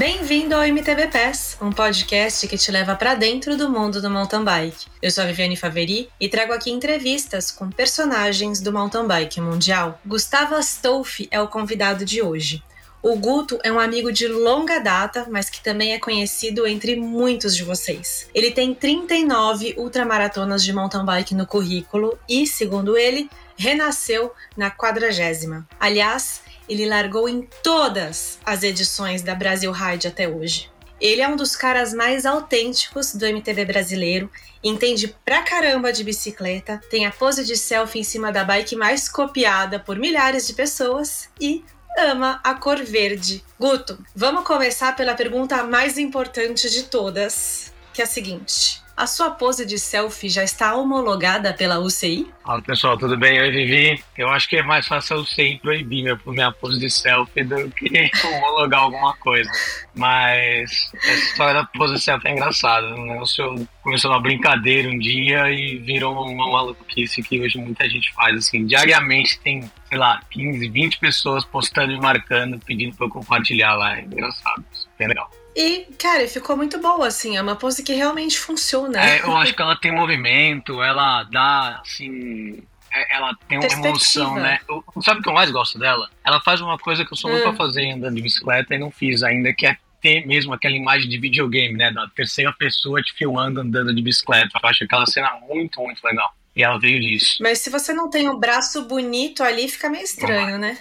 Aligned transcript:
Bem-vindo 0.00 0.54
ao 0.54 0.62
MTB 0.62 1.08
Pass, 1.08 1.58
um 1.60 1.70
podcast 1.70 2.48
que 2.48 2.56
te 2.56 2.72
leva 2.72 2.96
para 2.96 3.14
dentro 3.14 3.54
do 3.54 3.68
mundo 3.68 4.00
do 4.00 4.08
mountain 4.08 4.42
bike. 4.42 4.86
Eu 5.02 5.10
sou 5.10 5.22
a 5.22 5.26
Viviane 5.26 5.58
Faveri 5.58 6.08
e 6.18 6.26
trago 6.26 6.54
aqui 6.54 6.70
entrevistas 6.70 7.50
com 7.50 7.70
personagens 7.70 8.62
do 8.62 8.72
mountain 8.72 9.06
bike 9.06 9.42
mundial. 9.42 10.00
Gustavo 10.06 10.54
Astolfi 10.54 11.28
é 11.30 11.38
o 11.38 11.48
convidado 11.48 12.02
de 12.02 12.22
hoje. 12.22 12.62
O 13.02 13.14
Guto 13.16 13.58
é 13.62 13.70
um 13.70 13.78
amigo 13.78 14.10
de 14.10 14.26
longa 14.26 14.78
data, 14.78 15.26
mas 15.30 15.50
que 15.50 15.62
também 15.62 15.92
é 15.92 15.98
conhecido 15.98 16.66
entre 16.66 16.96
muitos 16.96 17.54
de 17.54 17.62
vocês. 17.62 18.26
Ele 18.34 18.50
tem 18.50 18.74
39 18.74 19.74
ultramaratonas 19.76 20.64
de 20.64 20.72
mountain 20.72 21.04
bike 21.04 21.34
no 21.34 21.46
currículo 21.46 22.18
e, 22.26 22.46
segundo 22.46 22.96
ele, 22.96 23.28
renasceu 23.54 24.32
na 24.56 24.70
quadragésima. 24.70 25.68
Aliás, 25.78 26.40
ele 26.70 26.86
largou 26.86 27.28
em 27.28 27.42
todas 27.64 28.38
as 28.46 28.62
edições 28.62 29.22
da 29.22 29.34
Brasil 29.34 29.72
Ride 29.72 30.06
até 30.06 30.28
hoje. 30.28 30.70
Ele 31.00 31.20
é 31.20 31.28
um 31.28 31.34
dos 31.34 31.56
caras 31.56 31.92
mais 31.92 32.24
autênticos 32.24 33.12
do 33.12 33.26
MTB 33.26 33.64
brasileiro, 33.64 34.30
entende 34.62 35.16
pra 35.24 35.42
caramba 35.42 35.92
de 35.92 36.04
bicicleta, 36.04 36.80
tem 36.88 37.06
a 37.06 37.10
pose 37.10 37.44
de 37.44 37.56
selfie 37.56 37.98
em 37.98 38.04
cima 38.04 38.30
da 38.30 38.44
bike 38.44 38.76
mais 38.76 39.08
copiada 39.08 39.80
por 39.80 39.98
milhares 39.98 40.46
de 40.46 40.52
pessoas 40.52 41.28
e 41.40 41.64
ama 41.98 42.40
a 42.44 42.54
cor 42.54 42.76
verde. 42.84 43.42
Guto, 43.58 43.98
vamos 44.14 44.44
começar 44.44 44.94
pela 44.94 45.14
pergunta 45.14 45.64
mais 45.64 45.98
importante 45.98 46.70
de 46.70 46.84
todas, 46.84 47.72
que 47.92 48.00
é 48.00 48.04
a 48.04 48.08
seguinte: 48.08 48.80
a 49.00 49.06
sua 49.06 49.30
pose 49.30 49.64
de 49.64 49.78
selfie 49.78 50.28
já 50.28 50.44
está 50.44 50.74
homologada 50.74 51.54
pela 51.54 51.78
UCI? 51.78 52.30
Fala 52.44 52.60
pessoal, 52.60 52.98
tudo 52.98 53.16
bem? 53.16 53.40
Oi 53.40 53.50
Vivi. 53.50 54.04
Eu 54.14 54.28
acho 54.28 54.46
que 54.46 54.56
é 54.56 54.62
mais 54.62 54.86
fácil 54.86 55.16
a 55.16 55.20
UCI 55.20 55.58
proibir 55.62 56.02
minha, 56.02 56.20
minha 56.26 56.52
pose 56.52 56.78
de 56.78 56.90
selfie 56.90 57.42
do 57.42 57.70
que 57.70 58.10
homologar 58.22 58.80
alguma 58.80 59.16
coisa. 59.16 59.50
Mas 59.96 60.70
essa 60.92 61.14
história 61.14 61.54
da 61.54 61.64
pose 61.64 61.94
de 61.94 62.00
selfie 62.00 62.28
é 62.28 62.32
engraçada. 62.32 62.94
Né? 62.94 63.18
O 63.18 63.24
senhor 63.24 63.66
começou 63.82 64.10
uma 64.10 64.20
brincadeira 64.20 64.90
um 64.90 64.98
dia 64.98 65.50
e 65.50 65.78
virou 65.78 66.12
uma 66.12 66.50
maluquice 66.50 67.22
que 67.22 67.40
hoje 67.40 67.56
muita 67.56 67.88
gente 67.88 68.12
faz. 68.12 68.36
Assim, 68.36 68.66
diariamente 68.66 69.40
tem, 69.40 69.62
sei 69.88 69.96
lá, 69.96 70.20
15, 70.30 70.68
20 70.68 70.98
pessoas 70.98 71.42
postando 71.42 71.90
e 71.90 71.98
marcando, 71.98 72.58
pedindo 72.58 72.94
para 72.94 73.06
eu 73.06 73.10
compartilhar 73.10 73.74
lá. 73.76 73.96
É 73.96 74.02
engraçado, 74.02 74.62
isso 74.70 74.86
é 74.98 75.06
legal. 75.08 75.39
E, 75.54 75.86
cara, 75.98 76.26
ficou 76.28 76.56
muito 76.56 76.80
boa, 76.80 77.06
assim. 77.06 77.36
É 77.36 77.42
uma 77.42 77.56
pose 77.56 77.82
que 77.82 77.92
realmente 77.92 78.38
funciona. 78.38 79.04
É, 79.04 79.20
eu 79.20 79.36
acho 79.36 79.54
que 79.54 79.62
ela 79.62 79.76
tem 79.76 79.92
movimento, 79.92 80.82
ela 80.82 81.24
dá, 81.24 81.80
assim. 81.80 82.62
É, 82.92 83.16
ela 83.16 83.34
tem 83.48 83.58
uma 83.58 83.66
emoção, 83.66 84.34
né? 84.34 84.60
Eu, 84.68 84.84
sabe 85.02 85.20
o 85.20 85.22
que 85.22 85.28
eu 85.28 85.34
mais 85.34 85.50
gosto 85.50 85.78
dela? 85.78 86.08
Ela 86.24 86.40
faz 86.40 86.60
uma 86.60 86.78
coisa 86.78 87.04
que 87.04 87.12
eu 87.12 87.16
sou 87.16 87.30
muito 87.30 87.42
hum. 87.42 87.54
pra 87.54 87.66
fazer 87.66 87.90
andando 87.90 88.16
de 88.16 88.22
bicicleta 88.22 88.74
e 88.74 88.78
não 88.78 88.90
fiz 88.90 89.22
ainda, 89.22 89.52
que 89.52 89.66
é 89.66 89.76
ter 90.00 90.26
mesmo 90.26 90.52
aquela 90.52 90.74
imagem 90.74 91.08
de 91.08 91.18
videogame, 91.18 91.76
né? 91.76 91.90
Da 91.92 92.08
terceira 92.08 92.52
pessoa 92.52 93.02
te 93.02 93.12
filmando 93.12 93.60
andando 93.60 93.94
de 93.94 94.02
bicicleta. 94.02 94.58
Eu 94.60 94.68
acho 94.68 94.84
aquela 94.84 95.06
cena 95.06 95.38
muito, 95.48 95.80
muito 95.80 96.02
legal. 96.04 96.32
E 96.60 96.62
ela 96.62 96.78
veio 96.78 97.00
disso. 97.00 97.36
Mas 97.40 97.60
se 97.60 97.70
você 97.70 97.94
não 97.94 98.10
tem 98.10 98.28
um 98.28 98.38
braço 98.38 98.84
bonito 98.84 99.42
ali, 99.42 99.66
fica 99.66 99.88
meio 99.88 100.04
estranho, 100.04 100.58
né? 100.58 100.76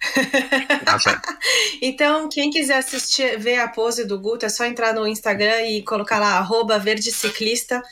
tá 0.82 0.98
certo. 0.98 1.28
então, 1.82 2.26
quem 2.30 2.48
quiser 2.48 2.78
assistir, 2.78 3.38
ver 3.38 3.58
a 3.58 3.68
pose 3.68 4.06
do 4.06 4.18
Guto, 4.18 4.46
é 4.46 4.48
só 4.48 4.64
entrar 4.64 4.94
no 4.94 5.06
Instagram 5.06 5.60
e 5.66 5.82
colocar 5.82 6.18
lá, 6.18 6.38
arroba 6.38 6.78
verdeciclista, 6.78 7.82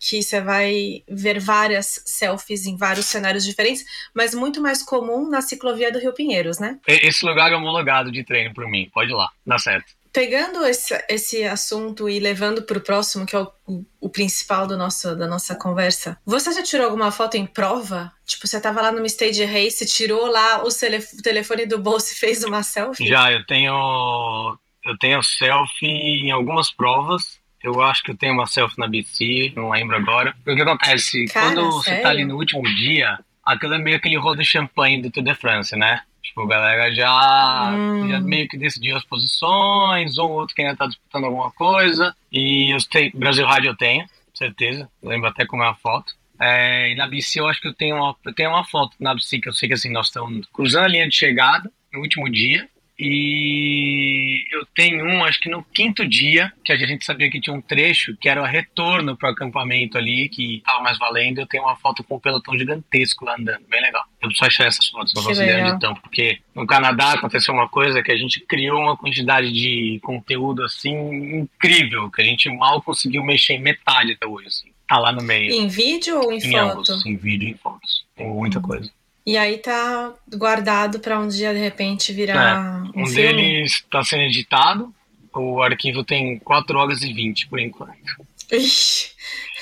que 0.00 0.20
você 0.20 0.40
vai 0.40 1.04
ver 1.08 1.38
várias 1.38 2.02
selfies 2.04 2.66
em 2.66 2.76
vários 2.76 3.06
cenários 3.06 3.44
diferentes, 3.44 3.84
mas 4.12 4.34
muito 4.34 4.60
mais 4.60 4.82
comum 4.82 5.28
na 5.28 5.40
ciclovia 5.40 5.92
do 5.92 6.00
Rio 6.00 6.12
Pinheiros, 6.12 6.58
né? 6.58 6.80
Esse 6.88 7.24
lugar 7.24 7.52
é 7.52 7.54
homologado 7.54 8.10
de 8.10 8.24
treino 8.24 8.52
para 8.52 8.68
mim, 8.68 8.90
pode 8.92 9.12
ir 9.12 9.14
lá, 9.14 9.30
dá 9.46 9.60
certo 9.60 9.97
pegando 10.12 10.64
esse, 10.66 10.94
esse 11.08 11.44
assunto 11.44 12.08
e 12.08 12.18
levando 12.18 12.62
para 12.62 12.78
o 12.78 12.80
próximo, 12.80 13.26
que 13.26 13.36
é 13.36 13.40
o, 13.40 13.84
o, 14.00 14.08
principal 14.08 14.66
do 14.66 14.76
nosso, 14.76 15.14
da 15.16 15.26
nossa 15.26 15.54
conversa, 15.54 16.18
você 16.24 16.52
já 16.52 16.62
tirou 16.62 16.86
alguma 16.86 17.10
foto 17.10 17.36
em 17.36 17.46
prova? 17.46 18.12
Tipo, 18.26 18.46
você 18.46 18.60
tava 18.60 18.80
lá 18.80 18.92
numa 18.92 19.06
stage 19.06 19.44
race, 19.44 19.86
tirou 19.86 20.26
lá 20.26 20.62
o, 20.64 20.68
o 20.68 21.22
telefone 21.22 21.66
do 21.66 21.78
bolso 21.78 22.12
e 22.12 22.16
fez 22.16 22.44
uma 22.44 22.62
selfie? 22.62 23.06
Já, 23.06 23.32
eu 23.32 23.44
tenho, 23.46 24.58
eu 24.84 24.98
tenho 24.98 25.22
selfie 25.22 25.86
em 25.86 26.30
algumas 26.30 26.70
provas. 26.70 27.38
Eu 27.62 27.82
acho 27.82 28.02
que 28.04 28.12
eu 28.12 28.16
tenho 28.16 28.34
uma 28.34 28.46
selfie 28.46 28.78
na 28.78 28.86
BC, 28.86 29.52
não 29.56 29.70
lembro 29.70 29.96
agora. 29.96 30.34
O 30.46 30.54
que 30.54 30.62
acontece? 30.62 31.24
Cara, 31.26 31.46
quando 31.46 31.82
sério? 31.82 31.96
você 31.96 32.02
tá 32.02 32.10
ali 32.10 32.24
no 32.24 32.36
último 32.36 32.62
dia, 32.62 33.18
aquilo 33.44 33.74
é 33.74 33.78
meio 33.78 33.96
aquele 33.96 34.16
rolo 34.16 34.36
de 34.36 34.44
champanhe 34.44 35.02
do 35.02 35.10
Tour 35.10 35.24
de 35.24 35.34
France, 35.34 35.74
né? 35.74 36.02
Tipo, 36.28 36.42
a 36.42 36.46
galera 36.46 36.94
já, 36.94 37.70
hum. 37.72 38.08
já 38.08 38.20
meio 38.20 38.46
que 38.46 38.58
decidiu 38.58 38.96
as 38.96 39.04
posições, 39.04 40.18
ou 40.18 40.30
outro 40.30 40.54
que 40.54 40.62
ainda 40.62 40.76
tá 40.76 40.86
disputando 40.86 41.24
alguma 41.24 41.50
coisa. 41.52 42.14
E 42.30 42.74
eu 42.74 42.78
tenho, 42.88 43.10
Brasil 43.14 43.46
Rádio 43.46 43.70
eu 43.70 43.76
tenho, 43.76 44.06
certeza. 44.34 44.88
lembro 45.02 45.28
até 45.28 45.46
como 45.46 45.62
é 45.62 45.68
a 45.68 45.74
foto. 45.74 46.12
É, 46.40 46.92
e 46.92 46.94
na 46.94 47.06
BC 47.08 47.40
eu 47.40 47.48
acho 47.48 47.60
que 47.60 47.68
eu 47.68 47.74
tenho, 47.74 47.96
uma, 47.96 48.14
eu 48.24 48.34
tenho 48.34 48.50
uma 48.50 48.64
foto 48.64 48.94
na 49.00 49.14
BC 49.14 49.40
que 49.40 49.48
eu 49.48 49.54
sei 49.54 49.68
que 49.68 49.74
assim, 49.74 49.90
nós 49.90 50.06
estamos 50.06 50.46
cruzando 50.52 50.84
a 50.84 50.88
linha 50.88 51.08
de 51.08 51.16
chegada 51.16 51.70
no 51.92 52.00
último 52.00 52.30
dia. 52.30 52.68
E 52.98 54.44
eu 54.50 54.66
tenho 54.74 55.04
um, 55.04 55.24
acho 55.24 55.38
que 55.38 55.48
no 55.48 55.62
quinto 55.62 56.06
dia, 56.06 56.52
que 56.64 56.72
a 56.72 56.76
gente 56.76 57.04
sabia 57.04 57.30
que 57.30 57.40
tinha 57.40 57.54
um 57.54 57.60
trecho 57.60 58.16
que 58.16 58.28
era 58.28 58.42
o 58.42 58.44
retorno 58.44 59.16
para 59.16 59.28
o 59.28 59.32
acampamento 59.32 59.96
ali, 59.96 60.28
que 60.28 60.56
estava 60.56 60.82
mais 60.82 60.98
valendo. 60.98 61.40
Eu 61.40 61.46
tenho 61.46 61.62
uma 61.62 61.76
foto 61.76 62.02
com 62.02 62.16
um 62.16 62.20
pelotão 62.20 62.58
gigantesco 62.58 63.24
lá 63.24 63.36
andando, 63.38 63.64
bem 63.68 63.80
legal. 63.80 64.02
Eu 64.20 64.28
preciso 64.28 64.46
achar 64.46 64.66
essas 64.66 64.88
fotos, 64.88 65.14
ideia 65.30 65.72
de 65.72 65.80
tanto, 65.80 66.00
porque 66.00 66.40
no 66.54 66.66
Canadá 66.66 67.12
aconteceu 67.12 67.54
uma 67.54 67.68
coisa 67.68 68.02
que 68.02 68.10
a 68.10 68.16
gente 68.16 68.40
criou 68.40 68.80
uma 68.80 68.96
quantidade 68.96 69.52
de 69.52 70.00
conteúdo 70.02 70.64
assim 70.64 71.40
incrível, 71.40 72.10
que 72.10 72.20
a 72.20 72.24
gente 72.24 72.48
mal 72.50 72.82
conseguiu 72.82 73.22
mexer 73.22 73.54
em 73.54 73.62
metade 73.62 74.12
até 74.12 74.26
hoje. 74.26 74.48
Assim. 74.48 74.68
Tá 74.88 74.98
lá 74.98 75.12
no 75.12 75.22
meio. 75.22 75.52
Em 75.52 75.68
vídeo 75.68 76.18
ou 76.18 76.32
em, 76.32 76.38
em 76.38 76.50
foto? 76.50 76.72
Ambos, 76.72 77.06
em 77.06 77.16
vídeo 77.16 77.46
e 77.46 77.52
em 77.52 77.54
fotos. 77.54 78.04
Tem 78.16 78.26
muita 78.26 78.60
coisa. 78.60 78.90
E 79.28 79.36
aí 79.36 79.58
tá 79.58 80.14
guardado 80.34 81.00
para 81.00 81.20
um 81.20 81.28
dia 81.28 81.52
de 81.52 81.60
repente 81.60 82.14
virar 82.14 82.56
é, 82.94 82.98
um, 82.98 83.02
um 83.02 83.06
filme. 83.06 83.14
deles 83.14 83.72
está 83.72 84.02
sendo 84.02 84.22
editado. 84.22 84.90
O 85.34 85.60
arquivo 85.60 86.02
tem 86.02 86.38
4 86.38 86.78
horas 86.78 87.02
e 87.02 87.12
20 87.12 87.46
por 87.48 87.60
enquanto. 87.60 88.26
Ixi. 88.50 89.10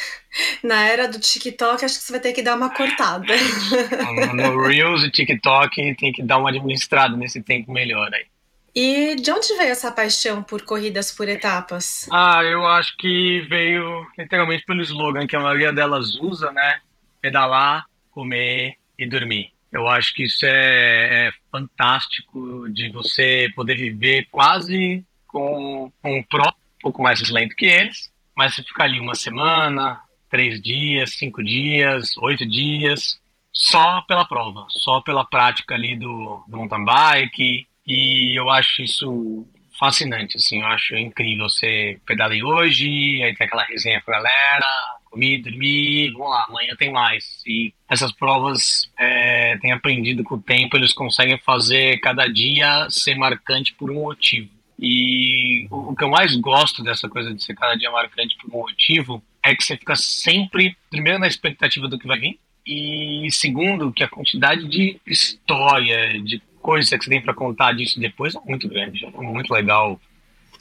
Na 0.63 0.87
era 0.87 1.09
do 1.09 1.19
TikTok, 1.19 1.85
acho 1.85 1.99
que 1.99 2.05
você 2.05 2.13
vai 2.13 2.21
ter 2.21 2.33
que 2.33 2.45
dar 2.45 2.55
uma 2.55 2.73
cortada. 2.73 3.35
No, 4.33 4.35
no 4.35 4.63
Reels 4.63 5.03
e 5.03 5.11
TikTok 5.11 5.97
tem 5.97 6.13
que 6.13 6.23
dar 6.23 6.39
uma 6.39 6.51
administrada 6.51 7.17
nesse 7.17 7.43
tempo 7.43 7.73
melhor 7.73 8.15
aí. 8.15 8.27
E 8.73 9.17
de 9.17 9.33
onde 9.33 9.53
veio 9.57 9.71
essa 9.71 9.91
paixão 9.91 10.45
por 10.45 10.63
corridas 10.63 11.11
por 11.11 11.29
etapas? 11.29 12.07
Ah, 12.13 12.41
eu 12.45 12.65
acho 12.65 12.97
que 12.99 13.41
veio 13.51 14.07
literalmente 14.17 14.65
pelo 14.65 14.83
slogan 14.83 15.27
que 15.27 15.35
a 15.35 15.41
maioria 15.41 15.73
delas 15.73 16.15
usa, 16.21 16.53
né? 16.53 16.79
Pedalar, 17.21 17.87
comer 18.13 18.77
e 18.97 19.09
dormir. 19.09 19.56
Eu 19.77 19.87
acho 19.87 20.15
que 20.15 20.25
isso 20.25 20.47
é, 20.47 21.27
é 21.29 21.33
fantástico 21.53 22.67
de 22.71 22.91
você 22.91 23.53
poder 23.55 23.75
viver 23.75 24.27
quase 24.31 25.05
com 25.27 25.93
um 26.03 26.23
pró 26.23 26.49
um 26.49 26.81
pouco 26.81 27.03
mais 27.03 27.21
lento 27.29 27.55
que 27.55 27.67
eles, 27.67 28.11
mas 28.35 28.55
você 28.55 28.63
ficar 28.63 28.85
ali 28.85 28.99
uma 28.99 29.15
semana, 29.15 30.01
três 30.31 30.63
dias, 30.63 31.19
cinco 31.19 31.45
dias, 31.45 32.17
oito 32.17 32.47
dias, 32.47 33.21
só 33.53 34.01
pela 34.09 34.25
prova, 34.25 34.65
só 34.71 35.03
pela 35.03 35.27
prática 35.27 35.75
ali 35.75 35.95
do, 35.95 36.43
do 36.49 36.57
mountain 36.57 36.83
bike. 36.83 37.67
E 37.87 38.35
eu 38.35 38.49
acho 38.49 38.81
isso 38.81 39.47
fascinante, 39.79 40.39
assim, 40.39 40.63
eu 40.63 40.67
acho 40.69 40.97
incrível. 40.97 41.51
Você 41.51 42.01
pedalei 42.07 42.43
hoje, 42.43 43.23
aí 43.23 43.37
tem 43.37 43.47
aquela 43.47 43.65
resenha 43.65 44.01
com 44.01 44.11
a 44.11 44.15
galera, 44.15 44.96
comi, 45.17 45.39
dormi, 45.39 46.11
vamos 46.11 46.29
lá, 46.29 46.47
amanhã 46.49 46.77
tem 46.77 46.93
mais. 46.93 47.43
E 47.47 47.73
essas 47.89 48.13
provas 48.13 48.91
é, 48.99 49.57
têm 49.59 49.73
aprendido 49.73 50.23
com 50.23 50.35
o 50.35 50.43
tempo, 50.43 50.77
eles 50.77 50.93
conseguem 50.93 51.39
fazer 51.39 51.99
cada 52.01 52.27
dia 52.27 52.87
ser 52.91 53.15
marcante 53.17 53.73
por 53.75 53.91
um 53.91 54.03
motivo. 54.03 54.51
E 54.79 55.67
o, 55.71 55.97
que 55.97 56.05
eu 56.05 56.11
mais 56.11 56.37
gosto 56.37 56.83
dessa 56.83 57.09
coisa 57.09 57.35
de 57.35 57.43
ser 57.43 57.55
cada 57.55 57.75
dia 57.77 57.91
marcante 57.91 58.37
por 58.37 58.55
um 58.55 58.61
motivo 58.61 59.23
é 59.43 59.55
que 59.55 59.65
você 59.65 59.77
fica 59.77 59.97
sempre, 59.97 60.77
primeiro, 60.91 61.19
na 61.19 61.27
expectativa 61.27 61.89
do 61.89 61.99
que 61.99 62.07
vai 62.07 62.19
vir, 62.19 62.39
e 62.67 63.29
segundo, 63.31 63.93
que 63.93 64.05
a 64.05 64.09
quantidade 64.09 64.69
de 64.69 65.01
história, 65.07 66.21
de 66.21 66.43
coisa 66.61 66.99
que 66.99 67.05
você 67.05 67.11
tem 67.11 67.23
para 67.23 67.33
contar 67.33 67.73
disso 67.73 67.99
depois 68.01 68.35
é 68.35 68.41
muito 68.45 68.69
grande. 68.69 69.07
É 69.07 69.11
muito 69.11 69.55
legal 69.55 70.01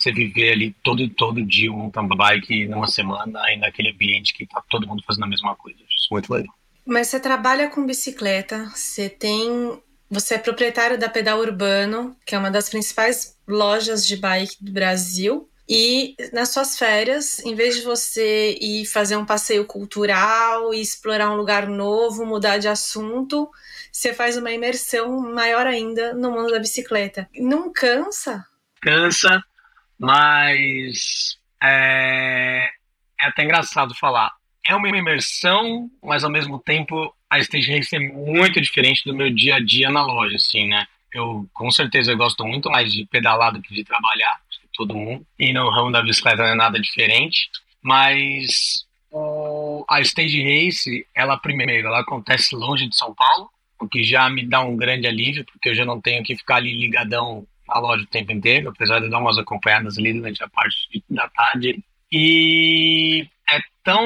você 0.05 0.11
viver 0.11 0.51
ali 0.51 0.75
todo, 0.83 1.07
todo 1.09 1.43
dia 1.43 1.71
um 1.71 1.77
mountain 1.77 2.07
bike 2.07 2.67
numa 2.67 2.87
semana 2.87 3.41
e 3.51 3.57
naquele 3.57 3.89
ambiente 3.89 4.33
que 4.33 4.45
tá 4.45 4.61
todo 4.69 4.87
mundo 4.87 5.03
fazendo 5.05 5.23
a 5.23 5.27
mesma 5.27 5.55
coisa. 5.55 5.79
Isso 5.79 6.07
é 6.11 6.13
muito 6.13 6.31
legal. 6.31 6.53
Mas 6.85 7.07
você 7.07 7.19
trabalha 7.19 7.69
com 7.69 7.85
bicicleta, 7.85 8.71
você 8.75 9.09
tem. 9.09 9.79
Você 10.07 10.35
é 10.35 10.37
proprietário 10.37 10.99
da 10.99 11.09
Pedal 11.09 11.39
Urbano, 11.39 12.15
que 12.23 12.35
é 12.35 12.37
uma 12.37 12.51
das 12.51 12.69
principais 12.69 13.35
lojas 13.47 14.05
de 14.05 14.15
bike 14.15 14.63
do 14.63 14.71
Brasil. 14.71 15.49
E 15.67 16.15
nas 16.31 16.49
suas 16.49 16.77
férias, 16.77 17.39
em 17.39 17.55
vez 17.55 17.77
de 17.77 17.81
você 17.81 18.55
ir 18.61 18.85
fazer 18.85 19.17
um 19.17 19.25
passeio 19.25 19.65
cultural 19.65 20.71
e 20.71 20.79
explorar 20.79 21.31
um 21.31 21.35
lugar 21.35 21.67
novo, 21.67 22.23
mudar 22.23 22.59
de 22.59 22.67
assunto, 22.67 23.49
você 23.91 24.13
faz 24.13 24.37
uma 24.37 24.51
imersão 24.51 25.19
maior 25.33 25.65
ainda 25.65 26.13
no 26.13 26.29
mundo 26.29 26.51
da 26.51 26.59
bicicleta. 26.59 27.27
Não 27.35 27.73
cansa? 27.73 28.45
Cansa, 28.79 29.43
Mas 29.99 31.37
é, 31.61 32.69
é 33.19 33.27
até 33.27 33.43
engraçado 33.43 33.95
falar. 33.95 34.31
É 34.67 34.75
uma 34.75 34.89
imersão, 34.89 35.89
mas 36.03 36.23
ao 36.23 36.29
mesmo 36.29 36.59
tempo 36.59 37.13
a 37.29 37.39
stage 37.39 37.71
race 37.71 37.95
é 37.95 37.99
muito 37.99 38.59
diferente 38.61 39.03
do 39.05 39.15
meu 39.15 39.29
dia 39.33 39.55
a 39.55 39.59
dia 39.59 39.89
na 39.89 40.03
loja, 40.03 40.35
assim, 40.37 40.67
né? 40.67 40.87
Eu 41.13 41.47
com 41.53 41.71
certeza 41.71 42.11
eu 42.11 42.17
gosto 42.17 42.43
muito 42.45 42.69
mais 42.69 42.91
de 42.91 43.05
pedalar 43.05 43.53
do 43.53 43.61
que 43.61 43.73
de 43.73 43.83
trabalhar, 43.83 44.39
todo 44.73 44.95
mundo. 44.95 45.25
E 45.39 45.53
no 45.53 45.69
ramo 45.69 45.91
da 45.91 46.01
bicicleta 46.01 46.43
não 46.43 46.49
é 46.49 46.55
nada 46.55 46.79
diferente. 46.79 47.49
Mas 47.81 48.85
o, 49.11 49.85
a 49.87 50.01
stage 50.01 50.41
race, 50.41 51.07
ela 51.15 51.37
primeiro, 51.37 51.87
ela 51.87 52.01
acontece 52.01 52.55
longe 52.55 52.87
de 52.87 52.97
São 52.97 53.13
Paulo, 53.13 53.49
o 53.79 53.87
que 53.87 54.03
já 54.03 54.29
me 54.29 54.45
dá 54.45 54.61
um 54.61 54.75
grande 54.75 55.07
alívio, 55.07 55.45
porque 55.45 55.69
eu 55.69 55.75
já 55.75 55.85
não 55.85 56.01
tenho 56.01 56.23
que 56.23 56.35
ficar 56.35 56.55
ali 56.55 56.73
ligadão 56.73 57.45
na 57.67 57.79
loja 57.79 58.03
o 58.03 58.07
tempo 58.07 58.31
inteiro, 58.31 58.69
apesar 58.69 58.99
de 58.99 59.09
dar 59.09 59.19
umas 59.19 59.37
acompanhadas 59.37 59.97
ali 59.97 60.13
durante 60.13 60.43
a 60.43 60.47
parte 60.47 61.03
da 61.09 61.27
tarde. 61.29 61.83
E 62.11 63.27
é 63.49 63.59
tão 63.83 64.01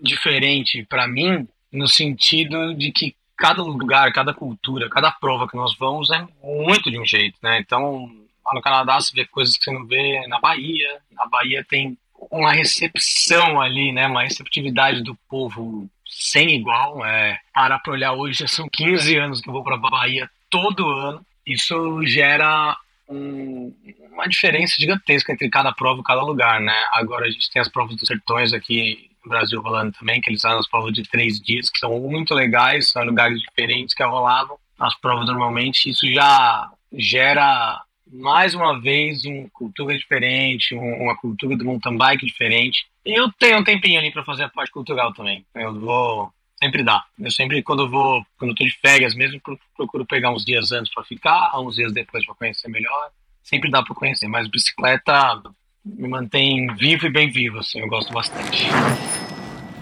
diferente 0.00 0.84
para 0.88 1.06
mim 1.06 1.46
no 1.72 1.88
sentido 1.88 2.74
de 2.74 2.92
que 2.92 3.14
cada 3.36 3.62
lugar, 3.62 4.12
cada 4.12 4.34
cultura, 4.34 4.88
cada 4.88 5.10
prova 5.10 5.48
que 5.48 5.56
nós 5.56 5.76
vamos 5.76 6.10
é 6.10 6.26
muito 6.42 6.90
de 6.90 6.98
um 6.98 7.04
jeito, 7.04 7.38
né? 7.42 7.58
Então, 7.58 8.10
lá 8.44 8.54
no 8.54 8.62
Canadá 8.62 9.00
você 9.00 9.12
vê 9.14 9.24
coisas 9.24 9.56
que 9.56 9.64
você 9.64 9.72
não 9.72 9.86
vê 9.86 10.26
na 10.28 10.38
Bahia. 10.38 11.00
Na 11.12 11.26
Bahia 11.26 11.64
tem 11.68 11.96
uma 12.30 12.52
recepção 12.52 13.60
ali, 13.60 13.90
né? 13.90 14.06
Uma 14.06 14.22
receptividade 14.22 15.02
do 15.02 15.16
povo 15.28 15.88
sem 16.06 16.54
igual. 16.54 17.04
É, 17.04 17.38
para 17.52 17.80
olhar 17.88 18.12
hoje, 18.12 18.40
já 18.40 18.48
são 18.48 18.68
15 18.68 19.16
anos 19.16 19.40
que 19.40 19.48
eu 19.48 19.52
vou 19.52 19.64
para 19.64 19.76
Bahia 19.76 20.30
todo 20.50 20.88
ano. 20.88 21.24
Isso 21.46 22.02
gera 22.06 22.76
um, 23.08 23.74
uma 24.12 24.26
diferença 24.28 24.74
gigantesca 24.78 25.32
entre 25.32 25.48
cada 25.48 25.72
prova 25.72 26.00
e 26.00 26.04
cada 26.04 26.22
lugar, 26.22 26.60
né? 26.60 26.76
Agora 26.92 27.26
a 27.26 27.30
gente 27.30 27.50
tem 27.50 27.60
as 27.60 27.68
provas 27.68 27.96
dos 27.96 28.06
sertões 28.06 28.52
aqui 28.52 29.10
no 29.24 29.30
Brasil 29.30 29.60
rolando 29.60 29.92
também, 29.92 30.20
que 30.20 30.30
eles 30.30 30.40
fazem 30.40 30.58
as 30.58 30.68
provas 30.68 30.92
de 30.92 31.02
três 31.02 31.40
dias, 31.40 31.70
que 31.70 31.78
são 31.78 31.98
muito 32.00 32.34
legais, 32.34 32.90
são 32.90 33.04
lugares 33.04 33.40
diferentes 33.40 33.94
que 33.94 34.02
rolavam 34.02 34.56
as 34.78 34.94
provas 34.96 35.26
normalmente. 35.26 35.90
Isso 35.90 36.06
já 36.12 36.70
gera 36.92 37.82
mais 38.12 38.54
uma 38.54 38.78
vez 38.80 39.24
uma 39.24 39.48
cultura 39.50 39.96
diferente, 39.96 40.74
uma 40.74 41.16
cultura 41.16 41.56
do 41.56 41.64
mountain 41.64 41.96
bike 41.96 42.26
diferente. 42.26 42.86
E 43.04 43.18
eu 43.18 43.30
tenho 43.32 43.58
um 43.58 43.64
tempinho 43.64 43.98
ali 43.98 44.12
para 44.12 44.24
fazer 44.24 44.44
a 44.44 44.48
parte 44.48 44.70
cultural 44.70 45.12
também. 45.14 45.44
Eu 45.54 45.78
vou 45.78 46.32
sempre 46.62 46.84
dar. 46.84 47.04
Eu 47.18 47.30
sempre 47.30 47.62
quando 47.62 47.82
eu 47.82 47.90
vou, 47.90 48.24
quando 48.38 48.52
eu 48.52 48.54
tô 48.54 48.64
de 48.64 48.78
férias 48.78 49.14
mesmo, 49.14 49.40
procuro 49.76 50.06
pegar 50.06 50.30
uns 50.30 50.44
dias 50.44 50.70
antes 50.70 50.94
para 50.94 51.02
ficar, 51.02 51.58
uns 51.58 51.74
dias 51.74 51.92
depois 51.92 52.24
para 52.24 52.34
conhecer 52.36 52.68
melhor. 52.68 53.10
Sempre 53.42 53.70
dá 53.70 53.82
para 53.82 53.94
conhecer, 53.94 54.28
mas 54.28 54.48
bicicleta 54.48 55.42
me 55.84 56.06
mantém 56.06 56.72
vivo 56.76 57.06
e 57.06 57.10
bem 57.10 57.28
vivo, 57.28 57.58
assim, 57.58 57.80
eu 57.80 57.88
gosto 57.88 58.12
bastante. 58.12 58.68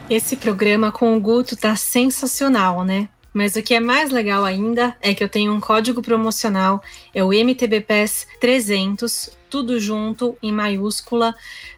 Esse 0.08 0.34
programa 0.34 0.90
com 0.90 1.14
o 1.14 1.20
Guto 1.20 1.54
tá 1.54 1.76
sensacional, 1.76 2.82
né? 2.84 3.08
Mas 3.34 3.54
o 3.54 3.62
que 3.62 3.74
é 3.74 3.80
mais 3.80 4.10
legal 4.10 4.44
ainda 4.44 4.96
é 5.00 5.14
que 5.14 5.22
eu 5.22 5.28
tenho 5.28 5.52
um 5.52 5.60
código 5.60 6.02
promocional, 6.02 6.82
é 7.14 7.22
o 7.22 7.32
MTBPS 7.32 8.26
300, 8.40 9.30
tudo 9.50 9.80
junto 9.80 10.38
em 10.40 10.52
maiúscula, 10.52 11.34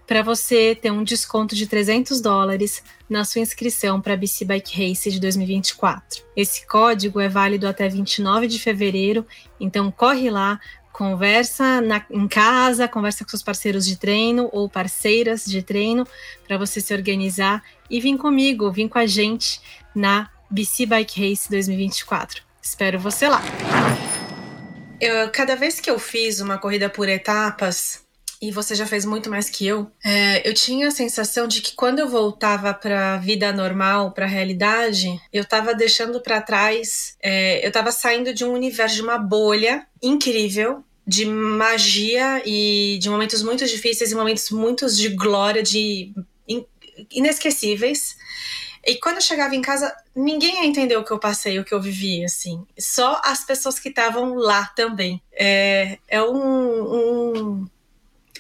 para 0.06 0.22
você 0.22 0.74
ter 0.74 0.90
um 0.90 1.02
desconto 1.02 1.56
de 1.56 1.66
300 1.66 2.20
dólares 2.20 2.82
na 3.08 3.24
sua 3.24 3.40
inscrição 3.40 4.00
para 4.00 4.14
a 4.14 4.16
BC 4.16 4.44
Bike 4.44 4.88
Race 4.88 5.10
de 5.10 5.18
2024. 5.18 6.22
Esse 6.36 6.66
código 6.66 7.18
é 7.18 7.28
válido 7.28 7.66
até 7.66 7.88
29 7.88 8.46
de 8.46 8.58
fevereiro, 8.58 9.26
então 9.58 9.90
corre 9.90 10.30
lá, 10.30 10.60
conversa 10.92 11.80
na, 11.80 12.04
em 12.10 12.28
casa, 12.28 12.86
conversa 12.86 13.24
com 13.24 13.30
seus 13.30 13.42
parceiros 13.42 13.86
de 13.86 13.96
treino 13.96 14.48
ou 14.52 14.68
parceiras 14.68 15.44
de 15.44 15.62
treino 15.62 16.06
para 16.46 16.58
você 16.58 16.80
se 16.80 16.92
organizar 16.94 17.62
e 17.88 18.00
vir 18.00 18.16
comigo, 18.18 18.70
vir 18.70 18.88
com 18.88 18.98
a 18.98 19.06
gente 19.06 19.60
na 19.94 20.30
BC 20.50 20.86
Bike 20.86 21.28
Race 21.28 21.48
2024. 21.48 22.42
Espero 22.62 22.98
você 22.98 23.28
lá. 23.28 23.42
Eu, 25.02 25.28
cada 25.30 25.56
vez 25.56 25.80
que 25.80 25.90
eu 25.90 25.98
fiz 25.98 26.38
uma 26.38 26.56
corrida 26.58 26.88
por 26.88 27.08
etapas, 27.08 28.02
e 28.40 28.52
você 28.52 28.72
já 28.72 28.86
fez 28.86 29.04
muito 29.04 29.28
mais 29.28 29.50
que 29.50 29.66
eu, 29.66 29.90
é, 30.04 30.48
eu 30.48 30.54
tinha 30.54 30.86
a 30.86 30.92
sensação 30.92 31.48
de 31.48 31.60
que 31.60 31.74
quando 31.74 31.98
eu 31.98 32.08
voltava 32.08 32.72
para 32.72 33.14
a 33.14 33.16
vida 33.16 33.52
normal, 33.52 34.12
para 34.12 34.26
a 34.26 34.28
realidade, 34.28 35.20
eu 35.32 35.42
estava 35.42 35.74
deixando 35.74 36.20
para 36.20 36.40
trás, 36.40 37.16
é, 37.20 37.64
eu 37.64 37.68
estava 37.68 37.90
saindo 37.90 38.32
de 38.32 38.44
um 38.44 38.52
universo, 38.52 38.94
de 38.94 39.02
uma 39.02 39.18
bolha 39.18 39.84
incrível, 40.00 40.84
de 41.04 41.26
magia 41.26 42.40
e 42.46 42.96
de 43.00 43.10
momentos 43.10 43.42
muito 43.42 43.66
difíceis 43.66 44.12
e 44.12 44.14
momentos 44.14 44.52
muitos 44.52 44.96
de 44.96 45.08
glória, 45.08 45.64
de 45.64 46.14
in, 46.48 46.64
inesquecíveis. 47.10 48.14
E 48.84 48.96
quando 48.96 49.16
eu 49.16 49.22
chegava 49.22 49.54
em 49.54 49.62
casa, 49.62 49.94
ninguém 50.14 50.66
entendeu 50.66 51.00
o 51.00 51.04
que 51.04 51.12
eu 51.12 51.18
passei, 51.18 51.58
o 51.58 51.64
que 51.64 51.72
eu 51.72 51.80
vivi, 51.80 52.24
assim. 52.24 52.66
Só 52.78 53.20
as 53.24 53.44
pessoas 53.44 53.78
que 53.78 53.88
estavam 53.88 54.34
lá 54.34 54.66
também. 54.74 55.22
É, 55.32 55.98
é 56.08 56.20
um, 56.22 57.60
um 57.60 57.68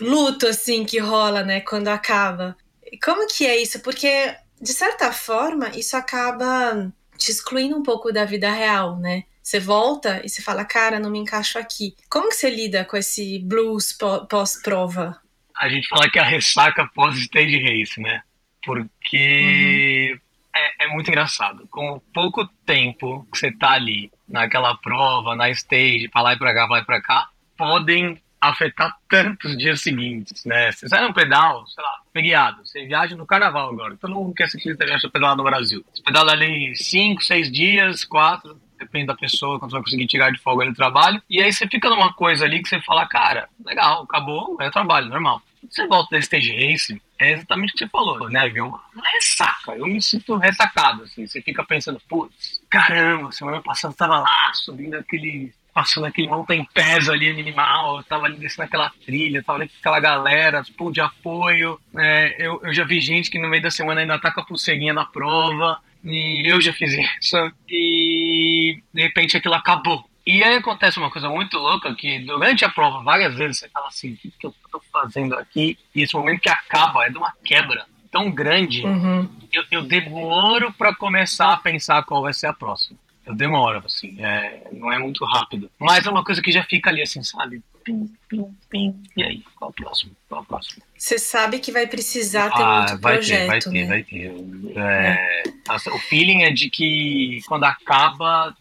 luto, 0.00 0.48
assim, 0.48 0.84
que 0.84 0.98
rola, 0.98 1.44
né, 1.44 1.60
quando 1.60 1.88
acaba. 1.88 2.56
Como 3.02 3.26
que 3.28 3.46
é 3.46 3.56
isso? 3.56 3.80
Porque, 3.80 4.34
de 4.60 4.72
certa 4.72 5.12
forma, 5.12 5.68
isso 5.76 5.96
acaba 5.96 6.92
te 7.16 7.30
excluindo 7.30 7.76
um 7.76 7.82
pouco 7.82 8.12
da 8.12 8.24
vida 8.24 8.50
real, 8.50 8.98
né? 8.98 9.24
Você 9.40 9.60
volta 9.60 10.22
e 10.24 10.28
você 10.28 10.42
fala, 10.42 10.64
cara, 10.64 10.98
não 10.98 11.10
me 11.10 11.20
encaixo 11.20 11.58
aqui. 11.58 11.94
Como 12.10 12.28
que 12.28 12.34
você 12.34 12.50
lida 12.50 12.84
com 12.84 12.96
esse 12.96 13.38
blues 13.40 13.96
pós-prova? 14.28 15.20
A 15.56 15.68
gente 15.68 15.88
fala 15.88 16.10
que 16.10 16.18
é 16.18 16.22
a 16.22 16.24
ressaca 16.24 16.88
pós-stage 16.94 17.58
race, 17.58 18.00
né? 18.00 18.22
Porque 18.64 20.12
uhum 20.12 20.31
é, 20.54 20.84
é, 20.84 20.88
muito 20.88 21.08
engraçado. 21.08 21.66
Com 21.70 22.00
pouco 22.12 22.46
tempo 22.66 23.26
que 23.32 23.38
você 23.38 23.52
tá 23.52 23.72
ali, 23.72 24.10
naquela 24.28 24.76
prova, 24.76 25.34
na 25.34 25.50
stage, 25.50 26.08
pra 26.08 26.22
lá 26.22 26.34
e 26.34 26.38
pra 26.38 26.54
cá, 26.54 26.66
pra 26.66 26.76
lá 26.76 26.82
e 26.82 26.84
pra 26.84 27.02
cá, 27.02 27.28
podem 27.56 28.20
afetar 28.40 28.96
tantos 29.08 29.56
dias 29.56 29.80
seguintes, 29.80 30.44
né? 30.44 30.72
Você 30.72 30.88
sai 30.88 31.00
num 31.02 31.12
pedal, 31.12 31.64
sei 31.68 31.82
lá, 31.82 32.00
feriado, 32.12 32.66
você 32.66 32.84
viaja 32.84 33.14
no 33.14 33.24
carnaval 33.24 33.70
agora, 33.70 33.96
todo 33.96 34.12
mundo 34.12 34.34
quer 34.34 34.48
ciclista 34.48 34.84
viaja 34.84 35.08
pedalar 35.08 35.36
no 35.36 35.44
Brasil. 35.44 35.84
Você 35.94 36.02
pedala 36.02 36.32
ali 36.32 36.74
5, 36.74 37.22
6 37.22 37.52
dias, 37.52 38.04
4, 38.04 38.60
depende 38.76 39.06
da 39.06 39.14
pessoa, 39.14 39.60
quando 39.60 39.70
você 39.70 39.76
vai 39.76 39.84
conseguir 39.84 40.06
tirar 40.08 40.32
de 40.32 40.40
folga 40.40 40.66
do 40.66 40.74
trabalho, 40.74 41.22
e 41.30 41.40
aí 41.40 41.52
você 41.52 41.68
fica 41.68 41.88
numa 41.88 42.12
coisa 42.14 42.44
ali 42.44 42.60
que 42.60 42.68
você 42.68 42.80
fala, 42.80 43.06
cara, 43.06 43.48
legal, 43.64 44.02
acabou, 44.02 44.56
é 44.60 44.68
trabalho, 44.70 45.08
normal. 45.08 45.40
Você 45.68 45.86
volta 45.86 46.10
da 46.12 46.18
stage 46.18 46.50
race, 46.52 47.00
é 47.18 47.32
exatamente 47.32 47.70
o 47.70 47.72
que 47.74 47.84
você 47.84 47.88
falou, 47.88 48.28
né? 48.28 48.48
Viu? 48.48 48.66
Uma 48.66 49.08
ressaca. 49.14 49.72
Eu 49.72 49.86
me 49.86 50.02
sinto 50.02 50.36
ressacado, 50.36 51.04
assim. 51.04 51.26
Você 51.26 51.40
fica 51.40 51.64
pensando, 51.64 52.00
putz, 52.08 52.60
caramba, 52.68 53.30
semana 53.32 53.62
passada 53.62 53.92
eu 53.92 53.96
tava 53.96 54.18
lá, 54.18 54.52
subindo 54.54 54.94
aquele. 54.94 55.52
Passando 55.74 56.04
aquele 56.04 56.28
mountain 56.28 56.66
pass 56.74 57.08
ali 57.08 57.30
animal, 57.30 57.96
eu 57.96 58.04
tava 58.04 58.26
ali 58.26 58.36
descendo 58.36 58.64
aquela 58.64 58.92
trilha, 59.06 59.42
tava 59.42 59.60
ali 59.60 59.68
com 59.70 59.76
aquela 59.80 60.00
galera, 60.00 60.62
ponto 60.76 60.92
de 60.92 61.00
apoio. 61.00 61.80
É, 61.96 62.36
eu, 62.38 62.60
eu 62.62 62.74
já 62.74 62.84
vi 62.84 63.00
gente 63.00 63.30
que 63.30 63.38
no 63.38 63.48
meio 63.48 63.62
da 63.62 63.70
semana 63.70 64.02
ainda 64.02 64.18
tá 64.18 64.30
com 64.30 64.42
a 64.42 64.44
pulseirinha 64.44 64.92
na 64.92 65.06
prova, 65.06 65.80
e 66.04 66.42
eu 66.44 66.60
já 66.60 66.74
fiz 66.74 66.92
isso. 66.92 67.36
E 67.70 68.82
de 68.92 69.02
repente 69.02 69.34
aquilo 69.34 69.54
acabou. 69.54 70.04
E 70.24 70.42
aí 70.42 70.56
acontece 70.56 70.98
uma 70.98 71.10
coisa 71.10 71.28
muito 71.28 71.58
louca 71.58 71.94
que 71.94 72.20
durante 72.20 72.64
a 72.64 72.68
prova, 72.68 73.02
várias 73.02 73.34
vezes 73.34 73.58
você 73.58 73.68
fala 73.68 73.88
assim, 73.88 74.12
o 74.12 74.16
que, 74.16 74.30
que 74.30 74.46
eu 74.46 74.54
tô 74.70 74.80
fazendo 74.92 75.34
aqui? 75.34 75.76
E 75.94 76.02
esse 76.02 76.14
momento 76.14 76.40
que 76.40 76.48
acaba 76.48 77.04
é 77.04 77.10
de 77.10 77.18
uma 77.18 77.32
quebra 77.44 77.86
tão 78.10 78.30
grande, 78.30 78.84
uhum. 78.84 79.28
eu, 79.52 79.64
eu 79.70 79.82
demoro 79.82 80.72
para 80.74 80.94
começar 80.94 81.52
a 81.52 81.56
pensar 81.56 82.04
qual 82.04 82.22
vai 82.22 82.34
ser 82.34 82.46
a 82.46 82.52
próxima. 82.52 82.98
Eu 83.24 83.34
demoro, 83.34 83.82
assim, 83.86 84.16
é, 84.22 84.68
não 84.72 84.92
é 84.92 84.98
muito 84.98 85.24
rápido. 85.24 85.70
Mas 85.78 86.04
é 86.04 86.10
uma 86.10 86.24
coisa 86.24 86.42
que 86.42 86.50
já 86.50 86.64
fica 86.64 86.90
ali, 86.90 87.02
assim, 87.02 87.22
sabe? 87.22 87.62
Pim, 87.84 88.12
pim, 88.28 88.44
pim. 88.68 89.02
E 89.16 89.22
aí, 89.22 89.44
qual 89.56 89.70
o 89.70 89.74
próximo? 89.74 90.12
Qual 90.28 90.42
o 90.42 90.44
próximo? 90.44 90.82
Você 90.96 91.18
sabe 91.18 91.58
que 91.58 91.72
vai 91.72 91.86
precisar 91.86 92.50
ter 92.50 92.62
ah, 92.62 92.78
muito 92.78 93.00
vai 93.00 93.14
projeto, 93.14 93.40
ter, 93.40 93.46
vai 93.46 93.60
ter, 93.60 93.70
né? 93.70 93.86
vai 93.86 94.02
ter. 94.02 94.32
É, 94.76 95.42
é. 95.68 95.90
O 95.90 95.98
feeling 95.98 96.42
é 96.42 96.50
de 96.50 96.68
que 96.68 97.40
quando 97.46 97.64
acaba, 97.64 98.54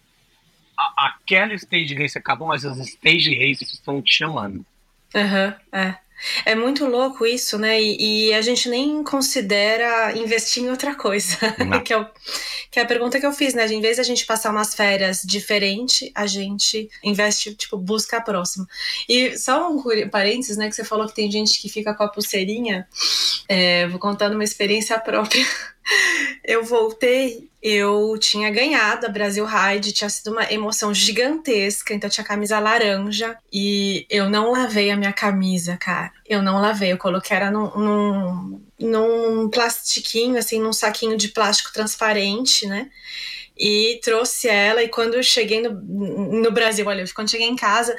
a, 0.97 1.07
aquela 1.07 1.53
stage 1.53 1.93
race 1.95 2.17
acabou, 2.17 2.47
mas 2.47 2.65
as 2.65 2.77
stage 2.79 3.33
races 3.35 3.73
estão 3.73 4.01
te 4.01 4.13
chamando. 4.13 4.65
Aham, 5.13 5.55
uhum, 5.71 5.79
é. 5.79 5.97
É 6.45 6.53
muito 6.53 6.85
louco 6.85 7.25
isso, 7.25 7.57
né? 7.57 7.81
E, 7.81 8.29
e, 8.29 8.33
a 8.33 8.41
gente 8.41 8.69
nem 8.69 9.03
considera 9.03 10.15
investir 10.15 10.63
em 10.63 10.69
outra 10.69 10.93
coisa. 10.93 11.35
que, 11.83 11.91
é 11.91 11.97
o, 11.97 12.07
que 12.69 12.79
é 12.79 12.83
a 12.83 12.85
pergunta 12.85 13.19
que 13.19 13.25
eu 13.25 13.33
fiz, 13.33 13.53
né? 13.53 13.65
Em 13.67 13.81
vez 13.81 13.95
de 13.95 14.01
a 14.01 14.03
gente 14.03 14.25
passar 14.25 14.51
umas 14.51 14.75
férias 14.75 15.21
diferente, 15.25 16.11
a 16.13 16.27
gente 16.27 16.89
investe, 17.03 17.55
tipo, 17.55 17.75
busca 17.77 18.17
a 18.17 18.21
próxima. 18.21 18.67
E 19.09 19.35
só 19.37 19.71
um 19.71 19.81
parênteses, 20.09 20.57
né? 20.57 20.69
Que 20.69 20.75
você 20.75 20.83
falou 20.83 21.07
que 21.07 21.15
tem 21.15 21.31
gente 21.31 21.59
que 21.59 21.69
fica 21.69 21.93
com 21.93 22.03
a 22.03 22.07
pulseirinha. 22.07 22.87
É, 23.47 23.87
vou 23.87 23.99
contar 23.99 24.31
uma 24.31 24.43
experiência 24.43 24.99
própria. 24.99 25.43
eu 26.43 26.63
voltei, 26.63 27.49
eu 27.61 28.17
tinha 28.19 28.49
ganhado 28.49 29.05
a 29.05 29.09
Brasil 29.09 29.45
Ride, 29.45 29.91
tinha 29.91 30.09
sido 30.09 30.31
uma 30.31 30.51
emoção 30.51 30.93
gigantesca, 30.93 31.93
então 31.93 32.09
tinha 32.09 32.25
camisa 32.25 32.59
laranja 32.59 33.37
e 33.51 34.05
eu 34.09 34.29
não 34.29 34.51
lavei 34.51 34.89
a 34.89 34.97
minha 34.97 35.13
camisa, 35.13 35.77
cara. 35.77 36.11
Eu 36.27 36.41
não 36.41 36.59
lavei, 36.59 36.91
eu 36.91 36.97
coloquei 36.97 37.37
ela 37.37 37.51
num, 37.51 37.69
num, 37.77 38.61
num 38.81 39.49
plastiquinho, 39.49 40.37
assim, 40.37 40.59
num 40.59 40.73
saquinho 40.73 41.17
de 41.17 41.29
plástico 41.29 41.71
transparente, 41.73 42.67
né? 42.67 42.89
e 43.57 43.99
trouxe 44.03 44.47
ela. 44.49 44.81
E 44.81 44.89
quando 44.89 45.13
eu 45.13 45.23
cheguei 45.23 45.61
no, 45.61 45.69
no 45.71 46.51
Brasil, 46.51 46.85
olha, 46.87 47.05
quando 47.13 47.29
cheguei 47.29 47.47
em 47.47 47.55
casa, 47.55 47.95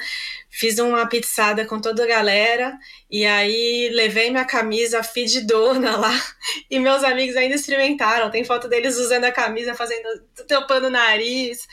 fiz 0.49 0.77
uma 0.77 1.07
pizzada 1.07 1.65
com 1.65 1.79
toda 1.79 2.03
a 2.03 2.07
galera. 2.07 2.77
E 3.09 3.25
aí 3.25 3.89
levei 3.93 4.29
minha 4.29 4.43
camisa 4.43 5.01
fedidona 5.01 5.95
lá. 5.95 6.13
E 6.69 6.79
meus 6.79 7.03
amigos 7.03 7.37
ainda 7.37 7.55
experimentaram. 7.55 8.29
Tem 8.29 8.43
foto 8.43 8.67
deles 8.67 8.97
usando 8.97 9.23
a 9.23 9.31
camisa, 9.31 9.73
fazendo, 9.73 10.07
tampando 10.47 10.87
o 10.87 10.89
nariz. 10.89 11.65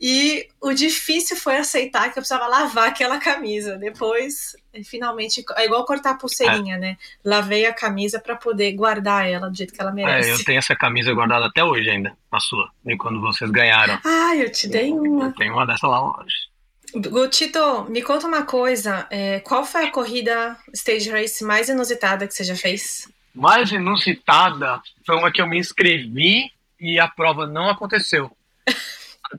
E 0.00 0.48
o 0.60 0.72
difícil 0.72 1.36
foi 1.36 1.56
aceitar 1.56 2.04
que 2.04 2.18
eu 2.18 2.22
precisava 2.22 2.46
lavar 2.46 2.88
aquela 2.88 3.18
camisa. 3.18 3.76
Depois, 3.76 4.56
finalmente, 4.84 5.44
é 5.56 5.64
igual 5.64 5.84
cortar 5.84 6.10
a 6.10 6.14
pulseirinha, 6.14 6.76
é. 6.76 6.78
né? 6.78 6.96
Lavei 7.24 7.66
a 7.66 7.72
camisa 7.72 8.20
para 8.20 8.36
poder 8.36 8.72
guardar 8.72 9.26
ela 9.26 9.48
do 9.48 9.56
jeito 9.56 9.72
que 9.72 9.80
ela 9.80 9.92
merece. 9.92 10.30
É, 10.30 10.34
eu 10.34 10.44
tenho 10.44 10.58
essa 10.58 10.76
camisa 10.76 11.12
guardada 11.12 11.46
até 11.46 11.64
hoje 11.64 11.88
ainda, 11.88 12.16
a 12.30 12.40
sua, 12.40 12.70
e 12.84 12.96
quando 12.96 13.20
vocês 13.20 13.50
ganharam. 13.50 13.98
Ah, 14.04 14.36
eu 14.36 14.50
te 14.50 14.68
dei 14.68 14.92
uma. 14.92 15.26
Eu 15.26 15.32
tenho 15.34 15.52
uma 15.54 15.66
dessa 15.66 15.86
lá 15.86 16.02
hoje. 16.18 16.34
Tito, 17.30 17.86
me 17.90 18.02
conta 18.02 18.26
uma 18.26 18.42
coisa. 18.42 19.06
É, 19.10 19.40
qual 19.40 19.64
foi 19.64 19.86
a 19.86 19.90
corrida 19.90 20.56
stage 20.72 21.10
race 21.10 21.44
mais 21.44 21.68
inusitada 21.68 22.26
que 22.26 22.34
você 22.34 22.44
já 22.44 22.56
fez? 22.56 23.08
Mais 23.34 23.70
inusitada 23.70 24.80
foi 25.04 25.16
uma 25.16 25.30
que 25.30 25.42
eu 25.42 25.48
me 25.48 25.58
inscrevi 25.58 26.50
e 26.80 26.98
a 26.98 27.08
prova 27.08 27.46
não 27.46 27.68
aconteceu. 27.68 28.30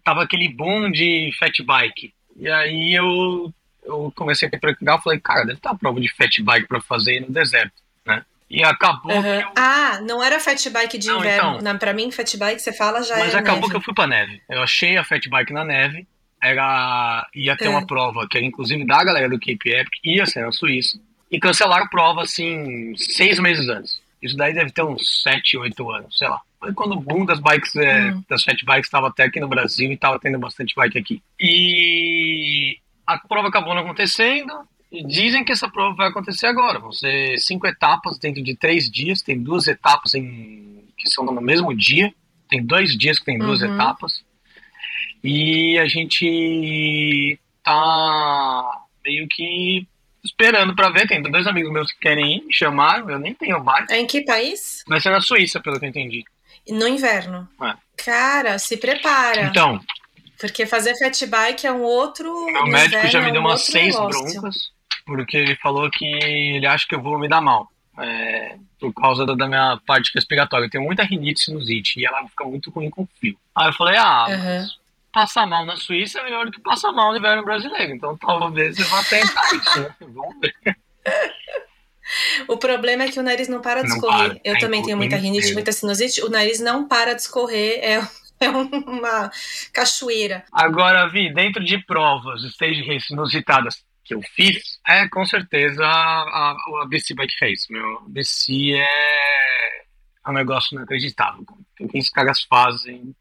Tava 0.03 0.23
aquele 0.23 0.49
boom 0.49 0.91
de 0.91 1.31
fat 1.39 1.63
bike. 1.63 2.13
E 2.35 2.49
aí 2.49 2.93
eu, 2.93 3.53
eu 3.83 4.11
comecei 4.15 4.47
a 4.47 4.59
procurar, 4.59 5.01
falei, 5.01 5.19
cara, 5.19 5.41
deve 5.41 5.53
estar 5.53 5.71
a 5.71 5.75
prova 5.75 5.99
de 5.99 6.13
fat 6.13 6.41
bike 6.41 6.67
para 6.67 6.81
fazer 6.81 7.21
no 7.21 7.31
deserto, 7.31 7.73
né? 8.05 8.23
E 8.49 8.63
acabou 8.63 9.11
uhum. 9.11 9.25
eu... 9.25 9.49
Ah, 9.55 9.99
não 10.01 10.23
era 10.23 10.39
fat 10.39 10.69
bike 10.69 10.97
de 10.97 11.07
não, 11.07 11.19
inverno. 11.19 11.57
Então, 11.59 11.77
para 11.77 11.93
mim, 11.93 12.11
fat 12.11 12.37
bike, 12.37 12.61
você 12.61 12.71
fala, 12.71 13.01
já 13.03 13.17
Mas 13.17 13.33
é 13.33 13.37
acabou 13.37 13.61
neve. 13.61 13.71
que 13.71 13.77
eu 13.77 13.81
fui 13.81 13.93
pra 13.93 14.07
neve. 14.07 14.41
Eu 14.49 14.61
achei 14.61 14.95
a 14.97 15.03
fat 15.03 15.27
bike 15.27 15.51
na 15.51 15.65
neve. 15.65 16.07
Era... 16.41 17.27
Ia 17.35 17.57
ter 17.57 17.65
é. 17.65 17.69
uma 17.69 17.85
prova 17.85 18.27
que 18.29 18.37
era, 18.37 18.45
inclusive, 18.45 18.85
da 18.85 19.03
galera 19.03 19.27
do 19.27 19.39
Cape 19.39 19.69
Epic, 19.69 20.05
ia 20.05 20.25
ser 20.25 20.45
na 20.45 20.51
Suíça. 20.51 20.99
E 21.29 21.39
cancelaram 21.39 21.85
a 21.85 21.89
prova, 21.89 22.21
assim, 22.21 22.95
seis 22.95 23.37
meses 23.37 23.67
antes. 23.67 23.99
Isso 24.21 24.37
daí 24.37 24.53
deve 24.53 24.71
ter 24.71 24.83
uns 24.83 25.23
sete, 25.23 25.57
oito 25.57 25.91
anos, 25.91 26.17
sei 26.17 26.29
lá. 26.29 26.39
Foi 26.59 26.73
quando 26.73 26.93
o 26.93 26.99
boom 26.99 27.25
das 27.25 27.39
bikes, 27.39 27.75
é, 27.75 28.11
hum. 28.11 28.23
das 28.27 28.43
fat 28.43 28.57
bikes, 28.65 28.87
estava 28.87 29.07
até 29.07 29.23
aqui 29.23 29.39
no 29.39 29.47
Brasil 29.47 29.91
e 29.91 29.93
estava 29.93 30.19
tendo 30.19 30.39
bastante 30.39 30.73
bike 30.75 30.97
aqui. 30.97 31.21
E 31.39 32.77
a 33.05 33.17
prova 33.17 33.47
acabou 33.47 33.73
não 33.73 33.83
acontecendo. 33.83 34.51
E 34.91 35.05
dizem 35.05 35.43
que 35.43 35.51
essa 35.51 35.69
prova 35.69 35.95
vai 35.95 36.07
acontecer 36.07 36.47
agora. 36.47 36.79
Vão 36.79 36.91
ser 36.91 37.37
cinco 37.39 37.67
etapas 37.67 38.17
dentro 38.17 38.41
de 38.41 38.55
três 38.55 38.89
dias. 38.89 39.21
Tem 39.21 39.37
duas 39.41 39.67
etapas 39.67 40.15
em, 40.15 40.83
que 40.97 41.09
são 41.09 41.25
no 41.25 41.41
mesmo 41.41 41.75
dia. 41.75 42.13
Tem 42.49 42.63
dois 42.63 42.97
dias 42.97 43.19
que 43.19 43.25
tem 43.25 43.37
duas 43.37 43.61
uhum. 43.61 43.73
etapas. 43.73 44.23
E 45.23 45.77
a 45.77 45.87
gente 45.87 47.37
tá 47.63 48.85
meio 49.05 49.27
que 49.27 49.85
esperando 50.23 50.73
para 50.73 50.89
ver. 50.89 51.07
Tem 51.07 51.21
dois 51.21 51.45
amigos 51.47 51.71
meus 51.71 51.91
que 51.91 51.99
querem 51.99 52.37
ir, 52.37 52.45
me 52.45 52.53
chamaram. 52.53 53.09
Eu 53.09 53.19
nem 53.19 53.33
tenho 53.33 53.61
bike. 53.61 53.91
É 53.91 53.99
em 53.99 54.07
que 54.07 54.21
país? 54.21 54.83
Vai 54.87 55.01
ser 55.01 55.09
na 55.09 55.21
Suíça, 55.21 55.59
pelo 55.59 55.79
que 55.79 55.85
eu 55.85 55.89
entendi. 55.89 56.23
No 56.69 56.87
inverno. 56.87 57.47
É. 57.61 57.73
Cara, 58.03 58.59
se 58.59 58.77
prepara. 58.77 59.43
Então. 59.43 59.79
Porque 60.39 60.65
fazer 60.65 60.95
fat 60.97 61.25
bike 61.25 61.65
é 61.65 61.71
um 61.71 61.81
outro. 61.81 62.31
O 62.31 62.67
médico 62.67 63.07
já 63.07 63.21
me 63.21 63.29
é 63.29 63.31
deu 63.31 63.41
umas 63.41 63.65
seis 63.65 63.95
negócio. 63.95 64.41
broncas, 64.41 64.71
porque 65.05 65.37
ele 65.37 65.55
falou 65.55 65.89
que 65.89 66.05
ele 66.05 66.67
acha 66.67 66.85
que 66.87 66.93
eu 66.93 67.01
vou 67.01 67.17
me 67.17 67.27
dar 67.27 67.41
mal. 67.41 67.67
É, 67.99 68.55
por 68.79 68.93
causa 68.93 69.25
da 69.25 69.47
minha 69.47 69.79
parte 69.87 70.11
respiratória. 70.13 70.65
Eu 70.65 70.69
tenho 70.69 70.83
muita 70.83 71.03
rinite 71.03 71.43
sinusite 71.43 71.99
e 71.99 72.05
ela 72.05 72.27
fica 72.27 72.45
muito 72.45 72.69
ruim 72.69 72.91
com 72.91 73.07
frio. 73.19 73.35
Aí 73.55 73.69
eu 73.69 73.73
falei, 73.73 73.97
ah, 73.97 74.27
uhum. 74.29 74.67
passar 75.11 75.47
mal 75.47 75.65
na 75.65 75.75
Suíça 75.75 76.19
é 76.19 76.23
melhor 76.23 76.45
do 76.45 76.51
que 76.51 76.61
passar 76.61 76.91
mal 76.91 77.11
no 77.11 77.17
inverno 77.17 77.43
brasileiro. 77.43 77.95
Então 77.95 78.15
talvez 78.17 78.77
eu 78.77 78.85
vá 78.85 79.03
tentar 79.03 79.55
isso, 79.55 79.79
né? 79.81 79.95
Vamos 80.01 80.35
ver. 80.39 80.77
O 82.47 82.57
problema 82.57 83.03
é 83.03 83.09
que 83.09 83.19
o 83.19 83.23
nariz 83.23 83.47
não 83.47 83.61
para 83.61 83.81
de 83.81 83.89
escorrer. 83.89 84.29
Para. 84.29 84.41
Eu 84.43 84.59
também 84.59 84.83
tenho 84.83 84.97
muita 84.97 85.15
rinite, 85.15 85.53
muita 85.53 85.71
sinusite. 85.71 86.21
O 86.21 86.29
nariz 86.29 86.59
não 86.59 86.87
para 86.87 87.13
de 87.13 87.21
escorrer. 87.21 87.79
É, 87.83 88.07
é 88.39 88.49
uma 88.49 89.31
cachoeira. 89.73 90.45
Agora, 90.51 91.09
Vi, 91.09 91.33
dentro 91.33 91.63
de 91.63 91.77
provas, 91.79 92.43
stage 92.43 92.81
race 92.83 93.13
inusitadas 93.13 93.83
que 94.03 94.13
eu 94.13 94.21
fiz, 94.33 94.79
é 94.87 95.07
com 95.09 95.25
certeza 95.25 95.83
a, 95.83 95.89
a, 95.89 96.57
a 96.83 96.87
BC 96.87 97.13
Bike 97.13 97.35
Race. 97.41 97.71
Meu, 97.71 98.01
BC 98.07 98.73
é, 98.73 99.81
é 100.25 100.29
um 100.29 100.33
negócio 100.33 100.75
inacreditável. 100.75 101.45
Que 101.75 101.99
os 101.99 102.09
caras 102.09 102.41
fazem. 102.43 103.13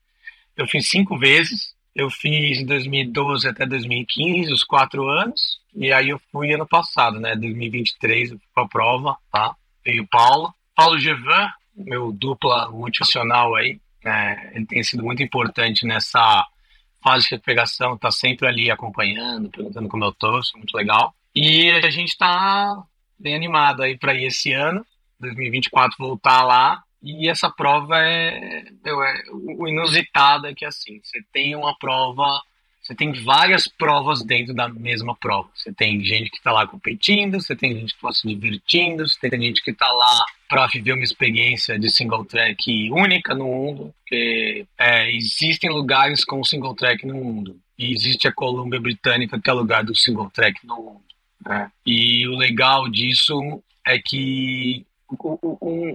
Eu 0.56 0.66
fiz 0.66 0.88
cinco 0.88 1.18
vezes. 1.18 1.74
Eu 1.96 2.10
fiz 2.10 2.58
de 2.58 2.66
2012 2.66 3.48
até 3.48 3.64
2015, 3.64 4.52
os 4.52 4.62
quatro 4.62 5.08
anos. 5.08 5.58
E 5.74 5.90
aí 5.90 6.10
eu 6.10 6.20
fui 6.30 6.52
ano 6.52 6.66
passado, 6.66 7.18
né? 7.18 7.34
2023, 7.34 8.32
eu 8.32 8.38
fui 8.38 8.48
pra 8.54 8.68
prova, 8.68 9.16
tá? 9.32 9.56
Veio 9.82 10.02
o 10.02 10.06
Paulo. 10.06 10.54
Paulo 10.74 10.98
Gevan, 10.98 11.48
meu 11.74 12.12
dupla 12.12 12.70
motivacional 12.70 13.54
aí. 13.54 13.80
Né? 14.04 14.52
Ele 14.54 14.66
tem 14.66 14.82
sido 14.82 15.02
muito 15.02 15.22
importante 15.22 15.86
nessa 15.86 16.46
fase 17.02 17.30
de 17.30 17.38
pegação, 17.38 17.96
tá 17.96 18.10
sempre 18.10 18.46
ali 18.46 18.70
acompanhando, 18.70 19.48
perguntando 19.48 19.88
como 19.88 20.04
eu 20.04 20.12
tô, 20.12 20.38
isso 20.38 20.52
é 20.54 20.58
muito 20.58 20.76
legal. 20.76 21.14
E 21.34 21.70
a 21.70 21.88
gente 21.88 22.18
tá 22.18 22.76
bem 23.18 23.34
animado 23.34 23.82
aí 23.82 23.96
para 23.96 24.14
ir 24.14 24.26
esse 24.26 24.52
ano, 24.52 24.84
2024, 25.18 25.96
voltar 25.98 26.42
lá. 26.42 26.82
E 27.02 27.28
essa 27.28 27.50
prova 27.50 27.98
é, 27.98 28.64
é 28.64 28.92
o 29.32 29.68
inusitado 29.68 30.46
é 30.46 30.54
que 30.54 30.64
assim, 30.64 31.00
você 31.02 31.22
tem 31.32 31.54
uma 31.54 31.76
prova 31.78 32.42
você 32.86 32.94
tem 32.94 33.12
várias 33.12 33.66
provas 33.66 34.22
dentro 34.22 34.54
da 34.54 34.68
mesma 34.68 35.16
prova. 35.16 35.50
Você 35.56 35.72
tem 35.72 36.04
gente 36.04 36.30
que 36.30 36.36
está 36.36 36.52
lá 36.52 36.68
competindo, 36.68 37.40
você 37.40 37.56
tem 37.56 37.74
gente 37.74 37.92
que 37.92 37.96
está 37.96 38.12
se 38.12 38.28
divertindo, 38.28 39.08
você 39.08 39.28
tem 39.28 39.40
gente 39.40 39.60
que 39.60 39.72
está 39.72 39.90
lá 39.90 40.24
para 40.48 40.68
viver 40.68 40.92
uma 40.92 41.02
experiência 41.02 41.76
de 41.80 41.90
single 41.90 42.24
track 42.24 42.88
única 42.92 43.34
no 43.34 43.46
mundo, 43.46 43.92
porque 43.98 44.64
é, 44.78 45.12
existem 45.12 45.68
lugares 45.68 46.24
com 46.24 46.44
single 46.44 46.76
track 46.76 47.04
no 47.04 47.14
mundo. 47.14 47.58
E 47.76 47.92
existe 47.92 48.28
a 48.28 48.32
Colômbia 48.32 48.80
Britânica, 48.80 49.40
que 49.40 49.50
é 49.50 49.52
lugar 49.52 49.82
do 49.82 49.94
single 49.94 50.30
track 50.30 50.64
no 50.64 50.76
mundo. 50.76 51.04
Né? 51.44 51.68
E 51.84 52.24
o 52.28 52.36
legal 52.36 52.88
disso 52.88 53.60
é 53.84 53.98
que 53.98 54.86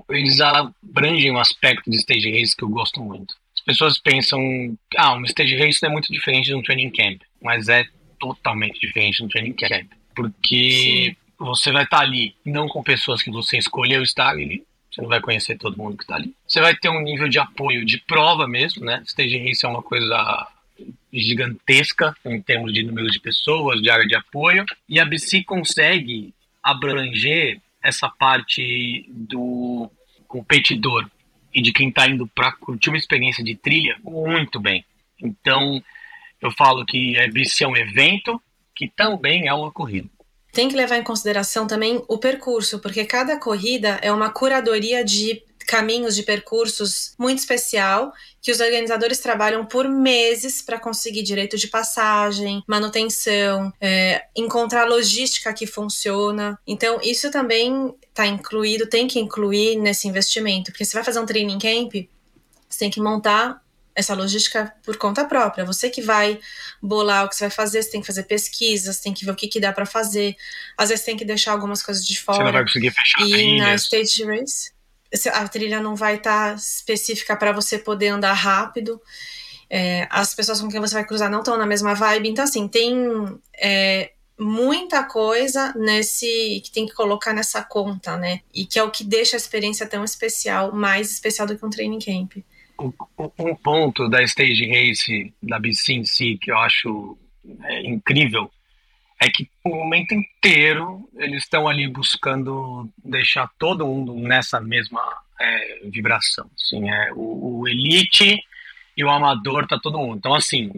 eles 0.10 0.40
abrangem 0.40 1.32
um 1.32 1.40
aspecto 1.40 1.90
de 1.90 1.98
stage 1.98 2.32
race 2.32 2.56
que 2.56 2.64
eu 2.64 2.70
gosto 2.70 3.02
muito 3.02 3.36
as 3.62 3.66
pessoas 3.66 3.98
pensam, 4.00 4.76
ah, 4.98 5.14
um 5.14 5.24
stage 5.24 5.56
race 5.56 5.86
é 5.86 5.90
muito 5.90 6.12
diferente 6.12 6.46
de 6.46 6.56
um 6.56 6.64
training 6.64 6.90
camp, 6.90 7.22
mas 7.42 7.70
é 7.70 7.86
totalmente 8.20 8.80
diferente 8.80 9.18
de 9.18 9.24
um 9.24 9.28
training 9.28 9.54
camp, 9.54 9.92
porque 10.16 10.72
Sim. 10.72 11.16
você 11.38 11.72
vai 11.72 11.84
estar 11.84 12.00
ali 12.00 12.36
não 12.44 12.68
com 12.68 12.82
pessoas 12.82 13.22
que 13.22 13.30
você 13.30 13.58
escolheu 13.58 14.02
estar 14.02 14.30
ali, 14.30 14.64
você 14.92 15.02
não 15.02 15.10
vai 15.10 15.22
conhecer 15.22 15.58
todo 15.58 15.78
mundo 15.78 15.96
que 15.96 16.04
está 16.04 16.16
ali. 16.16 16.34
Você 16.46 16.60
vai 16.60 16.76
ter 16.76 16.90
um 16.90 17.02
nível 17.02 17.30
de 17.30 17.40
apoio 17.40 17.86
de 17.86 18.00
prova 18.00 18.48
mesmo, 18.48 18.84
né? 18.84 19.02
Stage 19.06 19.38
race 19.38 19.66
é 19.66 19.70
uma 19.70 19.82
coisa 19.82 20.48
gigantesca 21.14 22.16
em 22.26 22.42
termos 22.42 22.74
de 22.74 22.84
número 22.84 23.10
de 23.10 23.20
pessoas, 23.20 23.80
de 23.80 23.90
área 23.90 24.08
de 24.08 24.16
apoio, 24.16 24.66
e 24.90 25.00
a 25.00 25.06
BC 25.06 25.44
consegue 25.44 26.34
abranger 26.64 27.62
essa 27.84 28.10
parte 28.10 29.06
do 29.10 29.90
competidor 30.28 31.10
e 31.54 31.62
de 31.62 31.72
quem 31.72 31.90
está 31.90 32.08
indo 32.08 32.28
para 32.28 32.52
curtir 32.54 32.90
uma 32.90 32.98
experiência 32.98 33.44
de 33.44 33.56
trilha 33.56 33.98
muito 34.04 34.60
bem. 34.60 34.86
Então, 35.22 35.84
eu 36.42 36.52
falo 36.52 36.86
que 36.86 37.16
é 37.18 37.68
um 37.68 37.76
evento 37.76 38.42
que 38.76 38.88
também 38.88 39.48
é 39.48 39.54
uma 39.54 39.72
corrida. 39.72 40.10
Tem 40.52 40.68
que 40.68 40.76
levar 40.76 40.98
em 40.98 41.04
consideração 41.04 41.68
também 41.68 42.04
o 42.08 42.18
percurso, 42.18 42.80
porque 42.80 43.06
cada 43.06 43.40
corrida 43.40 44.00
é 44.02 44.12
uma 44.12 44.30
curadoria 44.30 45.04
de 45.04 45.44
caminhos 45.66 46.16
de 46.16 46.24
percursos 46.24 47.14
muito 47.18 47.40
especial 47.40 48.12
que 48.42 48.52
os 48.52 48.60
organizadores 48.60 49.20
trabalham 49.20 49.66
por 49.66 49.88
meses 49.88 50.62
para 50.62 50.80
conseguir 50.80 51.24
direito 51.24 51.58
de 51.58 51.68
passagem, 51.68 52.64
manutenção, 52.68 53.72
é, 53.80 54.26
encontrar 54.36 54.86
logística 54.86 55.54
que 55.54 55.68
funciona. 55.68 56.58
Então, 56.66 57.00
isso 57.04 57.30
também 57.30 57.94
está 58.10 58.26
incluído, 58.26 58.88
tem 58.88 59.08
que 59.08 59.20
incluir 59.20 59.78
nesse 59.78 60.08
investimento, 60.08 60.72
porque 60.72 60.86
você 60.86 60.94
vai 60.94 61.04
fazer 61.04 61.20
um 61.20 61.26
training 61.26 61.60
camp, 61.60 61.94
você 62.68 62.80
tem 62.80 62.90
que 62.90 63.00
montar 63.00 63.62
essa 63.94 64.16
logística 64.16 64.74
por 64.84 64.98
conta 64.98 65.26
própria. 65.26 65.66
Você 65.66 65.90
que 65.90 66.02
vai 66.02 66.40
bolar 66.82 67.26
o 67.26 67.30
que 67.30 67.36
você 67.36 67.46
vai 67.46 67.52
fazer, 67.52 67.84
você 67.84 67.92
tem 67.92 68.02
que 68.02 68.08
fazer 68.08 68.24
pesquisas, 68.24 69.00
tem 69.00 69.14
que 69.14 69.26
ver 69.26 69.32
o 69.32 69.36
que, 69.36 69.48
que 69.48 69.60
dá 69.60 69.72
para 69.72 69.86
fazer. 69.86 70.36
Às 70.78 70.90
vezes 70.90 71.06
tem 71.06 71.18
que 71.18 71.26
deixar 71.26 71.52
algumas 71.52 71.84
coisas 71.84 72.06
de 72.06 72.20
fora. 72.20 72.38
Você 72.38 72.44
não 72.46 72.52
vai 72.54 72.64
conseguir 72.64 72.92
fechar 72.92 73.22
E 73.22 73.60
na 73.60 73.76
stage 73.76 74.24
race 74.24 74.72
a 75.34 75.48
trilha 75.48 75.82
não 75.82 75.96
vai 75.96 76.16
estar 76.16 76.52
tá 76.52 76.56
específica 76.56 77.36
para 77.36 77.52
você 77.52 77.78
poder 77.78 78.10
andar 78.10 78.34
rápido. 78.34 79.02
É, 79.70 80.08
as 80.10 80.36
pessoas 80.36 80.60
com 80.62 80.70
quem 80.70 80.80
você 80.80 80.94
vai 80.94 81.06
cruzar 81.06 81.30
não 81.30 81.40
estão 81.40 81.58
na 81.58 81.66
mesma 81.66 81.94
vibe. 81.94 82.30
Então, 82.30 82.44
assim, 82.44 82.68
tem 82.68 82.96
é, 83.58 84.12
muita 84.38 85.04
coisa 85.04 85.74
nesse 85.78 86.62
que 86.64 86.72
tem 86.72 86.86
que 86.86 86.94
colocar 86.94 87.34
nessa 87.34 87.64
conta, 87.64 88.18
né? 88.18 88.42
E 88.54 88.66
que 88.66 88.80
é 88.80 88.84
o 88.84 88.92
que 88.92 89.04
deixa 89.04 89.36
a 89.36 89.40
experiência 89.40 89.88
tão 89.88 90.04
especial, 90.04 90.74
mais 90.74 91.12
especial 91.12 91.48
do 91.48 91.58
que 91.58 91.66
um 91.66 91.70
training 91.70 92.00
camp. 92.00 92.44
Um 92.80 93.56
ponto 93.56 94.10
da 94.10 94.24
stage 94.24 94.66
race 94.68 95.34
da 95.42 95.60
BC 95.60 95.94
em 95.94 96.06
si 96.06 96.38
que 96.42 96.52
eu 96.52 96.58
acho 96.58 97.18
é, 97.64 97.88
incrível 97.88 98.50
é 99.22 99.30
que 99.30 99.48
o 99.64 99.70
momento 99.70 100.16
inteiro 100.16 101.08
eles 101.16 101.44
estão 101.44 101.68
ali 101.68 101.88
buscando 101.88 102.90
deixar 103.06 103.48
todo 103.60 103.86
mundo 103.86 104.16
nessa 104.16 104.60
mesma 104.60 105.00
é, 105.40 105.82
vibração. 105.92 106.50
Assim, 106.60 106.90
é, 106.90 107.14
o, 107.14 107.60
o 107.60 107.68
elite 107.68 108.40
e 108.98 109.04
o 109.04 109.10
amador 109.12 109.68
tá 109.68 109.80
todo 109.80 110.00
mundo. 110.00 110.18
Então, 110.18 110.34
assim, 110.34 110.72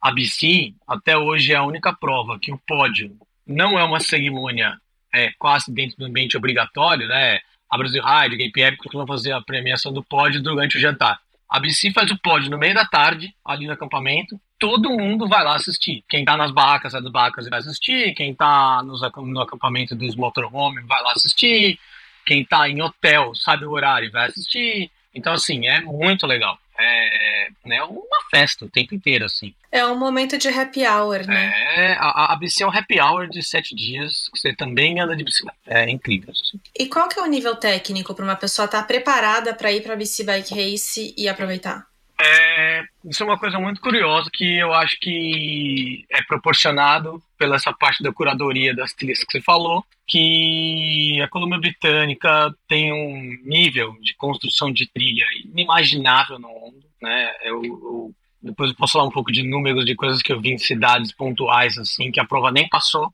a 0.00 0.10
BC 0.10 0.72
até 0.88 1.16
hoje 1.18 1.52
é 1.52 1.56
a 1.56 1.62
única 1.62 1.92
prova 1.92 2.38
que 2.40 2.50
o 2.50 2.58
pódio 2.66 3.14
não 3.46 3.78
é 3.78 3.84
uma 3.84 4.00
cerimônia 4.00 4.78
é, 5.14 5.30
quase 5.38 5.70
dentro 5.70 5.98
do 5.98 6.06
ambiente 6.06 6.38
obrigatório, 6.38 7.06
né? 7.06 7.38
A 7.68 7.76
Brasil 7.76 8.02
Ride, 8.02 8.36
Game 8.36 8.52
Epic 8.56 8.78
costumam 8.78 9.06
fazer 9.06 9.32
a 9.32 9.42
premiação 9.42 9.92
do 9.92 10.02
pódio 10.02 10.42
durante 10.42 10.78
o 10.78 10.80
jantar. 10.80 11.20
A 11.50 11.60
BC 11.60 11.92
faz 11.92 12.10
o 12.10 12.18
pódio 12.18 12.50
no 12.50 12.56
meio 12.56 12.74
da 12.74 12.86
tarde, 12.86 13.34
ali 13.44 13.66
no 13.66 13.74
acampamento. 13.74 14.40
Todo 14.62 14.90
mundo 14.90 15.26
vai 15.26 15.42
lá 15.42 15.56
assistir. 15.56 16.04
Quem 16.08 16.24
tá 16.24 16.36
nas 16.36 16.52
barracas, 16.52 16.92
sai 16.92 17.02
das 17.02 17.10
barracas 17.10 17.48
vai 17.48 17.58
assistir. 17.58 18.14
Quem 18.14 18.32
tá 18.32 18.80
nos, 18.84 19.00
no 19.00 19.40
acampamento 19.40 19.96
dos 19.96 20.14
motorhome 20.14 20.80
vai 20.82 21.02
lá 21.02 21.12
assistir. 21.12 21.80
Quem 22.24 22.44
tá 22.44 22.68
em 22.68 22.80
hotel, 22.80 23.34
sabe 23.34 23.64
o 23.64 23.72
horário, 23.72 24.12
vai 24.12 24.28
assistir. 24.28 24.88
Então, 25.12 25.32
assim, 25.32 25.66
é 25.66 25.80
muito 25.80 26.28
legal 26.28 26.56
é 26.82 27.48
né, 27.64 27.82
uma 27.82 28.22
festa 28.30 28.64
o 28.64 28.68
tempo 28.68 28.94
inteiro, 28.94 29.24
assim. 29.24 29.54
É 29.70 29.86
um 29.86 29.98
momento 29.98 30.36
de 30.36 30.48
happy 30.48 30.86
hour, 30.86 31.26
né? 31.26 31.52
É, 31.76 31.92
a, 31.94 32.32
a 32.32 32.36
BC 32.36 32.62
é 32.62 32.66
um 32.66 32.76
happy 32.76 33.00
hour 33.00 33.28
de 33.28 33.42
sete 33.42 33.74
dias, 33.74 34.28
que 34.32 34.40
você 34.40 34.54
também 34.54 35.00
anda 35.00 35.16
de 35.16 35.24
bicicleta. 35.24 35.56
É 35.66 35.88
incrível. 35.88 36.30
Assim. 36.30 36.60
E 36.78 36.86
qual 36.86 37.08
que 37.08 37.18
é 37.18 37.22
o 37.22 37.26
nível 37.26 37.56
técnico 37.56 38.14
para 38.14 38.24
uma 38.24 38.36
pessoa 38.36 38.66
estar 38.66 38.80
tá 38.80 38.86
preparada 38.86 39.54
para 39.54 39.72
ir 39.72 39.82
para 39.82 39.94
a 39.94 39.96
BC 39.96 40.24
Bike 40.24 40.54
Race 40.54 41.14
e 41.16 41.28
aproveitar? 41.28 41.86
É, 42.24 42.84
isso 43.04 43.24
é 43.24 43.26
uma 43.26 43.38
coisa 43.38 43.58
muito 43.58 43.80
curiosa 43.80 44.30
que 44.32 44.58
eu 44.58 44.72
acho 44.72 44.96
que 45.00 46.06
é 46.08 46.22
proporcionado 46.22 47.20
pela 47.36 47.56
essa 47.56 47.72
parte 47.72 48.00
da 48.00 48.12
curadoria 48.12 48.74
das 48.74 48.92
trilhas 48.92 49.24
que 49.24 49.32
você 49.32 49.40
falou, 49.40 49.84
que 50.06 51.20
a 51.20 51.28
Colômbia 51.28 51.58
Britânica 51.58 52.54
tem 52.68 52.92
um 52.92 53.36
nível 53.44 53.96
de 54.00 54.14
construção 54.14 54.72
de 54.72 54.86
trilha 54.86 55.24
inimaginável 55.44 56.38
no 56.38 56.48
mundo, 56.48 56.84
né? 57.00 57.32
Eu, 57.42 57.64
eu, 57.64 58.14
depois 58.40 58.70
eu 58.70 58.76
posso 58.76 58.92
falar 58.92 59.06
um 59.06 59.10
pouco 59.10 59.32
de 59.32 59.42
números 59.42 59.84
de 59.84 59.96
coisas 59.96 60.22
que 60.22 60.32
eu 60.32 60.40
vi 60.40 60.50
em 60.50 60.58
cidades 60.58 61.10
pontuais 61.10 61.76
assim 61.76 62.12
que 62.12 62.20
a 62.20 62.24
prova 62.24 62.52
nem 62.52 62.68
passou, 62.68 63.12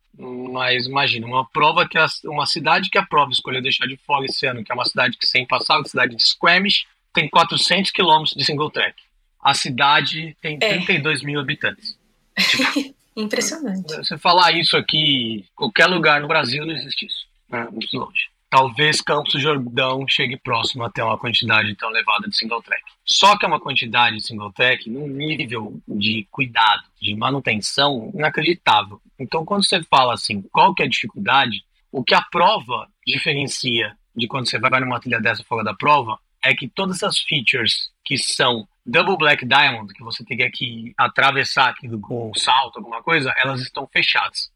mas 0.52 0.86
imagina 0.86 1.26
uma 1.26 1.48
prova 1.48 1.88
que 1.88 1.96
a, 1.96 2.06
uma 2.26 2.44
cidade 2.44 2.90
que 2.90 2.98
a 2.98 3.06
prova 3.06 3.32
escolheu 3.32 3.62
deixar 3.62 3.86
de 3.86 3.96
fora 3.96 4.26
esse 4.26 4.44
ano, 4.44 4.62
que 4.62 4.70
é 4.70 4.74
uma 4.74 4.84
cidade 4.84 5.16
que 5.16 5.26
sem 5.26 5.46
passar, 5.46 5.80
a 5.80 5.84
cidade 5.84 6.14
de 6.14 6.26
Squamish, 6.26 6.86
tem 7.18 7.28
400 7.28 7.90
quilômetros 7.90 8.34
de 8.34 8.44
single 8.44 8.70
track. 8.70 8.94
A 9.42 9.52
cidade 9.52 10.36
tem 10.40 10.56
é. 10.60 10.74
32 10.74 11.22
mil 11.24 11.40
habitantes. 11.40 11.98
Tipo, 12.38 12.94
Impressionante. 13.16 13.96
Você 13.96 14.16
falar 14.16 14.52
isso 14.52 14.76
aqui, 14.76 15.44
qualquer 15.56 15.86
lugar 15.86 16.20
no 16.20 16.28
Brasil 16.28 16.64
não 16.64 16.72
existe 16.72 17.06
isso. 17.06 17.26
Né? 17.48 17.66
Muito 17.72 17.88
longe. 17.96 18.28
Talvez 18.48 19.00
Campos 19.00 19.32
do 19.32 19.40
Jordão 19.40 20.06
chegue 20.08 20.36
próximo 20.36 20.84
até 20.84 21.02
uma 21.02 21.18
quantidade 21.18 21.74
tão 21.74 21.90
elevada 21.90 22.28
de 22.28 22.36
single 22.36 22.62
track. 22.62 22.82
Só 23.04 23.36
que 23.36 23.44
é 23.44 23.48
uma 23.48 23.60
quantidade 23.60 24.16
de 24.16 24.24
single 24.24 24.52
track 24.52 24.88
num 24.88 25.08
nível 25.08 25.80
de 25.88 26.26
cuidado, 26.30 26.84
de 27.02 27.14
manutenção 27.16 28.12
inacreditável. 28.14 29.00
Então, 29.18 29.44
quando 29.44 29.66
você 29.66 29.82
fala 29.82 30.14
assim, 30.14 30.40
qual 30.52 30.72
que 30.72 30.84
é 30.84 30.86
a 30.86 30.88
dificuldade, 30.88 31.64
o 31.90 32.04
que 32.04 32.14
a 32.14 32.22
prova 32.22 32.88
diferencia 33.04 33.96
de 34.16 34.28
quando 34.28 34.48
você 34.48 34.58
vai 34.58 34.80
numa 34.80 35.00
trilha 35.00 35.20
dessa 35.20 35.42
fora 35.42 35.64
da 35.64 35.74
prova 35.74 36.18
é 36.44 36.54
que 36.54 36.68
todas 36.68 37.02
as 37.02 37.18
features 37.18 37.90
que 38.04 38.16
são 38.16 38.66
Double 38.84 39.18
Black 39.18 39.44
Diamond, 39.44 39.92
que 39.92 40.02
você 40.02 40.24
tem 40.24 40.38
que 40.50 40.94
atravessar 40.96 41.68
aqui 41.68 41.88
com 41.98 42.30
um 42.30 42.34
salto, 42.34 42.78
alguma 42.78 43.02
coisa, 43.02 43.32
elas 43.36 43.60
estão 43.60 43.86
fechadas. 43.86 44.50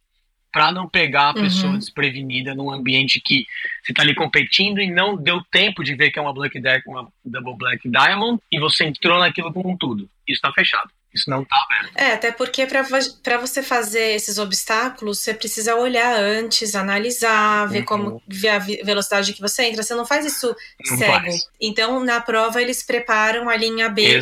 Para 0.51 0.71
não 0.71 0.89
pegar 0.89 1.31
a 1.31 1.35
pessoa 1.35 1.73
uhum. 1.73 1.79
desprevenida 1.79 2.55
num 2.55 2.71
ambiente 2.71 3.21
que 3.21 3.47
você 3.83 3.93
está 3.93 4.03
ali 4.03 4.15
competindo 4.15 4.81
e 4.81 4.91
não 4.91 5.17
deu 5.17 5.43
tempo 5.51 5.83
de 5.83 5.95
ver 5.95 6.11
que 6.11 6.19
é 6.19 6.23
uma 6.23 6.33
Black 6.33 6.59
Deck, 6.61 6.87
uma 6.89 7.11
Double 7.25 7.57
Black 7.57 7.89
Diamond, 7.89 8.41
e 8.51 8.59
você 8.59 8.85
entrou 8.85 9.19
naquilo 9.19 9.53
com 9.53 9.77
tudo. 9.77 10.09
Isso 10.27 10.39
está 10.39 10.53
fechado. 10.53 10.91
Isso 11.15 11.29
não 11.29 11.45
tá 11.45 11.57
aberto. 11.69 11.97
É, 11.97 12.13
até 12.13 12.33
porque 12.33 12.67
para 12.67 13.39
você 13.39 13.63
fazer 13.63 14.15
esses 14.15 14.39
obstáculos, 14.39 15.19
você 15.19 15.35
precisa 15.35 15.75
olhar 15.77 16.19
antes, 16.19 16.75
analisar, 16.75 17.69
ver 17.69 17.81
uhum. 17.81 17.85
como 17.85 18.23
ver 18.27 18.49
a 18.49 18.59
velocidade 18.59 19.33
que 19.35 19.41
você 19.41 19.65
entra. 19.65 19.83
Você 19.83 19.95
não 19.95 20.07
faz 20.07 20.25
isso 20.25 20.55
não 20.89 20.97
cego. 20.97 21.13
Faz. 21.13 21.49
Então, 21.61 22.03
na 22.03 22.21
prova, 22.21 22.63
eles 22.63 22.83
preparam 22.83 23.49
a 23.49 23.57
linha 23.57 23.89
B 23.89 24.21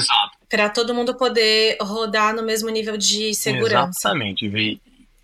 para 0.48 0.68
todo 0.68 0.94
mundo 0.94 1.16
poder 1.16 1.76
rodar 1.80 2.34
no 2.34 2.42
mesmo 2.42 2.68
nível 2.70 2.96
de 2.96 3.32
segurança. 3.34 4.08
Exatamente. 4.08 4.80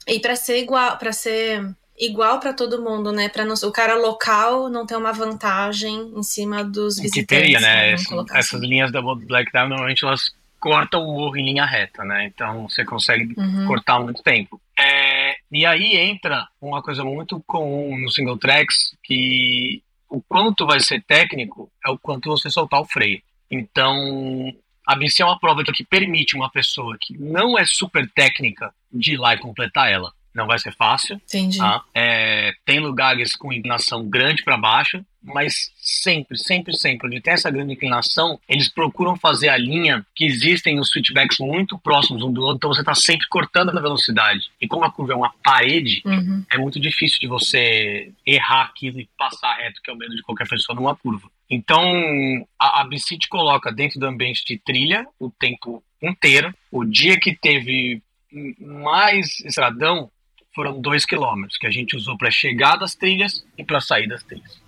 E 0.07 0.21
para 0.21 0.37
ser 0.37 0.61
igual, 0.61 0.97
para 0.99 1.13
ser 1.13 1.75
igual 1.99 2.39
para 2.39 2.53
todo 2.53 2.83
mundo, 2.83 3.11
né? 3.11 3.29
Para 3.29 3.45
o 3.45 3.73
cara 3.73 3.97
local 3.97 4.69
não 4.69 4.87
ter 4.87 4.97
uma 4.97 5.13
vantagem 5.13 6.13
em 6.15 6.23
cima 6.23 6.63
dos 6.63 6.97
visitantes. 6.97 7.21
Que 7.21 7.27
teria, 7.27 7.61
né? 7.61 7.91
né? 7.91 7.93
Essas 7.95 8.55
assim. 8.55 8.59
linhas 8.59 8.93
da 8.93 9.01
Black 9.01 9.51
Diamond 9.51 9.71
normalmente 9.71 10.05
elas 10.05 10.31
corta 10.67 10.99
o 10.99 11.13
morro 11.13 11.37
em 11.37 11.45
linha 11.45 11.65
reta, 11.65 12.05
né? 12.05 12.27
Então 12.27 12.69
você 12.69 12.85
consegue 12.85 13.33
uhum. 13.39 13.69
cortar 13.69 14.01
muito 14.01 14.21
tempo. 14.21 14.61
É, 14.77 15.37
e 15.53 15.65
aí 15.65 15.97
entra 15.97 16.49
uma 16.61 16.83
coisa 16.83 17.05
muito 17.05 17.41
comum 17.47 17.97
no 17.97 18.11
single 18.11 18.37
tracks, 18.37 18.97
que 19.01 19.81
o 20.11 20.21
quanto 20.21 20.67
vai 20.67 20.81
ser 20.81 21.01
técnico 21.05 21.71
é 21.87 21.91
o 21.91 21.97
quanto 21.97 22.29
você 22.29 22.51
soltar 22.51 22.81
o 22.81 22.85
freio. 22.85 23.23
Então, 23.49 24.53
a 24.85 24.97
BC 24.97 25.23
é 25.23 25.27
uma 25.27 25.39
prova 25.39 25.63
que 25.63 25.85
permite 25.85 26.35
uma 26.35 26.51
pessoa 26.51 26.97
que 27.01 27.17
não 27.17 27.57
é 27.57 27.65
super 27.65 28.11
técnica 28.11 28.75
de 28.93 29.13
ir 29.13 29.19
lá 29.19 29.35
e 29.35 29.39
completar 29.39 29.89
ela 29.89 30.13
não 30.37 30.47
vai 30.47 30.59
ser 30.59 30.75
fácil. 30.77 31.17
Entendi. 31.17 31.57
Tá? 31.57 31.83
É, 31.95 32.53
tem 32.67 32.79
lugares 32.79 33.35
com 33.35 33.53
inclinação 33.53 34.07
grande 34.07 34.45
para 34.45 34.59
baixo, 34.59 35.03
mas 35.27 35.71
sempre, 35.77 36.39
sempre, 36.39 36.77
sempre, 36.77 37.07
onde 37.07 37.21
tem 37.21 37.35
essa 37.35 37.51
grande 37.51 37.73
inclinação, 37.73 38.39
eles 38.49 38.69
procuram 38.69 39.17
fazer 39.17 39.49
a 39.49 39.57
linha 39.57 40.07
que 40.15 40.25
existem 40.25 40.79
os 40.79 40.89
switchbacks 40.89 41.39
muito 41.39 41.79
próximos 41.79 42.23
um 42.23 42.33
do 42.33 42.43
outro, 42.43 42.57
então 42.57 42.73
você 42.73 42.81
está 42.81 42.95
sempre 42.95 43.27
cortando 43.29 43.73
na 43.73 43.81
velocidade. 43.81 44.51
E 44.61 44.67
como 44.67 44.85
a 44.85 44.91
curva 44.91 45.13
é 45.13 45.17
uma 45.17 45.33
parede, 45.43 46.03
uhum. 46.05 46.45
é 46.51 46.57
muito 46.59 46.79
difícil 46.81 47.19
de 47.21 47.27
você 47.27 48.13
errar 48.25 48.63
aquilo 48.63 49.01
e 49.01 49.09
passar 49.19 49.55
reto, 49.57 49.81
que 49.83 49.91
é 49.91 49.93
o 49.93 49.97
medo 49.97 50.15
de 50.15 50.23
qualquer 50.23 50.49
pessoa 50.49 50.77
numa 50.77 50.95
curva. 50.95 51.29
Então, 51.49 51.83
a, 52.59 52.83
a 52.83 52.89
coloca 53.29 53.73
dentro 53.73 54.01
do 54.01 54.07
ambiente 54.07 54.45
de 54.45 54.59
trilha 54.59 55.07
o 55.19 55.31
tempo 55.31 55.83
inteiro. 56.03 56.53
O 56.71 56.85
dia 56.85 57.19
que 57.19 57.35
teve 57.35 58.03
mais 58.59 59.41
estradão, 59.41 60.11
foram 60.55 60.81
dois 60.81 61.05
quilômetros 61.05 61.59
que 61.59 61.67
a 61.67 61.71
gente 61.71 61.95
usou 61.95 62.17
para 62.17 62.31
chegar 62.31 62.77
das 62.77 62.95
trilhas 62.95 63.45
e 63.59 63.63
para 63.63 63.79
sair 63.79 64.09
das 64.09 64.23
trilhas. 64.23 64.59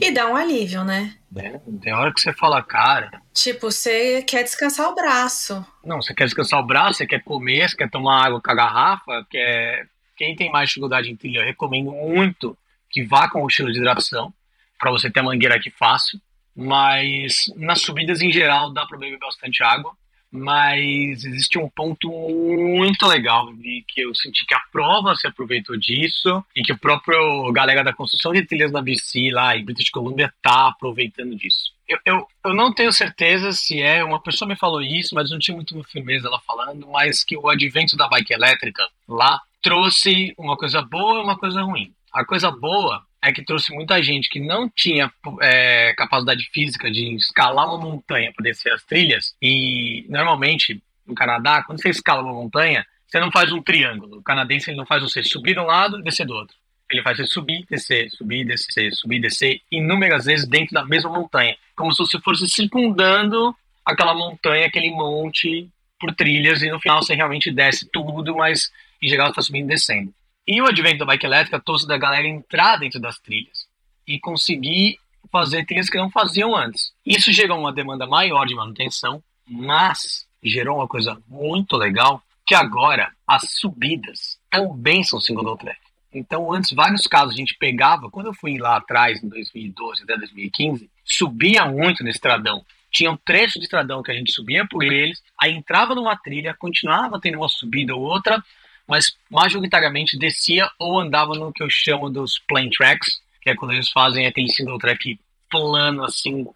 E 0.00 0.10
dá 0.10 0.26
um 0.26 0.36
alívio, 0.36 0.84
né? 0.84 1.14
É, 1.36 1.58
tem 1.80 1.92
hora 1.92 2.12
que 2.12 2.20
você 2.20 2.32
fala, 2.32 2.62
cara. 2.62 3.22
Tipo, 3.34 3.70
você 3.70 4.22
quer 4.22 4.42
descansar 4.42 4.88
o 4.88 4.94
braço. 4.94 5.64
Não, 5.84 6.00
você 6.00 6.14
quer 6.14 6.24
descansar 6.24 6.60
o 6.60 6.66
braço, 6.66 6.98
você 6.98 7.06
quer 7.06 7.22
comer, 7.22 7.68
você 7.68 7.76
quer 7.76 7.90
tomar 7.90 8.26
água 8.26 8.40
com 8.40 8.50
a 8.50 8.54
garrafa, 8.54 9.26
quer. 9.30 9.86
Quem 10.16 10.34
tem 10.34 10.50
mais 10.50 10.68
dificuldade 10.68 11.10
em 11.10 11.16
trilha, 11.16 11.40
eu 11.40 11.44
recomendo 11.44 11.92
muito 11.92 12.56
que 12.90 13.04
vá 13.04 13.30
com 13.30 13.44
o 13.44 13.46
estilo 13.46 13.70
de 13.70 13.78
hidratação, 13.78 14.32
para 14.78 14.90
você 14.90 15.10
ter 15.10 15.20
a 15.20 15.22
mangueira 15.22 15.54
aqui 15.54 15.70
fácil. 15.70 16.20
Mas 16.56 17.52
nas 17.56 17.82
subidas 17.82 18.20
em 18.20 18.32
geral 18.32 18.72
dá 18.72 18.84
para 18.84 18.98
beber 18.98 19.18
bastante 19.18 19.62
água 19.62 19.92
mas 20.30 21.24
existe 21.24 21.58
um 21.58 21.68
ponto 21.68 22.10
muito 22.10 23.06
legal 23.06 23.52
de 23.54 23.84
que 23.88 24.02
eu 24.02 24.14
senti 24.14 24.44
que 24.44 24.54
a 24.54 24.60
prova 24.70 25.14
se 25.16 25.26
aproveitou 25.26 25.76
disso 25.76 26.44
e 26.54 26.62
que 26.62 26.72
o 26.72 26.78
próprio 26.78 27.50
galera 27.52 27.82
da 27.82 27.92
construção 27.92 28.32
de 28.32 28.44
trilhas 28.44 28.70
da 28.70 28.82
BC 28.82 29.30
lá 29.32 29.56
em 29.56 29.64
British 29.64 29.90
Columbia 29.90 30.32
tá 30.42 30.68
aproveitando 30.68 31.34
disso. 31.34 31.72
Eu, 31.88 31.98
eu, 32.04 32.28
eu 32.44 32.54
não 32.54 32.72
tenho 32.72 32.92
certeza 32.92 33.52
se 33.52 33.80
é, 33.80 34.04
uma 34.04 34.20
pessoa 34.20 34.48
me 34.48 34.56
falou 34.56 34.82
isso, 34.82 35.14
mas 35.14 35.30
não 35.30 35.38
tinha 35.38 35.54
muito 35.54 35.82
firmeza 35.84 36.28
ela 36.28 36.40
falando, 36.40 36.86
mas 36.88 37.24
que 37.24 37.36
o 37.36 37.48
advento 37.48 37.96
da 37.96 38.08
bike 38.08 38.32
elétrica 38.32 38.86
lá 39.08 39.40
trouxe 39.62 40.34
uma 40.36 40.56
coisa 40.56 40.82
boa 40.82 41.20
e 41.20 41.24
uma 41.24 41.38
coisa 41.38 41.62
ruim. 41.62 41.92
A 42.12 42.24
coisa 42.24 42.50
boa 42.50 43.02
é 43.22 43.32
que 43.32 43.44
trouxe 43.44 43.74
muita 43.74 44.02
gente 44.02 44.28
que 44.28 44.40
não 44.40 44.68
tinha 44.68 45.12
é, 45.42 45.92
capacidade 45.94 46.48
física 46.52 46.90
de 46.90 47.16
escalar 47.16 47.66
uma 47.66 47.78
montanha 47.78 48.32
para 48.32 48.44
descer 48.44 48.72
as 48.72 48.82
trilhas. 48.84 49.34
E 49.42 50.06
normalmente 50.08 50.82
no 51.06 51.14
Canadá, 51.14 51.62
quando 51.64 51.80
você 51.80 51.88
escala 51.88 52.22
uma 52.22 52.34
montanha, 52.34 52.86
você 53.06 53.18
não 53.18 53.32
faz 53.32 53.50
um 53.50 53.62
triângulo. 53.62 54.18
O 54.18 54.22
canadense 54.22 54.70
ele 54.70 54.76
não 54.76 54.86
faz 54.86 55.02
você 55.02 55.24
subir 55.24 55.54
de 55.54 55.60
um 55.60 55.64
lado 55.64 55.98
e 55.98 56.02
descer 56.02 56.26
do 56.26 56.34
outro. 56.34 56.54
Ele 56.90 57.02
faz 57.02 57.16
você 57.16 57.26
subir, 57.26 57.66
descer, 57.68 58.10
subir, 58.10 58.44
descer, 58.44 58.92
subir, 58.92 59.20
descer, 59.20 59.60
inúmeras 59.70 60.26
vezes 60.26 60.46
dentro 60.46 60.74
da 60.74 60.84
mesma 60.84 61.10
montanha. 61.10 61.56
Como 61.74 61.92
se 61.92 61.98
você 61.98 62.20
fosse 62.20 62.48
circundando 62.48 63.54
aquela 63.84 64.14
montanha, 64.14 64.66
aquele 64.66 64.90
monte 64.90 65.68
por 65.98 66.14
trilhas, 66.14 66.62
e 66.62 66.70
no 66.70 66.80
final 66.80 67.02
você 67.02 67.14
realmente 67.14 67.50
desce 67.50 67.88
tudo, 67.90 68.36
mas 68.36 68.70
em 69.02 69.08
geral 69.08 69.30
está 69.30 69.42
subindo 69.42 69.66
e 69.66 69.74
descendo. 69.74 70.12
E 70.48 70.62
o 70.62 70.66
advento 70.66 71.00
da 71.00 71.04
bike 71.04 71.26
elétrica 71.26 71.60
trouxe 71.60 71.86
da 71.86 71.98
galera 71.98 72.26
entrar 72.26 72.78
dentro 72.78 72.98
das 72.98 73.18
trilhas 73.18 73.68
e 74.06 74.18
conseguir 74.18 74.98
fazer 75.30 75.66
trilhas 75.66 75.90
que 75.90 75.98
não 75.98 76.10
faziam 76.10 76.56
antes. 76.56 76.90
Isso 77.04 77.30
gerou 77.30 77.58
uma 77.58 77.70
demanda 77.70 78.06
maior 78.06 78.46
de 78.46 78.54
manutenção, 78.54 79.22
mas 79.46 80.26
gerou 80.42 80.78
uma 80.78 80.88
coisa 80.88 81.20
muito 81.28 81.76
legal, 81.76 82.22
que 82.46 82.54
agora 82.54 83.12
as 83.26 83.42
subidas 83.60 84.38
também 84.50 85.04
são 85.04 85.20
single 85.20 85.54
track. 85.58 85.78
Então, 86.14 86.50
antes, 86.50 86.72
vários 86.72 87.06
casos 87.06 87.34
a 87.34 87.36
gente 87.36 87.54
pegava, 87.58 88.10
quando 88.10 88.28
eu 88.28 88.34
fui 88.34 88.56
lá 88.56 88.78
atrás, 88.78 89.22
em 89.22 89.28
2012 89.28 90.04
até 90.04 90.16
2015, 90.16 90.88
subia 91.04 91.66
muito 91.66 92.02
no 92.02 92.08
estradão. 92.08 92.64
Tinha 92.90 93.10
um 93.10 93.18
trecho 93.18 93.58
de 93.58 93.66
estradão 93.66 94.02
que 94.02 94.10
a 94.10 94.14
gente 94.14 94.32
subia 94.32 94.66
por 94.66 94.82
eles, 94.82 95.22
aí 95.38 95.52
entrava 95.52 95.94
numa 95.94 96.16
trilha, 96.16 96.54
continuava 96.54 97.20
tendo 97.20 97.36
uma 97.36 97.50
subida 97.50 97.94
ou 97.94 98.00
outra, 98.00 98.42
mas 98.88 99.14
majoritariamente 99.30 100.18
descia 100.18 100.70
ou 100.78 100.98
andava 100.98 101.34
no 101.34 101.52
que 101.52 101.62
eu 101.62 101.68
chamo 101.68 102.08
dos 102.08 102.38
plane 102.38 102.70
tracks, 102.70 103.20
que 103.42 103.50
é 103.50 103.54
quando 103.54 103.72
eles 103.72 103.90
fazem 103.90 104.26
aquele 104.26 104.48
single 104.48 104.78
track 104.78 105.20
plano, 105.50 106.02
assim, 106.04 106.46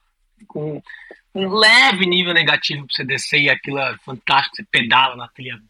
com 0.48 0.82
um 1.34 1.48
leve 1.48 2.06
nível 2.06 2.32
negativo 2.32 2.86
para 2.86 2.94
você 2.96 3.04
descer 3.04 3.42
e 3.42 3.50
aquilo 3.50 3.78
é 3.78 3.96
fantástico, 3.98 4.56
você 4.56 4.64
pedala 4.64 5.14
na 5.14 5.28
trilha 5.28 5.60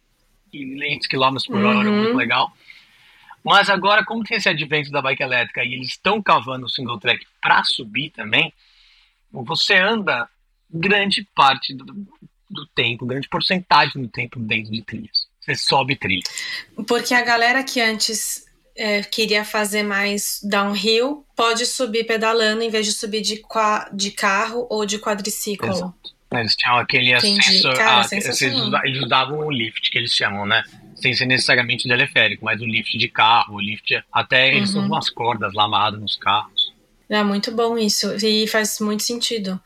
lentes 0.52 1.08
quilômetros 1.08 1.46
por 1.46 1.64
hora, 1.64 1.88
uhum. 1.88 2.02
muito 2.02 2.16
legal. 2.16 2.52
Mas 3.44 3.68
agora, 3.68 4.04
como 4.04 4.22
tem 4.22 4.36
esse 4.36 4.48
advento 4.48 4.90
da 4.90 5.02
bike 5.02 5.22
elétrica 5.22 5.64
e 5.64 5.74
eles 5.74 5.88
estão 5.88 6.22
cavando 6.22 6.66
o 6.66 6.68
single 6.68 6.98
track 6.98 7.26
para 7.40 7.64
subir 7.64 8.10
também, 8.10 8.52
você 9.32 9.74
anda 9.74 10.28
grande 10.70 11.26
parte 11.34 11.74
do, 11.74 11.84
do 12.48 12.66
tempo, 12.68 13.06
grande 13.06 13.28
porcentagem 13.28 14.00
do 14.00 14.08
tempo 14.08 14.38
dentro 14.38 14.70
de 14.70 14.82
trilhas. 14.82 15.31
Você 15.42 15.54
sobe 15.56 15.96
trilha. 15.96 16.22
Porque 16.86 17.14
a 17.14 17.22
galera 17.22 17.64
que 17.64 17.80
antes 17.80 18.44
é, 18.76 19.02
queria 19.02 19.44
fazer 19.44 19.82
mais 19.82 20.40
downhill, 20.42 21.24
pode 21.36 21.66
subir 21.66 22.04
pedalando 22.04 22.62
em 22.62 22.70
vez 22.70 22.86
de 22.86 22.92
subir 22.92 23.20
de, 23.20 23.42
de 23.92 24.10
carro 24.12 24.66
ou 24.70 24.86
de 24.86 24.98
quadriciclo. 24.98 25.68
Exato. 25.68 26.12
Eles 26.32 26.56
tinham 26.56 26.78
aquele. 26.78 27.12
Cara, 27.76 28.06
ah, 28.06 28.80
eles 28.84 29.02
usavam 29.02 29.38
o 29.40 29.50
lift 29.50 29.90
que 29.90 29.98
eles 29.98 30.14
chamam, 30.14 30.46
né? 30.46 30.62
Sem 30.96 31.14
ser 31.14 31.26
necessariamente 31.26 31.86
teleférico, 31.86 32.44
mas 32.44 32.60
o 32.62 32.64
lift 32.64 32.96
de 32.96 33.08
carro, 33.08 33.56
o 33.56 33.60
lift. 33.60 34.02
Até 34.10 34.48
eles 34.48 34.70
uhum. 34.70 34.80
são 34.80 34.86
umas 34.86 35.10
cordas 35.10 35.52
lá 35.52 35.64
amarradas 35.64 36.00
nos 36.00 36.16
carros. 36.16 36.72
É 37.10 37.22
muito 37.22 37.52
bom 37.52 37.76
isso. 37.76 38.14
E 38.24 38.46
faz 38.46 38.80
muito 38.80 39.02
sentido. 39.02 39.60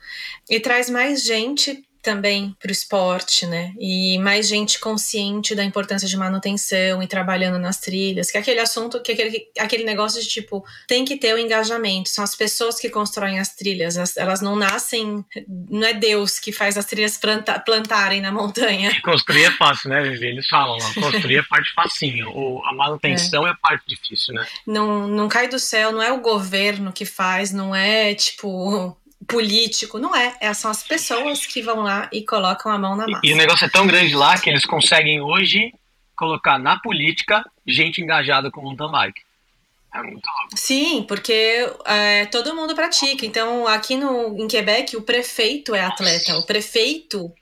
E 0.51 0.59
traz 0.59 0.91
mais 0.91 1.23
gente 1.23 1.86
também 2.07 2.57
para 2.61 2.69
o 2.69 2.73
esporte, 2.73 3.47
né? 3.47 3.75
E 3.81 4.17
mais 4.21 4.47
gente 4.47 4.79
consciente 4.79 5.57
da 5.57 5.65
importância 5.65 6.07
de 6.07 6.17
manutenção 6.17 7.03
e 7.03 7.07
trabalhando 7.09 7.59
nas 7.59 7.81
trilhas, 7.81 8.31
que 8.31 8.37
é 8.37 8.41
aquele 8.41 8.61
assunto, 8.61 9.03
que 9.03 9.11
é 9.11 9.15
aquele, 9.15 9.49
aquele 9.59 9.85
negócio 9.85 10.23
de 10.23 10.29
tipo, 10.29 10.65
tem 10.87 11.05
que 11.05 11.17
ter 11.17 11.35
o 11.35 11.39
engajamento. 11.39 12.09
São 12.09 12.23
as 12.23 12.37
pessoas 12.37 12.79
que 12.79 12.89
constroem 12.89 13.41
as 13.41 13.57
trilhas, 13.57 14.17
elas 14.17 14.41
não 14.41 14.55
nascem, 14.55 15.25
não 15.69 15.85
é 15.85 15.93
Deus 15.93 16.39
que 16.39 16.53
faz 16.53 16.79
as 16.79 16.85
trilhas 16.85 17.19
planta, 17.19 17.59
plantarem 17.59 18.21
na 18.21 18.31
montanha. 18.31 18.93
E 18.93 19.03
construir 19.03 19.47
é 19.47 19.51
fácil, 19.51 19.91
né, 19.91 20.01
Vivi? 20.03 20.27
Eles 20.27 20.47
falam, 20.49 20.79
construir 20.95 21.39
é 21.39 21.43
parte 21.43 21.75
facinho, 21.75 22.31
ou 22.31 22.65
a 22.65 22.73
manutenção 22.73 23.45
é. 23.49 23.51
é 23.51 23.55
parte 23.61 23.83
difícil, 23.89 24.33
né? 24.33 24.47
Não, 24.65 25.09
não 25.09 25.27
cai 25.27 25.49
do 25.49 25.59
céu, 25.59 25.91
não 25.91 26.03
é 26.03 26.13
o 26.13 26.21
governo 26.21 26.93
que 26.93 27.05
faz, 27.05 27.53
não 27.53 27.75
é 27.75 28.15
tipo 28.15 28.97
político, 29.27 29.99
não 29.99 30.15
é. 30.15 30.37
é. 30.41 30.53
São 30.55 30.71
as 30.71 30.83
pessoas 30.83 31.47
que 31.47 31.63
vão 31.63 31.83
lá 31.83 32.09
e 32.13 32.25
colocam 32.25 32.71
a 32.71 32.79
mão 32.79 32.97
na 32.97 33.07
massa. 33.07 33.25
E, 33.25 33.31
e 33.31 33.33
o 33.33 33.37
negócio 33.37 33.65
é 33.65 33.69
tão 33.69 33.87
grande 33.87 34.15
lá 34.15 34.39
que 34.39 34.51
eles 34.51 34.65
conseguem 34.65 35.21
hoje 35.21 35.73
colocar 36.17 36.59
na 36.59 36.79
política 36.79 37.45
gente 37.67 38.01
engajada 38.01 38.51
com 38.51 38.63
mountain 38.63 38.91
bike. 38.91 39.21
É 39.95 40.03
muito 40.03 40.27
louco. 40.27 40.57
Sim, 40.57 41.05
porque 41.07 41.73
é, 41.85 42.27
todo 42.27 42.55
mundo 42.55 42.75
pratica. 42.75 43.25
Então, 43.25 43.67
aqui 43.67 43.97
no, 43.97 44.37
em 44.39 44.49
Quebec, 44.49 44.97
o 44.97 45.03
prefeito 45.03 45.75
é 45.75 45.83
atleta. 45.85 46.39
O 46.39 46.45
prefeito 46.45 47.33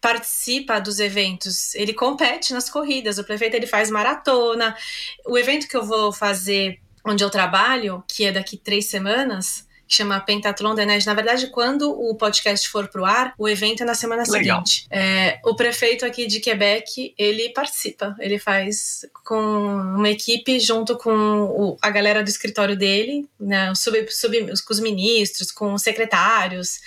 participa 0.00 0.80
dos 0.80 0.98
eventos. 0.98 1.74
Ele 1.76 1.94
compete 1.94 2.52
nas 2.52 2.68
corridas. 2.68 3.18
O 3.18 3.24
prefeito 3.24 3.54
ele 3.54 3.66
faz 3.66 3.90
maratona. 3.90 4.76
O 5.24 5.38
evento 5.38 5.68
que 5.68 5.76
eu 5.76 5.84
vou 5.84 6.12
fazer 6.12 6.80
onde 7.04 7.22
eu 7.22 7.30
trabalho, 7.30 8.02
que 8.08 8.24
é 8.24 8.32
daqui 8.32 8.56
três 8.56 8.86
semanas, 8.86 9.66
que 9.92 9.96
chama 9.96 10.18
Pentathlon 10.20 10.74
da 10.74 10.86
Nerd. 10.86 11.04
Na 11.04 11.12
verdade, 11.12 11.48
quando 11.48 11.90
o 11.90 12.14
podcast 12.14 12.66
for 12.66 12.88
pro 12.88 13.04
ar, 13.04 13.34
o 13.36 13.46
evento 13.46 13.82
é 13.82 13.84
na 13.84 13.94
semana 13.94 14.22
Legal. 14.26 14.64
seguinte. 14.64 14.86
É, 14.90 15.38
o 15.44 15.54
prefeito 15.54 16.06
aqui 16.06 16.26
de 16.26 16.40
Quebec, 16.40 17.14
ele 17.18 17.50
participa, 17.50 18.16
ele 18.18 18.38
faz 18.38 19.04
com 19.22 19.38
uma 19.38 20.08
equipe 20.08 20.58
junto 20.58 20.96
com 20.96 21.12
o, 21.12 21.76
a 21.82 21.90
galera 21.90 22.22
do 22.22 22.28
escritório 22.30 22.74
dele, 22.74 23.28
né, 23.38 23.74
sub, 23.74 24.10
sub, 24.10 24.34
com 24.66 24.72
os 24.72 24.80
ministros, 24.80 25.52
com 25.52 25.74
os 25.74 25.82
secretários, 25.82 26.80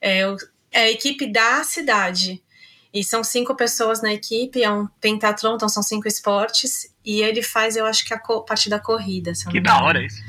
é, 0.00 0.22
é 0.72 0.80
a 0.80 0.90
equipe 0.90 1.28
da 1.30 1.62
cidade. 1.62 2.42
E 2.92 3.04
são 3.04 3.22
cinco 3.22 3.54
pessoas 3.54 4.02
na 4.02 4.12
equipe, 4.12 4.60
é 4.60 4.68
um 4.68 4.88
pentatlon, 5.00 5.54
então 5.54 5.68
são 5.68 5.84
cinco 5.84 6.08
esportes. 6.08 6.92
E 7.04 7.22
ele 7.22 7.42
faz, 7.42 7.76
eu 7.76 7.86
acho 7.86 8.04
que 8.04 8.12
a 8.12 8.18
parte 8.18 8.68
da 8.68 8.80
corrida. 8.80 9.32
Que 9.48 9.60
da 9.60 9.80
hora 9.84 10.04
isso. 10.04 10.20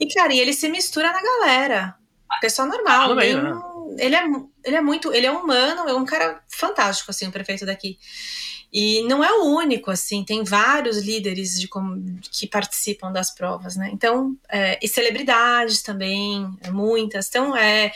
E, 0.00 0.12
cara, 0.12 0.32
e 0.32 0.40
ele 0.40 0.52
se 0.52 0.68
mistura 0.68 1.12
na 1.12 1.22
galera. 1.22 1.94
Pessoa 2.40 2.68
normal. 2.68 3.12
Ah, 3.12 3.14
bem, 3.14 3.36
né? 3.36 3.52
ele, 3.98 4.14
é, 4.14 4.24
ele 4.64 4.76
é 4.76 4.80
muito. 4.80 5.12
Ele 5.12 5.26
é 5.26 5.30
humano, 5.30 5.88
é 5.88 5.94
um 5.94 6.04
cara 6.04 6.42
fantástico, 6.48 7.10
assim, 7.10 7.26
o 7.26 7.32
prefeito 7.32 7.66
daqui. 7.66 7.98
E 8.72 9.02
não 9.04 9.24
é 9.24 9.32
o 9.32 9.44
único, 9.44 9.90
assim, 9.90 10.22
tem 10.22 10.44
vários 10.44 10.98
líderes 10.98 11.58
de 11.58 11.66
como, 11.66 12.20
que 12.30 12.46
participam 12.46 13.10
das 13.10 13.30
provas, 13.34 13.76
né? 13.76 13.88
Então, 13.92 14.36
é, 14.48 14.78
e 14.82 14.86
celebridades 14.86 15.82
também, 15.82 16.46
muitas. 16.70 17.28
Então, 17.28 17.56
é, 17.56 17.90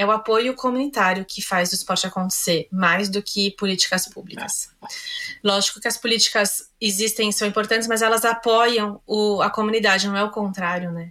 é 0.00 0.06
o 0.06 0.10
apoio 0.10 0.54
comunitário 0.54 1.26
que 1.26 1.42
faz 1.42 1.72
o 1.72 1.74
esporte 1.74 2.06
acontecer, 2.06 2.66
mais 2.72 3.10
do 3.10 3.22
que 3.22 3.50
políticas 3.50 4.08
públicas. 4.08 4.74
Lógico 5.44 5.78
que 5.78 5.86
as 5.86 5.98
políticas 5.98 6.70
existem, 6.80 7.30
são 7.30 7.46
importantes, 7.46 7.86
mas 7.86 8.00
elas 8.00 8.24
apoiam 8.24 9.02
o, 9.06 9.42
a 9.42 9.50
comunidade, 9.50 10.08
não 10.08 10.16
é 10.16 10.24
o 10.24 10.30
contrário, 10.30 10.90
né? 10.90 11.10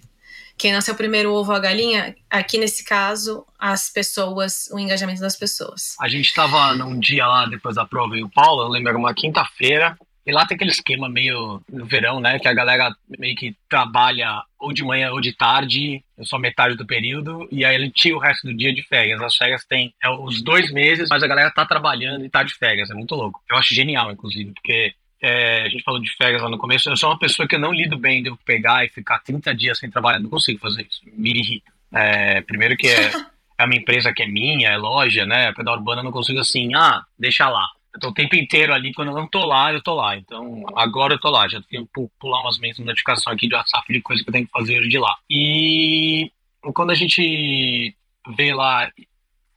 Quem 0.57 0.73
nasceu 0.73 0.95
primeiro 0.95 1.31
o 1.31 1.35
ovo 1.35 1.51
ou 1.51 1.55
a 1.55 1.59
galinha, 1.59 2.15
aqui 2.27 2.57
nesse 2.57 2.83
caso, 2.83 3.45
as 3.59 3.91
pessoas, 3.91 4.67
o 4.71 4.79
engajamento 4.79 5.21
das 5.21 5.35
pessoas. 5.35 5.95
A 6.01 6.09
gente 6.09 6.25
estava 6.25 6.73
num 6.73 6.99
dia 6.99 7.27
lá 7.27 7.45
depois 7.45 7.75
da 7.75 7.85
prova 7.85 8.17
em 8.17 8.27
Paulo, 8.27 8.63
eu 8.63 8.69
lembro, 8.69 8.89
era 8.89 8.97
uma 8.97 9.13
quinta-feira, 9.13 9.95
e 10.25 10.31
lá 10.31 10.45
tem 10.45 10.55
aquele 10.55 10.71
esquema 10.71 11.09
meio 11.09 11.61
no 11.71 11.85
verão, 11.85 12.19
né? 12.19 12.39
Que 12.39 12.47
a 12.47 12.53
galera 12.53 12.93
meio 13.17 13.35
que 13.35 13.55
trabalha 13.69 14.43
ou 14.59 14.73
de 14.73 14.83
manhã 14.83 15.11
ou 15.11 15.21
de 15.21 15.33
tarde, 15.33 16.03
só 16.21 16.37
metade 16.37 16.75
do 16.75 16.85
período, 16.85 17.47
e 17.51 17.63
aí 17.63 17.73
ele 17.73 17.89
tira 17.89 18.15
o 18.15 18.19
resto 18.19 18.45
do 18.45 18.53
dia 18.53 18.73
de 18.73 18.83
férias. 18.83 19.21
As 19.21 19.35
férias 19.35 19.65
tem 19.65 19.93
é, 20.03 20.09
os 20.09 20.41
dois 20.41 20.71
meses, 20.71 21.07
mas 21.09 21.23
a 21.23 21.27
galera 21.27 21.49
tá 21.51 21.65
trabalhando 21.65 22.25
e 22.25 22.29
tá 22.29 22.43
de 22.43 22.53
férias. 22.53 22.89
É 22.89 22.93
muito 22.93 23.15
louco. 23.15 23.41
Eu 23.49 23.57
acho 23.57 23.73
genial, 23.73 24.11
inclusive, 24.11 24.51
porque 24.51 24.93
é, 25.21 25.63
a 25.63 25.69
gente 25.69 25.83
falou 25.83 26.01
de 26.01 26.13
férias 26.15 26.41
lá 26.41 26.49
no 26.49 26.57
começo. 26.57 26.89
Eu 26.89 26.97
sou 26.97 27.09
uma 27.09 27.19
pessoa 27.19 27.47
que 27.47 27.55
eu 27.55 27.59
não 27.59 27.73
lido 27.73 27.97
bem 27.97 28.21
de 28.21 28.29
eu 28.29 28.37
pegar 28.45 28.85
e 28.85 28.89
ficar 28.89 29.19
30 29.19 29.55
dias 29.55 29.79
sem 29.79 29.89
trabalhar. 29.89 30.19
Não 30.19 30.29
consigo 30.29 30.59
fazer 30.59 30.85
isso. 30.89 31.01
Me 31.13 31.31
irrita. 31.31 31.71
É, 31.91 32.41
primeiro 32.41 32.77
que 32.77 32.87
é, 32.87 33.11
é 33.57 33.65
uma 33.65 33.75
empresa 33.75 34.13
que 34.13 34.23
é 34.23 34.27
minha, 34.27 34.69
é 34.69 34.77
loja, 34.77 35.25
né? 35.25 35.51
Pedal 35.53 35.75
urbana 35.75 36.01
eu 36.01 36.05
não 36.05 36.11
consigo 36.11 36.39
assim, 36.39 36.73
ah, 36.75 37.03
deixa 37.17 37.49
lá. 37.49 37.67
Tô 37.99 38.09
o 38.09 38.13
tempo 38.13 38.35
inteiro 38.35 38.73
ali, 38.73 38.93
quando 38.93 39.09
eu 39.09 39.15
não 39.15 39.27
tô 39.27 39.45
lá, 39.45 39.73
eu 39.73 39.81
tô 39.81 39.93
lá. 39.95 40.15
Então, 40.15 40.63
agora 40.75 41.13
eu 41.13 41.19
tô 41.19 41.29
lá. 41.29 41.47
Já 41.47 41.61
tenho 41.61 41.85
que 41.85 42.07
pular 42.19 42.41
umas 42.41 42.57
mensas 42.59 42.77
de 42.77 42.85
notificação 42.85 43.33
aqui 43.33 43.47
de 43.47 43.55
WhatsApp 43.55 43.91
de 43.91 44.01
coisa 44.01 44.23
que 44.23 44.29
eu 44.29 44.33
tenho 44.33 44.45
que 44.45 44.51
fazer 44.51 44.79
hoje 44.79 44.89
de 44.89 44.97
lá. 44.97 45.15
E 45.29 46.31
quando 46.73 46.91
a 46.91 46.95
gente 46.95 47.95
vê 48.35 48.53
lá 48.53 48.91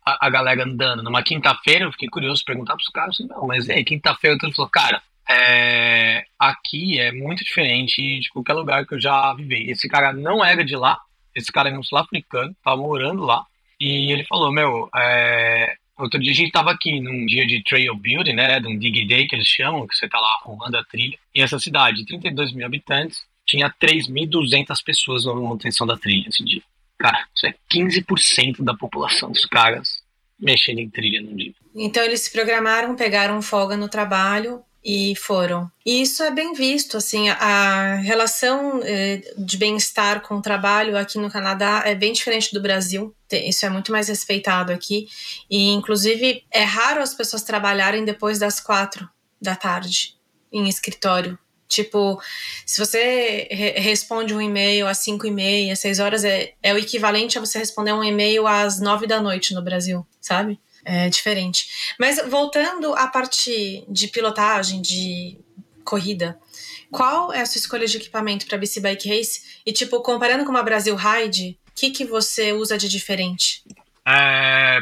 a, 0.04 0.26
a 0.26 0.30
galera 0.30 0.64
andando 0.64 1.02
numa 1.02 1.22
quinta-feira, 1.22 1.84
eu 1.84 1.92
fiquei 1.92 2.08
curioso 2.08 2.44
perguntar 2.44 2.74
pros 2.74 2.88
caras 2.88 3.14
assim, 3.14 3.26
não, 3.26 3.46
mas 3.46 3.68
aí, 3.70 3.84
quinta-feira, 3.84 4.38
todo 4.38 4.54
falou, 4.54 4.70
cara, 4.70 5.02
é, 5.28 6.24
aqui 6.38 6.98
é 6.98 7.12
muito 7.12 7.44
diferente 7.44 8.20
de 8.20 8.28
qualquer 8.30 8.54
lugar 8.54 8.86
que 8.86 8.94
eu 8.94 9.00
já 9.00 9.32
vivi. 9.34 9.70
Esse 9.70 9.88
cara 9.88 10.12
não 10.12 10.44
era 10.44 10.64
de 10.64 10.76
lá, 10.76 10.98
esse 11.34 11.50
cara 11.50 11.68
é 11.68 11.78
um 11.78 11.82
sul-africano, 11.82 12.54
tava 12.62 12.76
morando 12.76 13.22
lá, 13.22 13.44
e 13.80 14.12
ele 14.12 14.24
falou, 14.24 14.52
meu, 14.52 14.88
é, 14.96 15.76
Outro 15.98 16.18
dia 16.18 16.32
a 16.32 16.34
gente 16.34 16.48
estava 16.48 16.70
aqui 16.70 17.00
num 17.00 17.26
dia 17.26 17.46
de 17.46 17.62
trail 17.62 17.94
building, 17.94 18.32
né, 18.32 18.58
de 18.58 18.66
um 18.66 18.78
dig 18.78 19.06
day 19.06 19.26
que 19.26 19.36
eles 19.36 19.46
chamam, 19.46 19.86
que 19.86 19.94
você 19.94 20.06
está 20.06 20.18
lá 20.18 20.38
arrumando 20.42 20.74
a 20.74 20.84
trilha. 20.84 21.18
E 21.34 21.42
essa 21.42 21.58
cidade, 21.58 21.98
de 21.98 22.06
32 22.06 22.52
mil 22.52 22.66
habitantes, 22.66 23.24
tinha 23.46 23.70
3.200 23.70 24.82
pessoas 24.84 25.24
na 25.24 25.34
manutenção 25.34 25.86
da 25.86 25.96
trilha 25.96 26.28
esse 26.28 26.44
dia. 26.44 26.62
Cara, 26.98 27.26
isso 27.34 27.46
é 27.46 27.54
15% 27.72 28.62
da 28.62 28.74
população 28.74 29.30
dos 29.30 29.44
caras 29.44 30.02
mexendo 30.38 30.78
em 30.78 30.88
trilha 30.88 31.20
num 31.20 31.36
dia. 31.36 31.52
Então 31.74 32.02
eles 32.02 32.20
se 32.20 32.32
programaram, 32.32 32.96
pegaram 32.96 33.40
folga 33.42 33.76
no 33.76 33.88
trabalho 33.88 34.62
e 34.84 35.14
foram. 35.16 35.70
E 35.86 36.02
isso 36.02 36.22
é 36.22 36.30
bem 36.30 36.52
visto, 36.54 36.96
assim, 36.96 37.28
a 37.28 37.96
relação 37.96 38.80
eh, 38.82 39.22
de 39.38 39.56
bem-estar 39.56 40.22
com 40.22 40.36
o 40.36 40.42
trabalho 40.42 40.96
aqui 40.96 41.18
no 41.18 41.30
Canadá 41.30 41.82
é 41.86 41.94
bem 41.94 42.12
diferente 42.12 42.52
do 42.52 42.60
Brasil. 42.60 43.14
Isso 43.30 43.64
é 43.64 43.68
muito 43.68 43.92
mais 43.92 44.08
respeitado 44.08 44.72
aqui. 44.72 45.06
E, 45.48 45.70
inclusive, 45.70 46.44
é 46.50 46.64
raro 46.64 47.00
as 47.00 47.14
pessoas 47.14 47.42
trabalharem 47.42 48.04
depois 48.04 48.38
das 48.38 48.58
quatro 48.58 49.08
da 49.40 49.54
tarde 49.54 50.16
em 50.52 50.68
escritório. 50.68 51.38
Tipo, 51.68 52.20
se 52.66 52.78
você 52.78 53.48
re 53.50 53.70
responde 53.80 54.34
um 54.34 54.40
e-mail 54.42 54.86
às 54.86 54.98
5 54.98 55.26
e 55.26 55.30
meia, 55.30 55.74
6 55.74 56.00
horas, 56.00 56.22
é, 56.22 56.52
é 56.62 56.74
o 56.74 56.78
equivalente 56.78 57.38
a 57.38 57.40
você 57.40 57.58
responder 57.58 57.94
um 57.94 58.04
e-mail 58.04 58.46
às 58.46 58.78
9 58.78 59.06
da 59.06 59.22
noite 59.22 59.54
no 59.54 59.62
Brasil, 59.62 60.06
sabe? 60.20 60.60
É 60.84 61.08
diferente. 61.08 61.94
Mas 61.98 62.20
voltando 62.28 62.94
à 62.94 63.06
parte 63.06 63.84
de 63.88 64.08
pilotagem, 64.08 64.82
de 64.82 65.38
corrida, 65.84 66.38
qual 66.90 67.32
é 67.32 67.40
a 67.40 67.46
sua 67.46 67.58
escolha 67.58 67.86
de 67.86 67.96
equipamento 67.96 68.46
para 68.46 68.58
BC 68.58 68.80
Bike 68.80 69.08
Race? 69.08 69.60
E, 69.64 69.72
tipo, 69.72 70.00
comparando 70.02 70.44
com 70.44 70.50
uma 70.50 70.62
Brasil 70.62 70.96
Ride, 70.96 71.58
o 71.68 71.72
que, 71.74 71.90
que 71.90 72.04
você 72.04 72.52
usa 72.52 72.76
de 72.76 72.88
diferente? 72.88 73.62
É, 74.06 74.80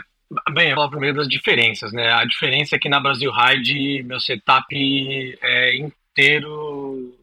bem, 0.53 0.71
eu 0.71 0.77
vou 0.77 0.91
primeiro 0.91 1.19
das 1.19 1.29
diferenças, 1.29 1.93
né? 1.93 2.11
A 2.13 2.25
diferença 2.25 2.77
é 2.77 2.79
que 2.79 2.89
na 2.89 2.99
Brasil 2.99 3.31
Ride, 3.31 4.03
meu 4.03 4.19
setup 4.19 4.67
é 5.43 5.77
inteiro 5.77 7.15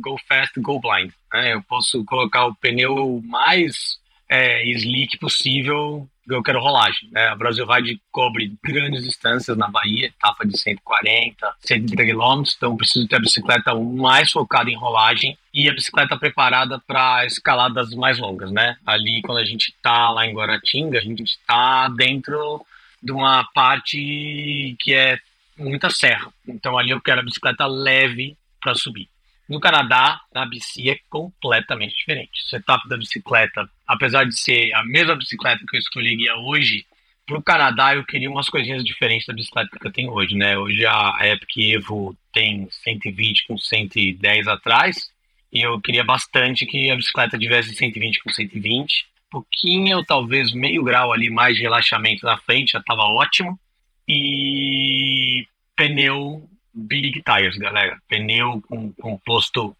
go 0.00 0.16
fast, 0.28 0.58
go 0.60 0.80
blind. 0.80 1.12
Né? 1.32 1.54
Eu 1.54 1.62
posso 1.62 2.04
colocar 2.04 2.46
o 2.46 2.54
pneu 2.54 3.20
mais 3.24 3.99
é, 4.30 4.64
slick 4.70 5.18
possível 5.18 6.08
eu 6.34 6.42
quero 6.42 6.60
rolagem. 6.60 7.08
Né? 7.10 7.26
A 7.26 7.34
Brasil 7.34 7.66
Ride 7.66 8.00
cobre 8.10 8.52
grandes 8.62 9.02
distâncias 9.02 9.56
na 9.56 9.68
Bahia, 9.68 10.06
etapa 10.06 10.46
de 10.46 10.56
140, 10.56 11.54
130 11.60 12.04
quilômetros, 12.04 12.54
então 12.56 12.76
preciso 12.76 13.08
ter 13.08 13.16
a 13.16 13.20
bicicleta 13.20 13.74
mais 13.74 14.30
focada 14.30 14.70
em 14.70 14.76
rolagem 14.76 15.36
e 15.52 15.68
a 15.68 15.74
bicicleta 15.74 16.16
preparada 16.16 16.78
para 16.86 17.26
escaladas 17.26 17.90
mais 17.94 18.18
longas, 18.18 18.52
né? 18.52 18.76
Ali, 18.86 19.20
quando 19.22 19.38
a 19.38 19.44
gente 19.44 19.70
está 19.70 20.10
lá 20.10 20.26
em 20.26 20.34
Guaratinga, 20.34 20.98
a 20.98 21.02
gente 21.02 21.24
está 21.24 21.88
dentro 21.88 22.64
de 23.02 23.10
uma 23.12 23.44
parte 23.52 24.76
que 24.78 24.94
é 24.94 25.18
muita 25.58 25.90
serra. 25.90 26.32
Então 26.46 26.78
ali 26.78 26.90
eu 26.90 27.00
quero 27.00 27.20
a 27.20 27.24
bicicleta 27.24 27.66
leve 27.66 28.36
para 28.60 28.74
subir. 28.74 29.08
No 29.50 29.58
Canadá, 29.58 30.20
na 30.32 30.46
BC 30.46 30.90
é 30.90 30.98
completamente 31.10 31.96
diferente. 31.96 32.40
O 32.46 32.48
setup 32.48 32.88
da 32.88 32.96
bicicleta, 32.96 33.68
apesar 33.84 34.22
de 34.22 34.38
ser 34.38 34.72
a 34.72 34.84
mesma 34.84 35.16
bicicleta 35.16 35.64
que 35.68 35.76
eu 35.76 35.80
escolheria 35.80 36.36
hoje, 36.36 36.86
para 37.26 37.36
o 37.36 37.42
Canadá 37.42 37.96
eu 37.96 38.04
queria 38.04 38.30
umas 38.30 38.48
coisinhas 38.48 38.84
diferentes 38.84 39.26
da 39.26 39.34
bicicleta 39.34 39.76
que 39.76 39.84
eu 39.84 39.92
tenho 39.92 40.12
hoje, 40.12 40.36
né? 40.36 40.56
Hoje 40.56 40.86
a 40.86 41.18
Epic 41.22 41.56
Evo 41.74 42.16
tem 42.32 42.68
120 42.70 43.48
com 43.48 43.58
110 43.58 44.46
atrás, 44.46 45.10
e 45.52 45.66
eu 45.66 45.80
queria 45.80 46.04
bastante 46.04 46.64
que 46.64 46.88
a 46.88 46.94
bicicleta 46.94 47.36
tivesse 47.36 47.74
120 47.74 48.22
com 48.22 48.30
120. 48.30 49.06
Pouquinho, 49.28 50.04
talvez 50.04 50.52
meio 50.52 50.84
grau 50.84 51.12
ali 51.12 51.28
mais 51.28 51.56
de 51.56 51.62
relaxamento 51.62 52.24
na 52.24 52.38
frente, 52.38 52.70
já 52.72 52.78
estava 52.78 53.02
ótimo. 53.02 53.58
E 54.06 55.44
pneu 55.74 56.48
Big 56.72 57.22
Tires, 57.22 57.56
galera. 57.56 57.98
Pneu 58.08 58.62
com 58.68 58.92
composto 58.92 59.76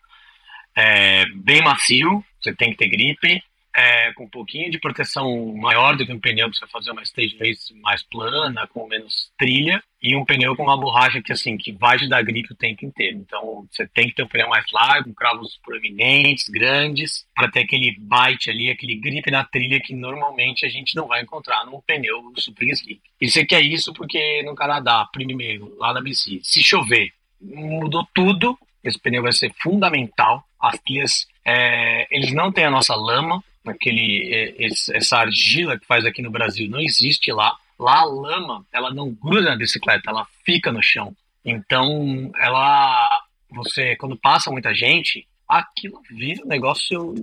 é, 0.75 1.27
bem 1.37 1.63
macio, 1.63 2.25
você 2.41 2.55
tem 2.55 2.71
que 2.71 2.77
ter 2.77 2.89
gripe, 2.89 3.43
é, 3.75 4.13
com 4.15 4.25
um 4.25 4.29
pouquinho 4.29 4.71
de 4.71 4.81
proteção 4.81 5.55
maior 5.57 5.97
do 5.97 6.05
que 6.05 6.13
um 6.13 6.21
pneu 6.21 6.49
para 6.51 6.59
você 6.59 6.67
fazer 6.67 6.91
uma 6.91 7.03
stage 7.03 7.37
race 7.39 7.73
mais 7.81 8.03
plana, 8.03 8.67
com 8.67 8.87
menos 8.87 9.31
trilha, 9.39 9.83
e 10.03 10.17
um 10.17 10.25
pneu 10.25 10.57
com 10.57 10.65
uma 10.65 10.77
borracha 10.77 11.23
que 11.23 11.33
assim 11.33 11.57
que 11.57 11.73
vai 11.73 11.99
te 11.99 12.09
dar 12.09 12.23
gripe 12.23 12.53
o 12.53 12.57
tempo 12.57 12.85
inteiro. 12.85 13.19
Então 13.19 13.67
você 13.71 13.87
tem 13.87 14.09
que 14.09 14.15
ter 14.15 14.23
um 14.23 14.29
pneu 14.29 14.49
mais 14.49 14.65
largo, 14.73 15.09
com 15.09 15.15
cravos 15.15 15.59
proeminentes, 15.65 16.49
grandes, 16.49 17.27
para 17.35 17.51
ter 17.51 17.61
aquele 17.61 17.97
bite 17.99 18.51
ali, 18.51 18.71
aquele 18.71 18.97
gripe 18.97 19.31
na 19.31 19.45
trilha 19.45 19.81
que 19.81 19.95
normalmente 19.95 20.67
a 20.67 20.69
gente 20.69 20.97
não 20.97 21.07
vai 21.07 21.23
encontrar 21.23 21.65
num 21.67 21.81
pneu 21.81 22.33
super 22.37 22.69
slick. 22.69 23.01
E 23.21 23.31
você 23.31 23.45
quer 23.45 23.61
isso 23.61 23.93
porque 23.93 24.43
no 24.43 24.55
Canadá, 24.55 25.07
primeiro, 25.13 25.77
lá 25.79 25.93
na 25.93 26.01
BC, 26.01 26.41
se 26.43 26.63
chover, 26.63 27.13
mudou 27.41 28.07
tudo. 28.15 28.59
Esse 28.83 28.99
pneu 28.99 29.23
vai 29.23 29.33
ser 29.33 29.53
fundamental. 29.63 30.43
As 30.59 30.79
trilhas, 30.81 31.27
é, 31.45 32.07
eles 32.11 32.33
não 32.33 32.51
têm 32.51 32.65
a 32.65 32.71
nossa 32.71 32.95
lama, 32.95 33.43
aquele, 33.67 34.33
é, 34.33 34.67
essa 34.95 35.19
argila 35.19 35.79
que 35.79 35.87
faz 35.87 36.05
aqui 36.05 36.23
no 36.23 36.31
Brasil 36.31 36.69
não 36.69 36.81
existe 36.81 37.33
lá. 37.33 37.57
Lá 37.79 38.01
a 38.01 38.05
lama, 38.05 38.67
ela 38.73 38.93
não 38.93 39.11
gruda 39.11 39.51
na 39.51 39.57
bicicleta, 39.57 40.11
ela 40.11 40.27
fica 40.45 40.71
no 40.71 40.83
chão. 40.83 41.17
Então, 41.45 42.31
ela, 42.39 43.23
você, 43.51 43.97
quando 43.97 44.19
passa 44.19 44.51
muita 44.51 44.75
gente, 44.75 45.27
aquilo 45.49 46.01
vira 46.11 46.45
um 46.45 46.49
negócio 46.49 47.15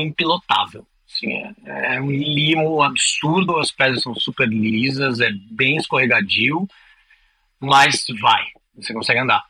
impilotável. 0.00 0.86
Assim, 1.08 1.32
é, 1.66 1.96
é 1.96 2.00
um 2.00 2.10
limo 2.10 2.82
absurdo, 2.82 3.58
as 3.58 3.70
pedras 3.70 4.02
são 4.02 4.14
super 4.14 4.48
lisas, 4.48 5.20
é 5.20 5.30
bem 5.50 5.76
escorregadio, 5.76 6.66
mas 7.60 8.04
vai, 8.20 8.44
você 8.74 8.92
consegue 8.92 9.20
andar. 9.20 9.44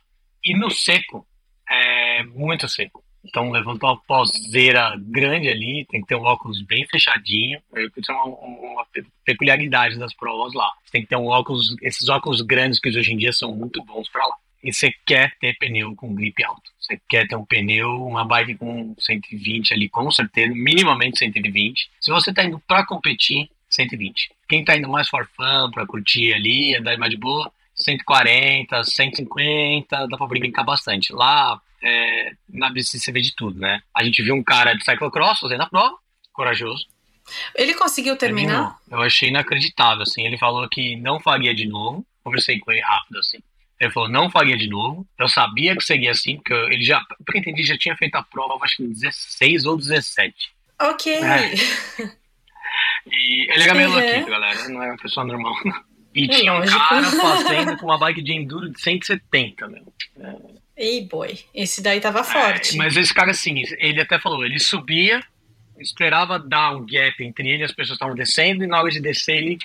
E 0.44 0.54
no 0.56 0.70
seco, 0.70 1.26
é 1.68 2.24
muito 2.24 2.68
seco. 2.68 3.01
Então 3.24 3.50
levantou 3.50 3.90
uma 3.90 4.00
poseira 4.00 4.94
grande 4.98 5.48
ali, 5.48 5.86
tem 5.88 6.00
que 6.00 6.08
ter 6.08 6.16
um 6.16 6.24
óculos 6.24 6.60
bem 6.62 6.86
fechadinho. 6.86 7.60
Isso 7.96 8.10
é 8.10 8.14
uma, 8.14 8.24
uma, 8.24 8.86
peculiaridade 9.24 9.98
das 9.98 10.12
provas 10.14 10.52
lá. 10.54 10.70
Você 10.84 10.92
tem 10.92 11.02
que 11.02 11.08
ter 11.08 11.16
um 11.16 11.26
óculos, 11.26 11.76
esses 11.82 12.08
óculos 12.08 12.40
grandes 12.40 12.80
que 12.80 12.88
hoje 12.88 13.12
em 13.12 13.16
dia 13.16 13.32
são 13.32 13.54
muito 13.54 13.82
bons 13.84 14.08
para 14.08 14.26
lá. 14.26 14.36
E 14.62 14.72
você 14.72 14.92
quer 15.04 15.36
ter 15.40 15.56
pneu 15.58 15.94
com 15.96 16.14
grip 16.14 16.42
alto. 16.44 16.70
Você 16.78 17.00
quer 17.08 17.26
ter 17.26 17.36
um 17.36 17.44
pneu, 17.44 18.06
uma 18.06 18.24
bike 18.24 18.56
com 18.56 18.94
120 18.98 19.74
ali, 19.74 19.88
com 19.88 20.10
certeza, 20.10 20.52
minimamente 20.54 21.18
120. 21.18 21.90
Se 22.00 22.10
você 22.10 22.30
está 22.30 22.44
indo 22.44 22.60
para 22.60 22.86
competir, 22.86 23.50
120. 23.68 24.30
Quem 24.48 24.60
está 24.60 24.76
indo 24.76 24.88
mais 24.88 25.08
for 25.08 25.28
para 25.36 25.86
curtir 25.86 26.32
ali, 26.32 26.76
andar 26.76 26.96
mais 26.98 27.10
de 27.10 27.16
boa, 27.16 27.50
140, 27.74 28.84
150, 28.84 30.06
dá 30.06 30.16
para 30.16 30.26
brincar 30.26 30.62
bastante. 30.62 31.12
Lá, 31.12 31.60
é, 31.82 32.32
na 32.48 32.70
BC 32.70 32.98
você 32.98 33.12
vê 33.12 33.20
de 33.20 33.34
tudo, 33.34 33.58
né? 33.58 33.82
A 33.94 34.04
gente 34.04 34.22
viu 34.22 34.34
um 34.34 34.42
cara 34.42 34.74
de 34.74 34.84
cyclocross 34.84 35.40
fazendo 35.40 35.62
a 35.62 35.66
prova, 35.66 35.96
corajoso. 36.32 36.86
Ele 37.54 37.74
conseguiu 37.74 38.16
terminar? 38.16 38.78
Eu 38.90 39.00
achei 39.00 39.28
inacreditável, 39.28 40.02
assim. 40.02 40.26
Ele 40.26 40.38
falou 40.38 40.68
que 40.68 40.96
não 40.96 41.20
faria 41.20 41.54
de 41.54 41.66
novo. 41.66 42.04
Conversei 42.22 42.58
com 42.58 42.70
ele 42.72 42.80
rápido, 42.80 43.18
assim. 43.18 43.38
Ele 43.80 43.90
falou, 43.90 44.08
não 44.08 44.30
faria 44.30 44.56
de 44.56 44.68
novo. 44.68 45.06
Eu 45.18 45.28
sabia 45.28 45.76
que 45.76 45.82
seria 45.82 46.12
assim, 46.12 46.36
porque 46.36 46.52
ele 46.52 46.84
já, 46.84 47.00
porque 47.24 47.38
entendi, 47.38 47.64
já 47.64 47.76
tinha 47.76 47.96
feito 47.96 48.14
a 48.14 48.22
prova, 48.22 48.64
acho 48.64 48.76
que 48.76 48.86
16 48.86 49.64
ou 49.64 49.76
17. 49.76 50.34
Ok. 50.80 51.12
É. 51.12 52.12
E 53.06 53.50
ele 53.50 53.64
era 53.64 53.74
meio 53.74 53.88
uhum. 53.90 53.94
louquinho, 53.96 54.26
galera. 54.26 54.68
Não 54.68 54.82
é 54.82 54.86
uma 54.86 54.96
pessoa 54.96 55.26
normal, 55.26 55.54
não. 55.64 55.84
E 56.14 56.28
tinha 56.28 56.54
um 56.54 56.64
cara 56.64 57.04
fazendo 57.10 57.76
com 57.76 57.86
uma 57.86 57.98
bike 57.98 58.22
de 58.22 58.32
enduro 58.32 58.70
de 58.70 58.80
170, 58.80 59.68
meu. 59.68 59.92
É. 60.20 60.61
Ei, 60.82 61.06
boy, 61.06 61.38
esse 61.54 61.80
daí 61.80 62.00
tava 62.00 62.24
forte. 62.24 62.74
É, 62.74 62.76
mas 62.76 62.96
esse 62.96 63.14
cara, 63.14 63.30
assim, 63.30 63.62
ele 63.78 64.00
até 64.00 64.18
falou, 64.18 64.44
ele 64.44 64.58
subia, 64.58 65.22
esperava 65.78 66.40
dar 66.40 66.74
um 66.74 66.84
gap 66.84 67.22
entre 67.22 67.48
ele 67.48 67.62
e 67.62 67.64
as 67.64 67.70
pessoas 67.70 67.94
estavam 67.94 68.16
descendo, 68.16 68.64
e 68.64 68.66
na 68.66 68.80
hora 68.80 68.90
de 68.90 68.98
descer, 68.98 69.36
ele, 69.36 69.58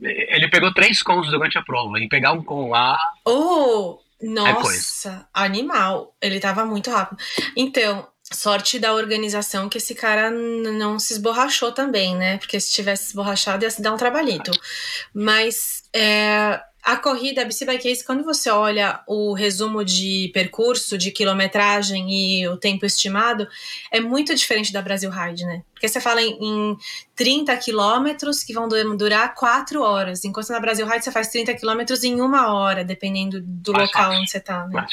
ele 0.00 0.48
pegou 0.48 0.72
três 0.72 1.02
cons 1.02 1.28
durante 1.28 1.58
a 1.58 1.62
prova. 1.62 2.00
E 2.00 2.08
pegar 2.08 2.32
um 2.32 2.42
con 2.42 2.70
lá. 2.70 2.98
Oh! 3.26 3.98
Nossa, 4.22 5.28
é 5.36 5.44
animal. 5.44 6.16
Ele 6.22 6.40
tava 6.40 6.64
muito 6.64 6.90
rápido. 6.90 7.22
Então, 7.54 8.08
sorte 8.32 8.78
da 8.78 8.94
organização 8.94 9.68
que 9.68 9.76
esse 9.76 9.94
cara 9.94 10.30
não 10.30 10.98
se 10.98 11.12
esborrachou 11.12 11.70
também, 11.70 12.16
né? 12.16 12.38
Porque 12.38 12.58
se 12.58 12.72
tivesse 12.72 13.08
esborrachado 13.08 13.62
ia 13.62 13.70
se 13.70 13.82
dar 13.82 13.92
um 13.92 13.98
trabalhito. 13.98 14.50
Mas 15.12 15.82
é, 15.94 16.58
a 16.86 16.96
corrida, 16.96 17.42
a 17.42 17.44
BC 17.44 17.64
Bike 17.64 17.88
Race, 17.88 18.04
quando 18.04 18.22
você 18.22 18.48
olha 18.48 19.02
o 19.08 19.32
resumo 19.32 19.84
de 19.84 20.30
percurso, 20.32 20.96
de 20.96 21.10
quilometragem 21.10 22.08
e 22.08 22.46
o 22.46 22.56
tempo 22.56 22.86
estimado, 22.86 23.48
é 23.90 23.98
muito 23.98 24.32
diferente 24.36 24.72
da 24.72 24.80
Brasil 24.80 25.10
Ride, 25.10 25.44
né? 25.44 25.64
Porque 25.74 25.88
você 25.88 26.00
fala 26.00 26.22
em, 26.22 26.38
em 26.40 26.76
30 27.16 27.56
quilômetros 27.56 28.44
que 28.44 28.54
vão 28.54 28.68
durar 28.68 29.34
4 29.34 29.82
horas, 29.82 30.24
enquanto 30.24 30.50
na 30.50 30.60
Brasil 30.60 30.86
Ride 30.86 31.02
você 31.02 31.10
faz 31.10 31.26
30 31.26 31.54
quilômetros 31.54 32.04
em 32.04 32.20
uma 32.20 32.54
hora, 32.54 32.84
dependendo 32.84 33.40
do 33.42 33.72
local 33.72 34.12
onde 34.12 34.30
você 34.30 34.38
tá, 34.38 34.64
né? 34.68 34.86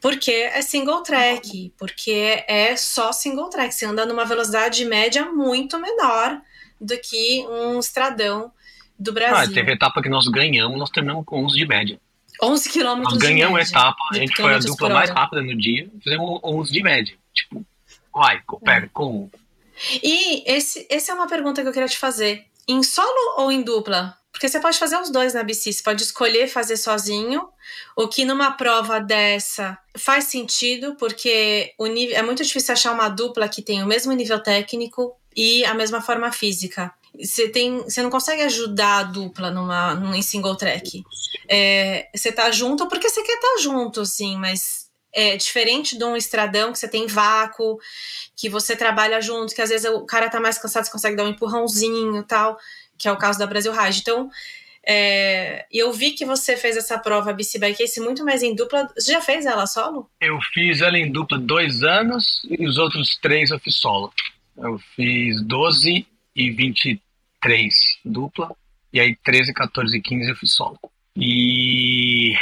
Porque 0.00 0.30
é 0.30 0.62
single 0.62 1.02
track, 1.02 1.74
porque 1.76 2.44
é 2.46 2.76
só 2.76 3.10
single 3.10 3.50
track. 3.50 3.74
Você 3.74 3.84
anda 3.84 4.06
numa 4.06 4.24
velocidade 4.24 4.84
média 4.84 5.24
muito 5.24 5.76
menor 5.80 6.40
do 6.80 6.96
que 6.98 7.44
um 7.48 7.80
estradão 7.80 8.52
do 8.98 9.10
ah, 9.10 9.14
Brasil. 9.14 9.52
Ah, 9.52 9.54
teve 9.54 9.72
etapa 9.72 10.02
que 10.02 10.08
nós 10.08 10.26
ganhamos, 10.28 10.78
nós 10.78 10.90
terminamos 10.90 11.24
com 11.24 11.44
11 11.44 11.56
de 11.56 11.66
média. 11.66 12.00
11 12.42 12.68
quilômetros 12.68 13.14
Nós 13.14 13.22
ganhamos 13.22 13.58
a 13.58 13.62
etapa, 13.62 13.96
a 14.10 14.14
gente 14.14 14.36
foi 14.36 14.54
a 14.54 14.58
dupla 14.58 14.88
mais 14.88 15.10
rápida 15.10 15.42
no 15.42 15.56
dia, 15.56 15.88
fizemos 16.02 16.40
11 16.42 16.72
de 16.72 16.82
média. 16.82 17.16
Tipo, 17.32 17.64
vai, 18.12 18.42
pega, 18.64 18.86
é. 18.86 18.88
com. 18.92 19.30
E 20.02 20.42
esse, 20.50 20.86
essa 20.90 21.12
é 21.12 21.14
uma 21.14 21.26
pergunta 21.26 21.62
que 21.62 21.68
eu 21.68 21.72
queria 21.72 21.88
te 21.88 21.98
fazer. 21.98 22.44
Em 22.66 22.82
solo 22.82 23.38
ou 23.38 23.52
em 23.52 23.62
dupla? 23.62 24.16
Porque 24.32 24.48
você 24.48 24.58
pode 24.58 24.78
fazer 24.78 24.96
os 24.96 25.10
dois 25.10 25.32
na 25.32 25.44
BC, 25.44 25.72
você 25.72 25.82
pode 25.82 26.02
escolher 26.02 26.48
fazer 26.48 26.76
sozinho, 26.76 27.48
o 27.96 28.08
que 28.08 28.24
numa 28.24 28.50
prova 28.50 29.00
dessa 29.00 29.78
faz 29.96 30.24
sentido, 30.24 30.96
porque 30.96 31.72
o 31.78 31.86
nível, 31.86 32.16
é 32.16 32.22
muito 32.22 32.42
difícil 32.42 32.72
achar 32.72 32.92
uma 32.92 33.08
dupla 33.08 33.48
que 33.48 33.62
tem 33.62 33.82
o 33.82 33.86
mesmo 33.86 34.12
nível 34.12 34.40
técnico 34.42 35.16
e 35.36 35.64
a 35.64 35.72
mesma 35.72 36.00
forma 36.00 36.32
física. 36.32 36.92
Você, 37.18 37.48
tem, 37.48 37.78
você 37.78 38.02
não 38.02 38.10
consegue 38.10 38.42
ajudar 38.42 38.98
a 38.98 39.02
dupla 39.04 39.50
numa, 39.50 39.94
num 39.94 40.20
single 40.20 40.56
track. 40.56 41.02
É, 41.48 42.08
você 42.14 42.32
tá 42.32 42.50
junto 42.50 42.88
porque 42.88 43.08
você 43.08 43.22
quer 43.22 43.34
estar 43.34 43.54
tá 43.56 43.62
junto, 43.62 44.04
sim, 44.04 44.36
mas 44.36 44.90
é 45.12 45.36
diferente 45.36 45.96
de 45.96 46.04
um 46.04 46.16
estradão 46.16 46.72
que 46.72 46.78
você 46.78 46.88
tem 46.88 47.06
vácuo, 47.06 47.78
que 48.36 48.48
você 48.48 48.74
trabalha 48.74 49.20
junto, 49.20 49.54
que 49.54 49.62
às 49.62 49.70
vezes 49.70 49.88
o 49.88 50.04
cara 50.04 50.28
tá 50.28 50.40
mais 50.40 50.58
cansado, 50.58 50.84
você 50.84 50.90
consegue 50.90 51.16
dar 51.16 51.24
um 51.24 51.28
empurrãozinho 51.28 52.24
tal 52.24 52.58
que 52.98 53.08
é 53.08 53.12
o 53.12 53.16
caso 53.16 53.38
da 53.38 53.46
Brasil 53.46 53.72
Ride. 53.72 54.00
Então, 54.00 54.30
é, 54.86 55.66
eu 55.72 55.92
vi 55.92 56.12
que 56.12 56.24
você 56.24 56.56
fez 56.56 56.76
essa 56.76 56.98
prova 56.98 57.32
BC 57.32 57.58
Ace 57.80 58.00
muito 58.00 58.24
mais 58.24 58.42
em 58.42 58.54
dupla. 58.54 58.88
Você 58.96 59.12
já 59.12 59.20
fez 59.20 59.46
ela 59.46 59.66
solo? 59.66 60.08
Eu 60.20 60.38
fiz 60.52 60.80
ela 60.80 60.98
em 60.98 61.10
dupla 61.10 61.38
dois 61.38 61.82
anos 61.82 62.42
e 62.48 62.66
os 62.66 62.78
outros 62.78 63.16
três 63.20 63.50
eu 63.50 63.58
fiz 63.58 63.76
solo. 63.76 64.12
Eu 64.56 64.78
fiz 64.94 65.42
12 65.42 66.06
e 66.36 66.50
23 67.44 67.98
dupla, 68.04 68.54
e 68.92 69.00
aí 69.00 69.16
13, 69.16 69.52
14 69.52 69.96
e 69.96 70.00
15 70.00 70.30
eu 70.30 70.36
fiz 70.36 70.52
solo. 70.52 70.78
E 71.16 72.34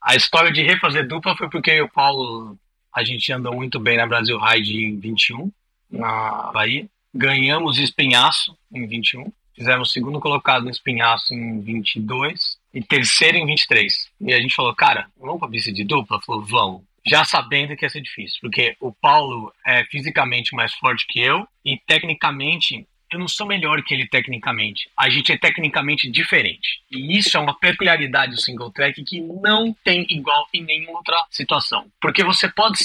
a 0.00 0.14
história 0.14 0.52
de 0.52 0.62
refazer 0.62 1.06
dupla 1.06 1.36
foi 1.36 1.48
porque 1.50 1.80
o 1.80 1.88
Paulo, 1.88 2.58
a 2.94 3.02
gente 3.04 3.32
andou 3.32 3.54
muito 3.54 3.78
bem 3.78 3.96
na 3.96 4.06
Brasil 4.06 4.38
Ride 4.38 4.84
em 4.84 4.98
21, 4.98 5.50
na 5.90 6.50
Bahia. 6.52 6.86
Ganhamos 7.14 7.78
espinhaço 7.78 8.56
em 8.72 8.86
21 8.86 9.30
Fizemos 9.54 9.92
segundo 9.92 10.18
colocado 10.18 10.64
no 10.64 10.70
espinhaço 10.70 11.32
em 11.32 11.60
22 11.60 12.58
e 12.72 12.82
terceiro 12.82 13.38
em 13.38 13.46
23. 13.46 14.10
E 14.22 14.34
a 14.34 14.40
gente 14.40 14.54
falou, 14.54 14.74
cara, 14.74 15.06
vamos 15.16 15.38
pra 15.38 15.48
pista 15.48 15.72
de 15.72 15.84
dupla? 15.84 16.20
Falou, 16.22 16.42
vamos. 16.42 16.82
Já 17.06 17.24
sabendo 17.24 17.76
que 17.76 17.84
ia 17.84 17.90
ser 17.90 18.00
difícil, 18.00 18.38
porque 18.40 18.76
o 18.80 18.90
Paulo 18.92 19.52
é 19.64 19.84
fisicamente 19.84 20.54
mais 20.54 20.74
forte 20.74 21.06
que 21.06 21.20
eu 21.20 21.46
e 21.64 21.78
tecnicamente 21.86 22.86
eu 23.14 23.20
não 23.20 23.28
sou 23.28 23.46
melhor 23.46 23.82
que 23.82 23.94
ele 23.94 24.06
tecnicamente. 24.06 24.88
A 24.96 25.08
gente 25.08 25.32
é 25.32 25.38
tecnicamente 25.38 26.10
diferente. 26.10 26.82
E 26.90 27.16
isso 27.18 27.36
é 27.36 27.40
uma 27.40 27.58
peculiaridade 27.58 28.32
do 28.32 28.40
single 28.40 28.70
track 28.70 29.02
que 29.04 29.20
não 29.20 29.74
tem 29.84 30.06
igual 30.08 30.46
em 30.52 30.62
nenhuma 30.62 30.98
outra 30.98 31.24
situação. 31.30 31.86
Porque 32.00 32.22
você 32.22 32.48
pode. 32.48 32.78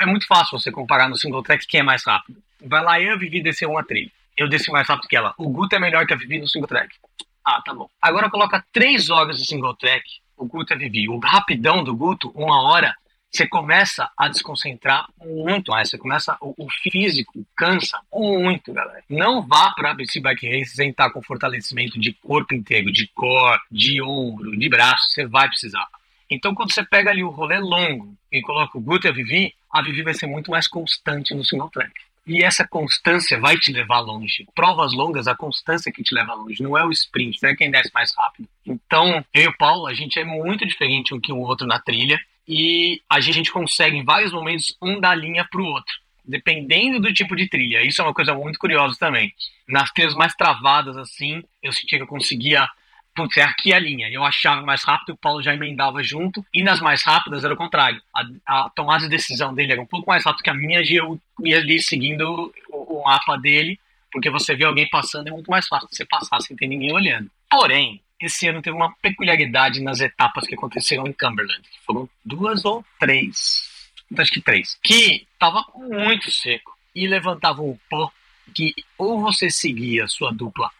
É 0.00 0.06
muito 0.06 0.26
fácil 0.26 0.58
você 0.58 0.70
comparar 0.70 1.08
no 1.08 1.16
single 1.16 1.42
track 1.42 1.66
quem 1.66 1.80
é 1.80 1.82
mais 1.82 2.04
rápido. 2.04 2.40
Vai 2.64 2.82
lá 2.82 3.00
eu, 3.00 3.18
Vivi, 3.18 3.42
descer 3.42 3.66
uma 3.66 3.84
trilha 3.84 4.10
eu 4.36 4.48
desci 4.48 4.70
mais 4.70 4.88
rápido 4.88 5.08
que 5.08 5.16
ela. 5.16 5.34
O 5.36 5.48
Guto 5.48 5.76
é 5.76 5.78
melhor 5.78 6.06
que 6.06 6.12
a 6.12 6.16
Vivi 6.16 6.38
no 6.38 6.48
single 6.48 6.68
track. 6.68 6.94
Ah, 7.44 7.60
tá 7.64 7.74
bom. 7.74 7.88
Agora 8.00 8.30
coloca 8.30 8.64
três 8.72 9.10
horas 9.10 9.38
de 9.38 9.46
single 9.46 9.74
track, 9.74 10.04
o 10.36 10.46
Guto 10.46 10.72
a 10.72 10.76
Vivi. 10.76 11.08
O 11.08 11.18
rapidão 11.18 11.82
do 11.82 11.94
Guto, 11.94 12.30
uma 12.34 12.62
hora, 12.62 12.94
você 13.32 13.46
começa 13.46 14.10
a 14.16 14.28
desconcentrar 14.28 15.08
muito 15.18 15.70
mais. 15.70 15.88
Você 15.88 15.96
começa, 15.96 16.36
o, 16.38 16.54
o 16.58 16.68
físico 16.70 17.44
cansa 17.56 17.98
muito, 18.12 18.72
galera. 18.74 19.02
Não 19.08 19.40
vá 19.40 19.72
para 19.74 19.94
BC 19.94 20.20
Bike 20.20 20.46
Race 20.46 20.76
sem 20.76 20.90
estar 20.90 21.10
com 21.10 21.22
fortalecimento 21.22 21.98
de 21.98 22.12
corpo 22.12 22.54
inteiro, 22.54 22.92
de 22.92 23.06
core, 23.08 23.60
de 23.70 24.02
ombro, 24.02 24.56
de 24.56 24.68
braço. 24.68 25.08
Você 25.08 25.26
vai 25.26 25.48
precisar. 25.48 25.86
Então, 26.30 26.54
quando 26.54 26.72
você 26.72 26.84
pega 26.84 27.10
ali 27.10 27.24
o 27.24 27.30
rolê 27.30 27.58
longo 27.58 28.14
e 28.30 28.42
coloca 28.42 28.76
o 28.76 28.80
Guto 28.80 29.06
e 29.06 29.10
a 29.10 29.12
Vivi, 29.12 29.54
a 29.72 29.80
Vivi 29.82 30.02
vai 30.02 30.14
ser 30.14 30.26
muito 30.26 30.50
mais 30.50 30.68
constante 30.68 31.34
no 31.34 31.44
single 31.44 31.70
track. 31.70 31.92
E 32.26 32.42
essa 32.42 32.66
constância 32.66 33.40
vai 33.40 33.56
te 33.56 33.72
levar 33.72 34.00
longe. 34.00 34.46
Provas 34.54 34.92
longas, 34.92 35.26
a 35.26 35.34
constância 35.34 35.90
que 35.90 36.02
te 36.02 36.14
leva 36.14 36.34
longe, 36.34 36.62
não 36.62 36.78
é 36.78 36.84
o 36.84 36.90
sprint, 36.90 37.42
não 37.42 37.50
é 37.50 37.56
quem 37.56 37.70
desce 37.70 37.90
mais 37.92 38.14
rápido. 38.16 38.48
Então, 38.64 39.24
eu 39.34 39.42
e 39.42 39.48
o 39.48 39.56
Paulo, 39.56 39.86
a 39.86 39.94
gente 39.94 40.20
é 40.20 40.24
muito 40.24 40.66
diferente 40.66 41.14
um 41.14 41.20
que 41.20 41.32
o 41.32 41.38
outro 41.38 41.66
na 41.66 41.80
trilha 41.80 42.20
e 42.46 43.00
a 43.08 43.20
gente 43.20 43.52
consegue, 43.52 43.96
em 43.96 44.04
vários 44.04 44.32
momentos, 44.32 44.76
um 44.80 45.00
dar 45.00 45.14
linha 45.14 45.46
para 45.50 45.60
o 45.60 45.66
outro, 45.66 45.94
dependendo 46.24 47.00
do 47.00 47.12
tipo 47.12 47.36
de 47.36 47.48
trilha. 47.48 47.82
Isso 47.82 48.00
é 48.00 48.04
uma 48.04 48.14
coisa 48.14 48.34
muito 48.34 48.58
curiosa 48.58 48.96
também. 48.98 49.32
Nas 49.68 49.90
trilhas 49.92 50.14
mais 50.14 50.34
travadas, 50.34 50.96
assim, 50.96 51.42
eu 51.62 51.72
sentia 51.72 51.98
que 51.98 52.04
eu 52.04 52.08
conseguia 52.08 52.68
putz, 53.14 53.36
é 53.36 53.42
aqui 53.42 53.72
a 53.72 53.78
linha. 53.78 54.08
Eu 54.10 54.24
achava 54.24 54.62
mais 54.62 54.82
rápido, 54.84 55.10
o 55.10 55.16
Paulo 55.16 55.42
já 55.42 55.54
emendava 55.54 56.02
junto. 56.02 56.44
E 56.52 56.62
nas 56.62 56.80
mais 56.80 57.02
rápidas 57.02 57.44
era 57.44 57.54
o 57.54 57.56
contrário. 57.56 58.00
A, 58.14 58.64
a 58.64 58.70
tomada 58.70 59.04
de 59.04 59.10
decisão 59.10 59.54
dele 59.54 59.72
era 59.72 59.80
um 59.80 59.86
pouco 59.86 60.08
mais 60.08 60.24
rápido 60.24 60.42
que 60.42 60.50
a 60.50 60.54
minha, 60.54 60.80
e 60.80 60.96
eu 60.96 61.20
ia 61.44 61.58
ali 61.58 61.80
seguindo 61.80 62.52
o, 62.70 63.00
o 63.00 63.04
mapa 63.04 63.36
dele, 63.36 63.78
porque 64.10 64.30
você 64.30 64.54
vê 64.54 64.64
alguém 64.64 64.88
passando, 64.88 65.28
é 65.28 65.30
muito 65.30 65.50
mais 65.50 65.66
fácil 65.66 65.88
você 65.90 66.04
passar 66.04 66.40
sem 66.40 66.56
ter 66.56 66.66
ninguém 66.66 66.92
olhando. 66.92 67.30
Porém, 67.50 68.00
esse 68.26 68.48
ano 68.48 68.62
teve 68.62 68.76
uma 68.76 68.94
peculiaridade 69.00 69.80
nas 69.80 70.00
etapas 70.00 70.46
que 70.46 70.54
aconteceram 70.54 71.06
em 71.06 71.12
Cumberland. 71.12 71.62
Que 71.62 71.80
foram 71.84 72.08
duas 72.24 72.64
ou 72.64 72.84
três, 72.98 73.92
acho 74.16 74.32
que 74.32 74.40
três, 74.40 74.78
que 74.82 75.26
estava 75.32 75.64
muito 75.74 76.30
seco 76.30 76.76
e 76.94 77.06
levantava 77.06 77.62
um 77.62 77.78
pó 77.88 78.10
que 78.54 78.74
ou 78.98 79.20
você 79.20 79.48
seguia 79.50 80.06
sua 80.06 80.32
dupla 80.32 80.70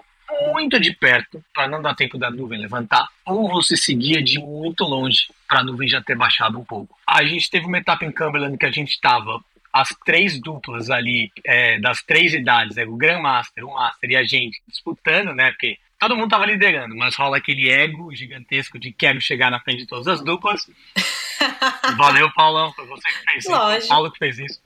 muito 0.50 0.80
de 0.80 0.92
perto 0.92 1.44
para 1.54 1.68
não 1.68 1.80
dar 1.80 1.94
tempo 1.94 2.18
da 2.18 2.30
nuvem 2.30 2.58
levantar, 2.58 3.06
ou 3.24 3.48
você 3.48 3.76
seguia 3.76 4.22
de 4.22 4.38
muito 4.38 4.84
longe 4.84 5.28
para 5.46 5.60
a 5.60 5.64
nuvem 5.64 5.88
já 5.88 6.00
ter 6.00 6.16
baixado 6.16 6.58
um 6.58 6.64
pouco. 6.64 6.96
A 7.06 7.24
gente 7.24 7.50
teve 7.50 7.66
uma 7.66 7.78
etapa 7.78 8.04
em 8.04 8.12
Cumberland 8.12 8.56
que 8.56 8.66
a 8.66 8.70
gente 8.70 8.90
estava 8.90 9.42
as 9.72 9.88
três 10.04 10.40
duplas 10.40 10.90
ali 10.90 11.30
é, 11.44 11.78
das 11.80 12.02
três 12.02 12.34
idades, 12.34 12.76
né, 12.76 12.84
o 12.84 12.96
Grandmaster, 12.96 13.64
o 13.64 13.72
Master 13.72 14.10
e 14.10 14.16
a 14.16 14.24
gente 14.24 14.60
disputando, 14.68 15.34
né? 15.34 15.50
Porque 15.50 15.78
todo 16.02 16.16
mundo 16.16 16.30
tava 16.30 16.46
liderando, 16.46 16.96
mas 16.96 17.14
rola 17.14 17.36
aquele 17.36 17.70
ego 17.70 18.12
gigantesco 18.12 18.76
de 18.76 18.90
quero 18.92 19.20
chegar 19.20 19.52
na 19.52 19.60
frente 19.60 19.82
de 19.82 19.86
todas 19.86 20.08
as 20.08 20.20
duplas. 20.20 20.68
Valeu, 21.96 22.28
Paulão, 22.32 22.72
foi 22.72 22.84
você 22.86 23.08
que 23.08 23.30
fez 23.30 23.44
Lógico. 23.46 23.78
isso. 23.78 23.88
Paulo 23.88 24.10
que 24.10 24.18
fez 24.18 24.38
isso. 24.40 24.60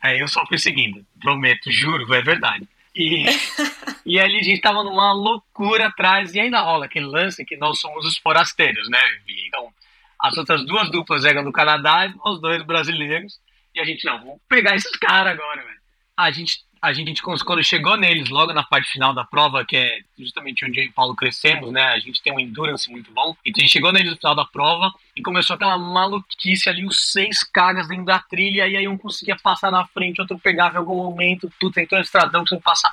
Aí 0.00 0.18
eu 0.18 0.26
só 0.26 0.46
fui 0.46 0.56
seguindo, 0.56 1.04
prometo, 1.20 1.70
juro, 1.70 2.14
é 2.14 2.22
verdade. 2.22 2.66
E, 2.96 3.26
e 4.06 4.18
ali 4.18 4.38
a 4.38 4.42
gente 4.42 4.62
tava 4.62 4.82
numa 4.82 5.12
loucura 5.12 5.88
atrás, 5.88 6.34
e 6.34 6.40
ainda 6.40 6.62
rola 6.62 6.86
aquele 6.86 7.04
lance 7.04 7.44
que 7.44 7.56
nós 7.58 7.78
somos 7.78 8.06
os 8.06 8.16
forasteiros, 8.16 8.88
né, 8.88 8.98
Vivi? 9.26 9.46
Então, 9.48 9.68
as 10.18 10.38
outras 10.38 10.64
duas 10.64 10.90
duplas 10.90 11.26
eram 11.26 11.44
do 11.44 11.52
Canadá 11.52 12.06
e 12.06 12.14
nós 12.16 12.40
dois 12.40 12.62
brasileiros, 12.62 13.38
e 13.74 13.80
a 13.80 13.84
gente, 13.84 14.06
não, 14.06 14.18
vamos 14.18 14.40
pegar 14.48 14.74
esses 14.74 14.96
caras 14.96 15.34
agora, 15.34 15.62
velho. 15.62 15.80
A 16.16 16.30
gente, 16.30 16.60
a 16.82 16.92
gente, 16.92 17.22
quando 17.22 17.62
chegou 17.62 17.96
neles, 17.96 18.28
logo 18.28 18.52
na 18.52 18.64
parte 18.64 18.90
final 18.90 19.14
da 19.14 19.24
prova, 19.24 19.64
que 19.64 19.76
é 19.76 20.00
justamente 20.18 20.64
onde 20.64 20.80
eu 20.80 20.84
e 20.86 20.88
o 20.88 20.92
Paulo 20.92 21.14
crescemos, 21.14 21.70
né, 21.70 21.80
a 21.80 21.98
gente 22.00 22.20
tem 22.20 22.32
um 22.32 22.40
endurance 22.40 22.90
muito 22.90 23.12
bom, 23.12 23.36
então 23.46 23.60
a 23.60 23.64
gente 23.64 23.72
chegou 23.72 23.92
neles 23.92 24.10
no 24.10 24.16
final 24.16 24.34
da 24.34 24.44
prova, 24.44 24.92
e 25.14 25.22
começou 25.22 25.54
aquela 25.54 25.78
maluquice 25.78 26.68
ali, 26.68 26.84
os 26.84 27.12
seis 27.12 27.44
caras 27.44 27.86
dentro 27.86 28.06
da 28.06 28.18
trilha, 28.18 28.66
e 28.66 28.76
aí 28.76 28.88
um 28.88 28.98
conseguia 28.98 29.36
passar 29.36 29.70
na 29.70 29.86
frente, 29.86 30.20
outro 30.20 30.36
pegava 30.40 30.74
em 30.74 30.78
algum 30.78 30.96
momento, 30.96 31.52
tudo 31.60 31.72
tentou 31.72 31.96
um 31.96 32.02
estradão 32.02 32.44
sem 32.44 32.60
passar. 32.60 32.92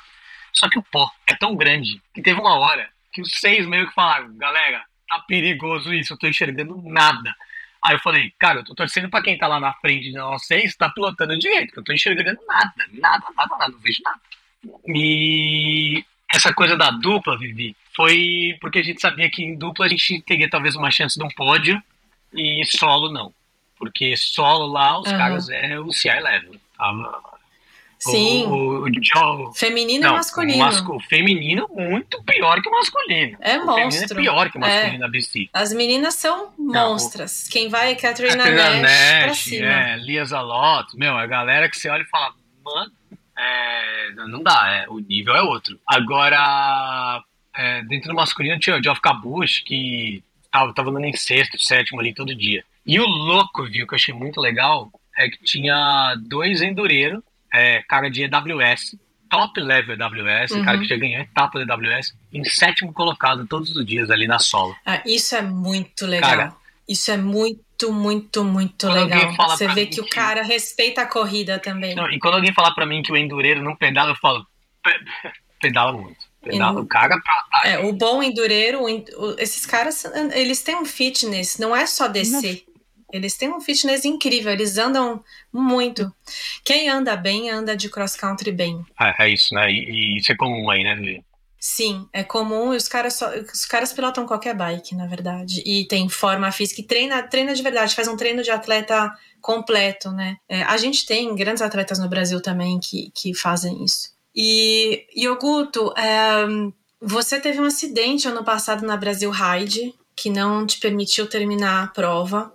Só 0.52 0.68
que 0.68 0.78
o 0.78 0.82
pó 0.82 1.10
é 1.26 1.34
tão 1.34 1.56
grande 1.56 2.00
que 2.14 2.22
teve 2.22 2.40
uma 2.40 2.58
hora 2.58 2.88
que 3.12 3.20
os 3.20 3.40
seis 3.40 3.66
meio 3.66 3.88
que 3.88 3.94
falaram, 3.94 4.36
galera, 4.36 4.84
tá 5.08 5.18
perigoso 5.26 5.92
isso, 5.92 6.12
eu 6.12 6.18
tô 6.18 6.28
enxergando 6.28 6.80
nada. 6.84 7.34
Aí 7.82 7.94
eu 7.94 8.00
falei, 8.00 8.32
cara, 8.38 8.60
eu 8.60 8.64
tô 8.64 8.74
torcendo 8.74 9.08
pra 9.08 9.22
quem 9.22 9.38
tá 9.38 9.46
lá 9.46 9.58
na 9.58 9.72
frente 9.74 10.12
de 10.12 10.44
seis, 10.44 10.76
tá 10.76 10.90
pilotando 10.90 11.38
direito, 11.38 11.72
que 11.72 11.78
eu 11.78 11.84
tô 11.84 11.92
enxergando 11.92 12.38
nada, 12.46 12.72
nada, 12.92 13.24
nada, 13.34 13.56
nada, 13.58 13.68
não 13.68 13.78
vejo 13.78 14.02
nada. 14.04 14.20
E 14.86 16.04
essa 16.32 16.52
coisa 16.52 16.76
da 16.76 16.90
dupla, 16.90 17.38
Vivi, 17.38 17.74
foi 17.96 18.56
porque 18.60 18.80
a 18.80 18.84
gente 18.84 19.00
sabia 19.00 19.30
que 19.30 19.42
em 19.42 19.56
dupla 19.56 19.86
a 19.86 19.88
gente 19.88 20.20
teria 20.22 20.48
talvez 20.48 20.76
uma 20.76 20.90
chance 20.90 21.18
de 21.18 21.24
um 21.24 21.30
pódio, 21.30 21.82
e 22.34 22.62
solo 22.64 23.10
não. 23.10 23.32
Porque 23.78 24.16
solo 24.16 24.66
lá 24.66 25.00
os 25.00 25.10
uhum. 25.10 25.16
caras 25.18 25.48
é 25.48 25.80
o 25.80 25.90
CI 25.90 26.20
level. 26.20 26.54
Sim. 28.02 28.46
O, 28.46 28.86
o, 28.86 29.48
o 29.48 29.52
feminino 29.52 30.04
não, 30.04 30.10
e 30.10 30.16
masculino. 30.16 30.64
O, 30.64 30.96
o, 30.96 31.00
feminino 31.00 31.68
muito 31.68 32.22
pior 32.24 32.62
que 32.62 32.68
o 32.68 32.72
masculino. 32.72 33.36
É 33.40 33.58
o 33.58 33.66
monstro. 33.66 34.18
é 34.18 34.22
pior 34.22 34.50
que 34.50 34.56
o 34.56 34.60
masculino 34.60 34.94
é. 34.94 34.98
na 34.98 35.08
BC. 35.08 35.50
As 35.52 35.72
meninas 35.74 36.14
são 36.14 36.50
monstras. 36.58 37.46
Quem 37.48 37.68
vai 37.68 37.92
é 37.92 37.94
Catherine 37.94 38.36
Nash, 38.36 38.80
Nash 38.80 39.24
pra 39.24 39.34
cima. 39.34 39.66
É, 39.66 39.96
Lia 39.98 40.24
Zalot. 40.24 40.96
Meu, 40.96 41.16
a 41.16 41.26
galera 41.26 41.68
que 41.68 41.78
você 41.78 41.90
olha 41.90 42.02
e 42.02 42.06
fala, 42.06 42.32
mano, 42.64 42.90
é, 43.38 44.12
não 44.28 44.42
dá, 44.42 44.68
é, 44.68 44.88
o 44.88 44.98
nível 44.98 45.36
é 45.36 45.42
outro. 45.42 45.78
Agora, 45.86 47.22
é, 47.54 47.82
dentro 47.82 48.08
do 48.08 48.14
masculino 48.14 48.58
tinha 48.58 48.76
o 48.76 48.82
Geoff 48.82 49.00
Cabush, 49.02 49.62
que 49.62 50.24
tava, 50.50 50.72
tava 50.72 50.88
andando 50.88 51.04
em 51.04 51.16
sexto, 51.16 51.62
sétimo 51.62 52.00
ali 52.00 52.14
todo 52.14 52.34
dia. 52.34 52.64
E 52.86 52.98
o 52.98 53.06
louco, 53.06 53.64
viu, 53.64 53.86
que 53.86 53.92
eu 53.92 53.96
achei 53.96 54.14
muito 54.14 54.40
legal, 54.40 54.90
é 55.18 55.28
que 55.28 55.42
tinha 55.44 56.14
dois 56.28 56.62
endureiros, 56.62 57.22
é, 57.52 57.82
cara 57.82 58.10
de 58.10 58.24
EWS, 58.24 58.96
top 59.28 59.60
level 59.60 59.94
EWS, 59.94 60.50
uhum. 60.50 60.64
cara 60.64 60.78
que 60.78 60.84
já 60.84 60.96
ganhou 60.96 61.22
etapa 61.22 61.64
da 61.64 61.74
EWS, 61.74 62.14
em 62.32 62.44
sétimo 62.44 62.92
colocado 62.92 63.46
todos 63.46 63.74
os 63.74 63.86
dias 63.86 64.10
ali 64.10 64.26
na 64.26 64.38
solo. 64.38 64.76
Ah, 64.84 65.00
isso 65.06 65.34
é 65.36 65.42
muito 65.42 66.04
legal. 66.04 66.30
Cara, 66.30 66.56
isso 66.88 67.10
é 67.10 67.16
muito, 67.16 67.92
muito, 67.92 68.42
muito 68.42 68.88
legal. 68.88 69.32
Você 69.50 69.68
vê 69.68 69.86
que, 69.86 69.94
que, 69.94 70.00
o 70.00 70.08
cara 70.08 70.42
respeita 70.42 71.02
a 71.02 71.06
corrida 71.06 71.58
também. 71.58 71.94
Não, 71.94 72.10
e 72.10 72.18
quando 72.18 72.34
alguém 72.34 72.52
falar 72.52 72.72
para 72.72 72.84
mim 72.84 73.02
que 73.02 73.12
o 73.12 73.16
endureiro 73.16 73.62
não 73.62 73.76
pedala, 73.76 74.10
eu 74.10 74.16
falo, 74.16 74.44
pedala 75.60 75.92
muito. 75.92 76.28
Pedala, 76.42 76.80
o 76.80 76.86
cara 76.86 77.20
pra... 77.20 77.70
É, 77.70 77.78
o 77.78 77.92
bom 77.92 78.22
endureiro, 78.22 78.80
esses 79.38 79.66
caras, 79.66 80.06
eles 80.32 80.62
têm 80.62 80.74
um 80.74 80.86
fitness, 80.86 81.58
não 81.58 81.76
é 81.76 81.86
só 81.86 82.08
descer. 82.08 82.64
Eles 83.12 83.36
têm 83.36 83.50
um 83.50 83.60
fitness 83.60 84.04
incrível, 84.04 84.52
eles 84.52 84.78
andam 84.78 85.22
muito. 85.52 86.12
Quem 86.64 86.88
anda 86.88 87.16
bem, 87.16 87.50
anda 87.50 87.76
de 87.76 87.88
cross 87.88 88.16
country 88.16 88.52
bem. 88.52 88.84
É, 89.00 89.24
é 89.24 89.28
isso, 89.30 89.54
né? 89.54 89.70
E, 89.70 89.74
e, 89.74 90.18
isso 90.18 90.32
é 90.32 90.36
comum 90.36 90.70
aí, 90.70 90.82
né, 90.82 91.22
Sim, 91.62 92.08
é 92.10 92.24
comum 92.24 92.72
e 92.72 92.76
os 92.78 92.88
caras, 92.88 93.14
só, 93.14 93.28
os 93.38 93.66
caras 93.66 93.92
pilotam 93.92 94.26
qualquer 94.26 94.54
bike, 94.54 94.94
na 94.94 95.06
verdade. 95.06 95.62
E 95.66 95.86
tem 95.86 96.08
forma 96.08 96.50
física 96.50 96.80
e 96.80 96.84
treina, 96.84 97.22
treina 97.22 97.54
de 97.54 97.62
verdade, 97.62 97.94
faz 97.94 98.08
um 98.08 98.16
treino 98.16 98.42
de 98.42 98.50
atleta 98.50 99.12
completo, 99.42 100.10
né? 100.10 100.38
É, 100.48 100.62
a 100.62 100.78
gente 100.78 101.04
tem 101.04 101.34
grandes 101.34 101.62
atletas 101.62 101.98
no 101.98 102.08
Brasil 102.08 102.40
também 102.40 102.80
que, 102.80 103.10
que 103.14 103.34
fazem 103.34 103.84
isso. 103.84 104.10
E, 104.34 105.04
Yoguto, 105.14 105.92
é, 105.98 106.46
você 106.98 107.38
teve 107.38 107.60
um 107.60 107.64
acidente 107.64 108.26
ano 108.26 108.42
passado 108.42 108.86
na 108.86 108.96
Brasil 108.96 109.30
Ride 109.30 109.92
que 110.16 110.30
não 110.30 110.66
te 110.66 110.78
permitiu 110.78 111.26
terminar 111.26 111.84
a 111.84 111.86
prova. 111.88 112.54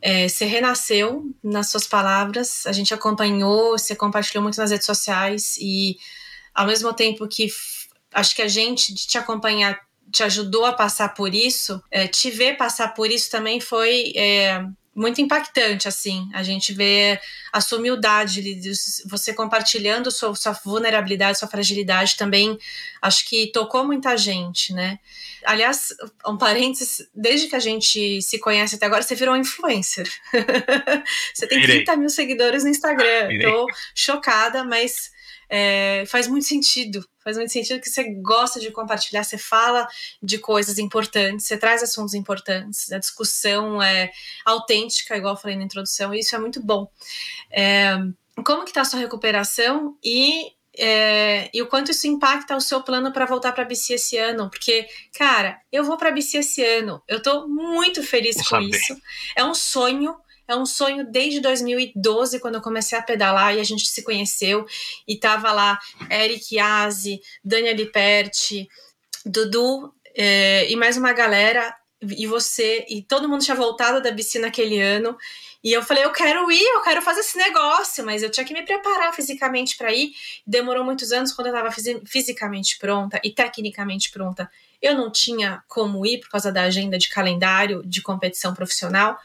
É, 0.00 0.28
você 0.28 0.44
renasceu 0.44 1.24
nas 1.42 1.70
suas 1.70 1.86
palavras, 1.86 2.64
a 2.66 2.72
gente 2.72 2.94
acompanhou, 2.94 3.72
você 3.72 3.96
compartilhou 3.96 4.42
muito 4.42 4.58
nas 4.58 4.70
redes 4.70 4.86
sociais 4.86 5.56
e 5.60 5.96
ao 6.54 6.66
mesmo 6.66 6.92
tempo 6.92 7.26
que 7.26 7.48
acho 8.12 8.34
que 8.34 8.42
a 8.42 8.48
gente 8.48 8.94
de 8.94 9.06
te 9.06 9.18
acompanhar 9.18 9.78
te 10.10 10.22
ajudou 10.22 10.64
a 10.64 10.72
passar 10.72 11.14
por 11.14 11.34
isso, 11.34 11.82
é, 11.90 12.06
te 12.06 12.30
ver 12.30 12.56
passar 12.56 12.94
por 12.94 13.10
isso 13.10 13.30
também 13.30 13.60
foi 13.60 14.12
é, 14.16 14.64
muito 14.98 15.20
impactante, 15.20 15.86
assim. 15.86 16.28
A 16.34 16.42
gente 16.42 16.72
vê 16.72 17.20
a 17.52 17.60
sua 17.60 17.78
humildade, 17.78 18.42
você 19.06 19.32
compartilhando 19.32 20.10
sua, 20.10 20.34
sua 20.34 20.52
vulnerabilidade, 20.52 21.38
sua 21.38 21.46
fragilidade 21.46 22.16
também, 22.16 22.58
acho 23.00 23.24
que 23.28 23.52
tocou 23.52 23.84
muita 23.84 24.16
gente, 24.16 24.72
né? 24.72 24.98
Aliás, 25.44 25.94
um 26.26 26.36
parênteses, 26.36 27.08
desde 27.14 27.46
que 27.46 27.54
a 27.54 27.60
gente 27.60 28.20
se 28.20 28.40
conhece 28.40 28.74
até 28.74 28.86
agora, 28.86 29.02
você 29.02 29.14
virou 29.14 29.34
um 29.34 29.38
influencer. 29.38 30.10
você 31.32 31.46
tem 31.46 31.62
30 31.62 31.96
mil 31.96 32.10
seguidores 32.10 32.64
no 32.64 32.70
Instagram. 32.70 33.30
Irei. 33.30 33.48
Tô 33.48 33.66
chocada, 33.94 34.64
mas 34.64 35.12
é, 35.48 36.04
faz 36.08 36.26
muito 36.26 36.46
sentido. 36.46 37.08
Faz 37.28 37.36
muito 37.36 37.52
sentido 37.52 37.78
que 37.78 37.90
você 37.90 38.04
gosta 38.14 38.58
de 38.58 38.70
compartilhar, 38.70 39.22
você 39.22 39.36
fala 39.36 39.86
de 40.22 40.38
coisas 40.38 40.78
importantes, 40.78 41.44
você 41.44 41.58
traz 41.58 41.82
assuntos 41.82 42.14
importantes, 42.14 42.90
a 42.90 42.98
discussão 42.98 43.82
é 43.82 44.10
autêntica, 44.46 45.14
igual 45.14 45.34
eu 45.34 45.38
falei 45.38 45.54
na 45.54 45.64
introdução, 45.64 46.14
e 46.14 46.20
isso 46.20 46.34
é 46.34 46.38
muito 46.38 46.62
bom. 46.62 46.90
É, 47.50 47.98
como 48.42 48.64
que 48.64 48.70
está 48.70 48.80
a 48.80 48.84
sua 48.86 48.98
recuperação 48.98 49.94
e 50.02 50.54
é, 50.74 51.50
e 51.52 51.60
o 51.60 51.66
quanto 51.66 51.90
isso 51.90 52.06
impacta 52.06 52.56
o 52.56 52.62
seu 52.62 52.82
plano 52.82 53.12
para 53.12 53.26
voltar 53.26 53.52
para 53.52 53.62
a 53.62 53.66
BC 53.66 53.92
esse 53.92 54.16
ano, 54.16 54.48
porque, 54.48 54.88
cara, 55.18 55.60
eu 55.70 55.84
vou 55.84 55.98
para 55.98 56.08
a 56.08 56.12
BC 56.12 56.38
esse 56.38 56.64
ano, 56.64 57.02
eu 57.06 57.18
estou 57.18 57.46
muito 57.46 58.02
feliz 58.02 58.36
Vou 58.36 58.44
com 58.44 58.50
saber. 58.50 58.70
isso. 58.70 58.96
É 59.36 59.44
um 59.44 59.54
sonho, 59.54 60.16
é 60.48 60.56
um 60.56 60.64
sonho 60.64 61.06
desde 61.10 61.40
2012, 61.40 62.40
quando 62.40 62.54
eu 62.54 62.62
comecei 62.62 62.98
a 62.98 63.02
pedalar 63.02 63.54
e 63.54 63.60
a 63.60 63.64
gente 63.64 63.86
se 63.86 64.02
conheceu. 64.02 64.64
E 65.06 65.16
tava 65.16 65.52
lá 65.52 65.78
Eric 66.10 66.58
Aze, 66.58 67.20
Daniel 67.44 67.76
Liperti, 67.76 68.66
Dudu 69.26 69.92
é, 70.16 70.70
e 70.70 70.74
mais 70.74 70.96
uma 70.96 71.12
galera. 71.12 71.76
E 72.02 72.26
você, 72.26 72.86
e 72.88 73.02
todo 73.02 73.28
mundo 73.28 73.44
tinha 73.44 73.56
voltado 73.56 74.00
da 74.00 74.12
piscina 74.12 74.48
aquele 74.48 74.80
ano. 74.80 75.16
E 75.62 75.72
eu 75.72 75.82
falei, 75.82 76.04
eu 76.04 76.12
quero 76.12 76.50
ir, 76.50 76.62
eu 76.62 76.80
quero 76.82 77.02
fazer 77.02 77.20
esse 77.20 77.36
negócio, 77.36 78.06
mas 78.06 78.22
eu 78.22 78.30
tinha 78.30 78.46
que 78.46 78.54
me 78.54 78.64
preparar 78.64 79.12
fisicamente 79.12 79.76
para 79.76 79.92
ir. 79.92 80.12
Demorou 80.46 80.84
muitos 80.84 81.12
anos 81.12 81.32
quando 81.32 81.48
eu 81.48 81.54
estava 81.54 81.74
fisicamente 82.06 82.78
pronta 82.78 83.20
e 83.24 83.30
tecnicamente 83.32 84.10
pronta. 84.10 84.48
Eu 84.80 84.94
não 84.94 85.10
tinha 85.10 85.62
como 85.66 86.06
ir 86.06 86.20
por 86.20 86.30
causa 86.30 86.52
da 86.52 86.62
agenda 86.62 86.96
de 86.98 87.08
calendário 87.08 87.82
de 87.84 88.00
competição 88.00 88.54
profissional. 88.54 89.18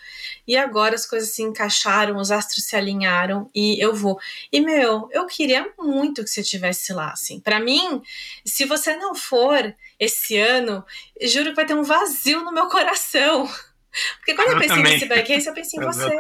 E 0.48 0.58
agora 0.58 0.96
as 0.96 1.06
coisas 1.06 1.30
se 1.30 1.44
encaixaram, 1.44 2.18
os 2.18 2.32
astros 2.32 2.66
se 2.66 2.76
alinharam 2.76 3.50
e 3.54 3.84
eu 3.84 3.94
vou. 3.94 4.20
E 4.52 4.60
meu, 4.60 5.10
eu 5.12 5.26
queria 5.28 5.70
muito 5.78 6.24
que 6.24 6.30
você 6.30 6.42
estivesse 6.42 6.92
lá, 6.94 7.12
assim. 7.12 7.40
Para 7.40 7.60
mim, 7.60 8.02
se 8.46 8.66
você 8.66 8.96
não 8.96 9.14
for 9.14 9.74
esse 10.00 10.38
ano, 10.38 10.84
juro 11.22 11.50
que 11.50 11.56
vai 11.56 11.66
ter 11.66 11.76
um 11.76 11.84
vazio 11.84 12.44
no 12.44 12.52
meu 12.52 12.68
coração. 12.68 13.48
Porque 14.18 14.34
quando 14.34 14.50
eu, 14.50 14.54
eu 14.54 14.60
pensei 14.60 14.76
também. 14.76 15.24
nesse 15.24 15.48
eu 15.50 15.54
pensei 15.54 15.80
em 15.80 15.84
você. 15.84 16.18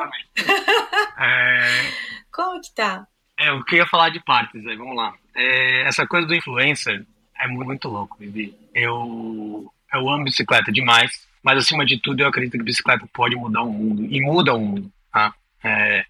é... 1.17 2.13
Como 2.31 2.61
que 2.61 2.73
tá? 2.73 3.07
É, 3.37 3.49
eu 3.49 3.63
queria 3.65 3.87
falar 3.87 4.09
de 4.09 4.23
partes 4.23 4.65
aí, 4.65 4.75
vamos 4.75 4.95
lá. 4.95 5.13
É, 5.35 5.81
essa 5.87 6.05
coisa 6.05 6.27
do 6.27 6.35
influencer 6.35 7.05
é 7.43 7.47
muito 7.47 7.87
louco, 7.87 8.17
Vivi. 8.19 8.55
Eu, 8.73 9.71
eu 9.93 10.09
amo 10.09 10.23
bicicleta 10.23 10.71
demais, 10.71 11.27
mas 11.43 11.57
acima 11.57 11.85
de 11.85 11.99
tudo 11.99 12.21
eu 12.21 12.27
acredito 12.27 12.57
que 12.57 12.63
bicicleta 12.63 13.07
pode 13.13 13.35
mudar 13.35 13.63
o 13.63 13.71
mundo, 13.71 14.05
e 14.05 14.21
muda 14.21 14.53
o 14.53 14.59
mundo, 14.59 14.91
tá? 15.11 15.33
É, 15.63 16.05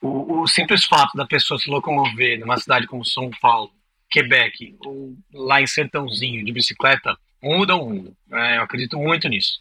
o, 0.00 0.40
o, 0.40 0.46
simples 0.46 0.84
fato 0.84 1.16
da 1.16 1.26
pessoa 1.26 1.58
se 1.58 1.70
locomover 1.70 2.38
numa 2.38 2.56
cidade 2.56 2.86
como 2.86 3.04
São 3.04 3.30
Paulo, 3.40 3.70
Quebec, 4.10 4.76
ou 4.84 5.16
lá 5.32 5.60
em 5.60 5.66
Sertãozinho 5.66 6.44
de 6.44 6.52
bicicleta, 6.52 7.16
muda 7.42 7.76
o 7.76 7.88
mundo. 7.88 8.16
É, 8.32 8.58
eu 8.58 8.62
acredito 8.62 8.98
muito 8.98 9.28
nisso 9.28 9.60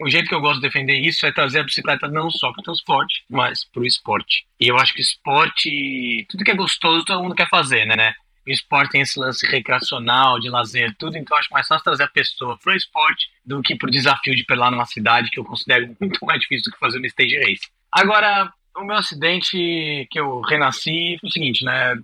o 0.00 0.08
jeito 0.08 0.28
que 0.28 0.34
eu 0.34 0.40
gosto 0.40 0.60
de 0.60 0.68
defender 0.68 0.96
isso 0.98 1.26
é 1.26 1.32
trazer 1.32 1.60
a 1.60 1.64
bicicleta 1.64 2.06
não 2.06 2.30
só 2.30 2.52
para 2.52 2.60
o 2.60 2.64
transporte, 2.64 3.24
mas 3.28 3.64
para 3.64 3.82
o 3.82 3.86
esporte. 3.86 4.46
E 4.60 4.68
eu 4.68 4.76
acho 4.76 4.94
que 4.94 5.02
esporte, 5.02 6.24
tudo 6.30 6.44
que 6.44 6.50
é 6.50 6.54
gostoso, 6.54 7.04
todo 7.04 7.22
mundo 7.22 7.34
quer 7.34 7.48
fazer, 7.48 7.84
né? 7.84 8.14
O 8.48 8.52
esporte 8.52 8.92
tem 8.92 9.02
esse 9.02 9.20
lance 9.20 9.46
recreacional, 9.46 10.40
de 10.40 10.48
lazer, 10.48 10.96
tudo, 10.98 11.18
então 11.18 11.36
acho 11.36 11.52
mais 11.52 11.66
fácil 11.66 11.84
trazer 11.84 12.04
a 12.04 12.08
pessoa 12.08 12.56
para 12.56 12.72
o 12.72 12.76
esporte 12.76 13.28
do 13.44 13.60
que 13.60 13.76
para 13.76 13.88
o 13.88 13.92
desafio 13.92 14.34
de 14.34 14.42
pedalar 14.42 14.70
numa 14.70 14.86
cidade 14.86 15.30
que 15.30 15.38
eu 15.38 15.44
considero 15.44 15.94
muito 16.00 16.24
mais 16.24 16.40
difícil 16.40 16.64
do 16.64 16.72
que 16.72 16.80
fazer 16.80 16.96
uma 16.96 17.06
stage 17.06 17.38
race. 17.38 17.68
Agora, 17.92 18.50
o 18.74 18.84
meu 18.84 18.96
acidente 18.96 20.08
que 20.10 20.18
eu 20.18 20.40
renasci 20.40 21.18
foi 21.20 21.28
o 21.28 21.32
seguinte, 21.32 21.62
né? 21.62 21.94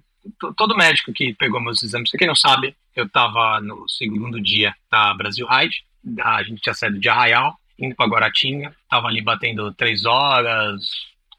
Todo 0.57 0.76
médico 0.76 1.12
que 1.12 1.34
pegou 1.34 1.61
meus 1.61 1.82
exames, 1.82 2.11
pra 2.11 2.18
quem 2.18 2.28
não 2.28 2.34
sabe, 2.34 2.76
eu 2.95 3.07
estava 3.07 3.61
no 3.61 3.88
segundo 3.88 4.40
dia 4.40 4.74
da 4.90 5.14
Brasil 5.14 5.47
Ride, 5.47 5.84
a 6.22 6.42
gente 6.42 6.61
tinha 6.61 6.74
saído 6.74 6.99
de 6.99 7.09
Arraial, 7.09 7.59
indo 7.78 7.95
para 7.95 8.07
Guaratinga. 8.07 8.74
Tava 8.88 9.09
ali 9.09 9.22
batendo 9.22 9.72
três 9.72 10.05
horas, 10.05 10.82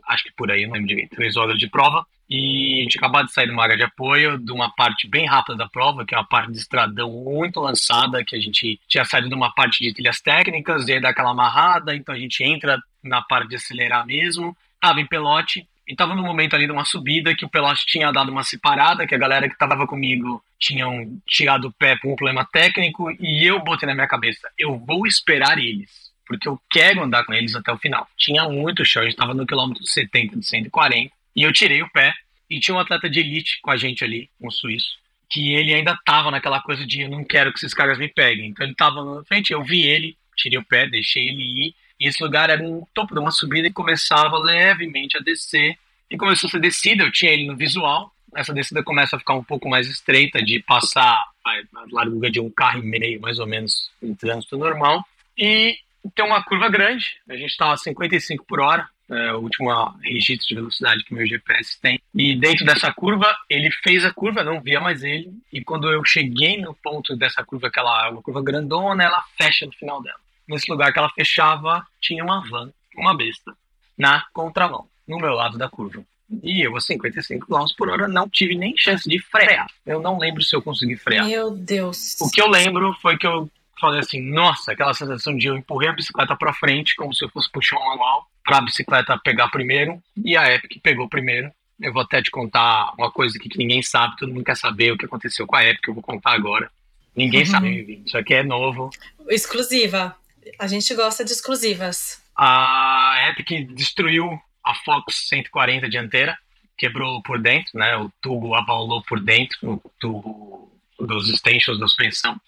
acho 0.07 0.23
que 0.23 0.33
por 0.33 0.51
aí, 0.51 0.65
não 0.65 0.73
lembro 0.73 0.87
direito, 0.87 1.15
três 1.15 1.35
horas 1.35 1.59
de 1.59 1.67
prova. 1.67 2.05
E 2.29 2.79
a 2.79 2.83
gente 2.83 2.97
acabou 2.97 3.23
de 3.23 3.31
sair 3.31 3.47
de 3.47 3.53
uma 3.53 3.63
área 3.63 3.77
de 3.77 3.83
apoio, 3.83 4.37
de 4.37 4.51
uma 4.51 4.69
parte 4.73 5.07
bem 5.07 5.25
rápida 5.25 5.55
da 5.55 5.69
prova, 5.69 6.05
que 6.05 6.15
é 6.15 6.17
uma 6.17 6.27
parte 6.27 6.51
de 6.51 6.57
estradão 6.57 7.11
muito 7.11 7.59
lançada, 7.59 8.23
que 8.23 8.35
a 8.35 8.39
gente 8.39 8.79
tinha 8.87 9.05
saído 9.05 9.29
de 9.29 9.35
uma 9.35 9.53
parte 9.53 9.83
de 9.83 9.93
trilhas 9.93 10.19
técnicas, 10.21 10.87
e 10.87 10.93
aí 10.93 11.01
dá 11.01 11.09
aquela 11.09 11.31
amarrada, 11.31 11.95
então 11.95 12.15
a 12.15 12.17
gente 12.17 12.43
entra 12.43 12.81
na 13.03 13.21
parte 13.21 13.49
de 13.49 13.55
acelerar 13.55 14.05
mesmo. 14.05 14.57
Tava 14.79 14.99
em 14.99 15.05
pelote, 15.05 15.67
e 15.87 15.95
tava 15.95 16.15
no 16.15 16.23
momento 16.23 16.55
ali 16.55 16.65
de 16.65 16.71
uma 16.71 16.83
subida 16.83 17.35
que 17.35 17.45
o 17.45 17.49
pelote 17.49 17.85
tinha 17.85 18.11
dado 18.11 18.31
uma 18.31 18.43
separada, 18.43 19.05
que 19.05 19.13
a 19.13 19.19
galera 19.19 19.47
que 19.47 19.57
tava 19.57 19.85
comigo 19.85 20.43
tinham 20.57 21.19
tirado 21.27 21.67
o 21.67 21.71
pé 21.71 21.95
por 21.95 22.11
um 22.11 22.15
problema 22.15 22.43
técnico, 22.43 23.11
e 23.19 23.45
eu 23.45 23.63
botei 23.63 23.87
na 23.87 23.93
minha 23.93 24.07
cabeça, 24.07 24.49
eu 24.57 24.77
vou 24.79 25.05
esperar 25.05 25.59
eles 25.59 26.05
porque 26.27 26.47
eu 26.47 26.59
quero 26.71 27.03
andar 27.03 27.23
com 27.23 27.33
eles 27.33 27.55
até 27.55 27.71
o 27.71 27.77
final. 27.77 28.07
Tinha 28.17 28.49
muito 28.49 28.83
chão, 28.83 29.01
a 29.01 29.05
gente 29.05 29.13
estava 29.13 29.33
no 29.33 29.45
quilômetro 29.45 29.85
70 29.85 30.39
de 30.39 30.45
140, 30.45 31.13
e 31.35 31.43
eu 31.43 31.51
tirei 31.51 31.81
o 31.81 31.89
pé, 31.89 32.13
e 32.49 32.59
tinha 32.59 32.75
um 32.75 32.79
atleta 32.79 33.09
de 33.09 33.19
elite 33.19 33.59
com 33.61 33.71
a 33.71 33.77
gente 33.77 34.03
ali, 34.03 34.29
um 34.39 34.51
suíço, 34.51 34.97
que 35.29 35.53
ele 35.53 35.73
ainda 35.73 35.93
estava 35.93 36.29
naquela 36.29 36.61
coisa 36.61 36.85
de 36.85 37.01
eu 37.01 37.09
não 37.09 37.23
quero 37.23 37.51
que 37.51 37.57
esses 37.57 37.73
caras 37.73 37.97
me 37.97 38.07
peguem. 38.07 38.49
Então 38.49 38.63
ele 38.63 38.73
estava 38.73 39.03
na 39.03 39.23
frente, 39.23 39.51
eu 39.51 39.63
vi 39.63 39.81
ele, 39.81 40.15
tirei 40.35 40.59
o 40.59 40.63
pé, 40.63 40.87
deixei 40.87 41.27
ele 41.27 41.41
ir, 41.41 41.75
e 41.99 42.07
esse 42.07 42.23
lugar 42.23 42.49
era 42.49 42.61
um 42.61 42.85
topo 42.93 43.13
de 43.13 43.19
uma 43.19 43.31
subida 43.31 43.67
e 43.67 43.73
começava 43.73 44.37
levemente 44.37 45.17
a 45.17 45.21
descer, 45.21 45.77
e 46.09 46.17
começou 46.17 46.47
essa 46.47 46.59
descida, 46.59 47.03
eu 47.03 47.11
tinha 47.11 47.31
ele 47.31 47.47
no 47.47 47.55
visual, 47.55 48.13
essa 48.35 48.53
descida 48.53 48.83
começa 48.83 49.15
a 49.15 49.19
ficar 49.19 49.33
um 49.33 49.43
pouco 49.43 49.67
mais 49.67 49.87
estreita, 49.87 50.43
de 50.43 50.59
passar 50.59 51.25
a 51.43 51.61
largura 51.91 52.29
de 52.29 52.39
um 52.39 52.49
carro 52.49 52.79
e 52.79 52.85
meio, 52.85 53.19
mais 53.19 53.39
ou 53.39 53.47
menos, 53.47 53.89
em 54.03 54.13
trânsito 54.13 54.57
normal, 54.57 55.03
e 55.37 55.77
tem 56.13 56.25
uma 56.25 56.43
curva 56.43 56.69
grande, 56.69 57.17
a 57.27 57.35
gente 57.35 57.49
estava 57.49 57.73
a 57.73 57.77
55 57.77 58.45
por 58.45 58.59
hora, 58.59 58.87
é, 59.09 59.33
o 59.33 59.39
último 59.39 59.71
registro 60.01 60.47
de 60.47 60.55
velocidade 60.55 61.03
que 61.03 61.13
meu 61.13 61.25
GPS 61.25 61.79
tem. 61.79 61.99
E 62.13 62.35
dentro 62.35 62.65
dessa 62.65 62.91
curva, 62.91 63.35
ele 63.49 63.69
fez 63.83 64.03
a 64.05 64.13
curva, 64.13 64.43
não 64.43 64.61
via 64.61 64.79
mais 64.79 65.03
ele. 65.03 65.31
E 65.51 65.63
quando 65.63 65.91
eu 65.91 66.03
cheguei 66.03 66.59
no 66.59 66.73
ponto 66.73 67.15
dessa 67.15 67.43
curva, 67.43 67.67
aquela 67.67 68.09
uma 68.09 68.21
curva 68.21 68.41
grandona, 68.43 69.03
ela 69.03 69.23
fecha 69.37 69.65
no 69.65 69.73
final 69.73 70.01
dela. 70.01 70.19
Nesse 70.47 70.69
lugar 70.69 70.91
que 70.91 70.99
ela 70.99 71.09
fechava, 71.09 71.85
tinha 72.01 72.23
uma 72.23 72.41
van, 72.47 72.71
uma 72.95 73.15
besta, 73.15 73.53
na 73.97 74.25
contramão, 74.33 74.87
no 75.07 75.17
meu 75.17 75.33
lado 75.33 75.57
da 75.57 75.69
curva. 75.69 76.03
E 76.43 76.65
eu, 76.65 76.75
a 76.75 76.81
55 76.81 77.45
km 77.45 77.65
por 77.77 77.89
hora, 77.89 78.07
não 78.07 78.27
tive 78.27 78.55
nem 78.55 78.75
chance 78.75 79.07
de 79.07 79.19
frear. 79.19 79.67
Eu 79.85 80.01
não 80.01 80.17
lembro 80.17 80.41
se 80.41 80.55
eu 80.55 80.61
consegui 80.61 80.97
frear. 80.97 81.25
Meu 81.25 81.51
Deus. 81.51 82.15
O 82.19 82.29
que 82.29 82.41
eu 82.41 82.47
lembro 82.47 82.93
foi 83.01 83.17
que 83.17 83.27
eu 83.27 83.49
falei 83.79 83.99
assim, 83.99 84.21
nossa, 84.31 84.71
aquela 84.71 84.93
sensação 84.93 85.35
de 85.35 85.47
eu 85.47 85.55
empurrei 85.55 85.89
a 85.89 85.93
bicicleta 85.93 86.35
para 86.35 86.53
frente, 86.53 86.95
como 86.95 87.13
se 87.13 87.23
eu 87.23 87.29
fosse 87.29 87.51
puxar 87.51 87.77
um 87.77 87.85
manual, 87.85 88.27
para 88.45 88.59
a 88.59 88.61
bicicleta 88.61 89.17
pegar 89.17 89.49
primeiro, 89.49 90.01
e 90.23 90.37
a 90.37 90.53
Epic 90.53 90.81
pegou 90.81 91.09
primeiro, 91.09 91.51
Eu 91.81 91.91
vou 91.91 92.03
até 92.03 92.21
te 92.21 92.31
contar 92.31 92.93
uma 92.97 93.11
coisa 93.11 93.37
que 93.37 93.49
ninguém 93.57 93.81
sabe, 93.81 94.15
todo 94.15 94.33
mundo 94.33 94.45
quer 94.45 94.55
saber 94.55 94.91
o 94.91 94.97
que 94.97 95.05
aconteceu 95.05 95.45
com 95.45 95.57
a 95.57 95.65
Epic, 95.65 95.85
eu 95.87 95.93
vou 95.93 96.03
contar 96.03 96.31
agora. 96.31 96.71
Ninguém 97.13 97.41
uhum. 97.41 97.45
sabe, 97.47 98.03
isso 98.05 98.17
aqui 98.17 98.33
é 98.33 98.43
novo. 98.43 98.89
Exclusiva. 99.27 100.15
A 100.59 100.67
gente 100.67 100.93
gosta 100.93 101.25
de 101.25 101.31
exclusivas. 101.31 102.21
A 102.37 103.29
Epic 103.29 103.73
destruiu 103.73 104.39
a 104.63 104.73
Fox 104.73 105.27
140 105.29 105.89
dianteira, 105.89 106.37
quebrou 106.77 107.21
por 107.23 107.41
dentro, 107.41 107.77
né? 107.77 107.95
O 107.97 108.11
tubo 108.21 108.55
abalou 108.55 109.01
por 109.03 109.19
dentro, 109.19 109.57
o 109.63 109.91
tubo 109.99 110.71
dos 110.99 111.29
extensions 111.29 111.79
da 111.79 111.87
suspensão. 111.87 112.39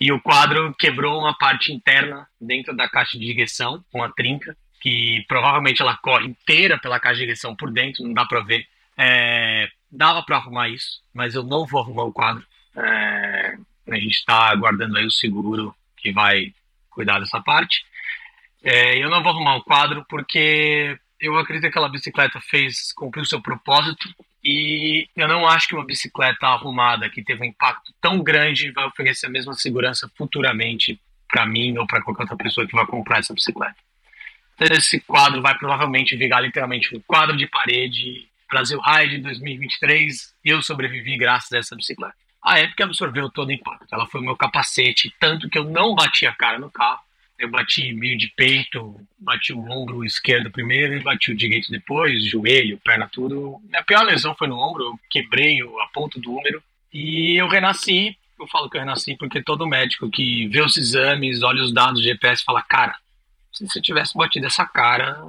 E 0.00 0.10
o 0.12 0.20
quadro 0.20 0.74
quebrou 0.78 1.18
uma 1.18 1.36
parte 1.36 1.72
interna 1.72 2.26
dentro 2.40 2.74
da 2.74 2.88
caixa 2.88 3.18
de 3.18 3.26
direção, 3.26 3.84
uma 3.92 4.10
trinca, 4.10 4.56
que 4.80 5.24
provavelmente 5.28 5.82
ela 5.82 5.96
corre 5.98 6.26
inteira 6.26 6.78
pela 6.78 6.98
caixa 6.98 7.18
de 7.18 7.26
direção 7.26 7.54
por 7.54 7.70
dentro, 7.70 8.02
não 8.02 8.14
dá 8.14 8.24
para 8.24 8.40
ver. 8.40 8.66
É, 8.96 9.68
dava 9.90 10.22
para 10.22 10.36
arrumar 10.36 10.68
isso, 10.68 11.02
mas 11.12 11.34
eu 11.34 11.42
não 11.42 11.66
vou 11.66 11.80
arrumar 11.80 12.04
o 12.04 12.12
quadro. 12.12 12.44
É, 12.74 13.56
a 13.88 13.94
gente 13.96 14.10
está 14.10 14.50
aguardando 14.50 14.96
aí 14.96 15.04
o 15.04 15.10
seguro 15.10 15.74
que 15.96 16.12
vai 16.12 16.54
cuidar 16.88 17.18
dessa 17.18 17.40
parte. 17.40 17.84
É, 18.62 18.96
eu 19.02 19.10
não 19.10 19.22
vou 19.22 19.32
arrumar 19.32 19.56
o 19.56 19.64
quadro 19.64 20.04
porque 20.08 20.98
eu 21.20 21.36
acredito 21.38 21.62
que 21.62 21.68
aquela 21.68 21.88
bicicleta 21.88 22.40
fez 22.40 22.92
cumprir 22.92 23.22
o 23.22 23.26
seu 23.26 23.40
propósito 23.40 24.08
e 24.42 25.08
eu 25.14 25.28
não 25.28 25.46
acho 25.46 25.68
que 25.68 25.74
uma 25.74 25.84
bicicleta 25.84 26.46
arrumada 26.46 27.10
que 27.10 27.22
teve 27.22 27.42
um 27.42 27.46
impacto 27.46 27.92
tão 28.00 28.22
grande 28.22 28.70
vai 28.72 28.86
oferecer 28.86 29.26
a 29.26 29.30
mesma 29.30 29.52
segurança 29.52 30.10
futuramente 30.16 31.00
para 31.28 31.46
mim 31.46 31.76
ou 31.76 31.86
para 31.86 32.02
qualquer 32.02 32.22
outra 32.22 32.36
pessoa 32.36 32.66
que 32.66 32.74
vai 32.74 32.86
comprar 32.86 33.18
essa 33.18 33.34
bicicleta. 33.34 33.76
Esse 34.60 35.00
quadro 35.00 35.40
vai 35.40 35.56
provavelmente 35.56 36.16
virar 36.16 36.40
literalmente 36.40 36.94
um 36.94 37.00
quadro 37.00 37.36
de 37.36 37.46
parede 37.46 38.28
Brasil 38.48 38.80
Ride 38.80 39.18
2023 39.18 40.34
e 40.44 40.50
eu 40.50 40.60
sobrevivi 40.62 41.16
graças 41.16 41.52
a 41.52 41.58
essa 41.58 41.76
bicicleta. 41.76 42.14
A 42.42 42.58
época 42.58 42.84
absorveu 42.84 43.30
todo 43.30 43.48
o 43.48 43.52
impacto. 43.52 43.86
Ela 43.92 44.06
foi 44.06 44.20
meu 44.20 44.36
capacete, 44.36 45.14
tanto 45.18 45.48
que 45.48 45.58
eu 45.58 45.64
não 45.64 45.94
bati 45.94 46.26
a 46.26 46.32
cara 46.32 46.58
no 46.58 46.70
carro 46.70 47.00
eu 47.40 47.48
bati 47.48 47.94
meio 47.94 48.18
de 48.18 48.28
peito, 48.36 48.94
bati 49.18 49.52
o 49.52 49.60
ombro 49.60 50.04
esquerdo 50.04 50.50
primeiro 50.50 50.94
e 50.94 51.00
bati 51.00 51.32
o 51.32 51.36
direito 51.36 51.70
depois, 51.70 52.22
joelho, 52.26 52.78
perna, 52.84 53.08
tudo. 53.10 53.58
Minha 53.64 53.82
pior 53.82 54.04
lesão 54.04 54.34
foi 54.34 54.46
no 54.46 54.58
ombro, 54.58 54.84
eu 54.84 55.00
quebrei 55.08 55.58
a 55.62 55.86
ponta 55.92 56.20
do 56.20 56.32
úmero 56.32 56.62
e 56.92 57.40
eu 57.40 57.48
renasci. 57.48 58.14
Eu 58.38 58.46
falo 58.46 58.68
que 58.68 58.76
eu 58.76 58.80
renasci 58.80 59.16
porque 59.16 59.42
todo 59.42 59.66
médico 59.66 60.10
que 60.10 60.48
vê 60.48 60.60
os 60.60 60.76
exames, 60.76 61.42
olha 61.42 61.62
os 61.62 61.72
dados 61.72 62.02
do 62.02 62.06
GPS 62.06 62.44
fala, 62.44 62.62
cara, 62.62 62.94
se 63.60 63.66
você 63.66 63.80
tivesse 63.80 64.16
batido 64.16 64.46
essa 64.46 64.64
cara, 64.64 65.22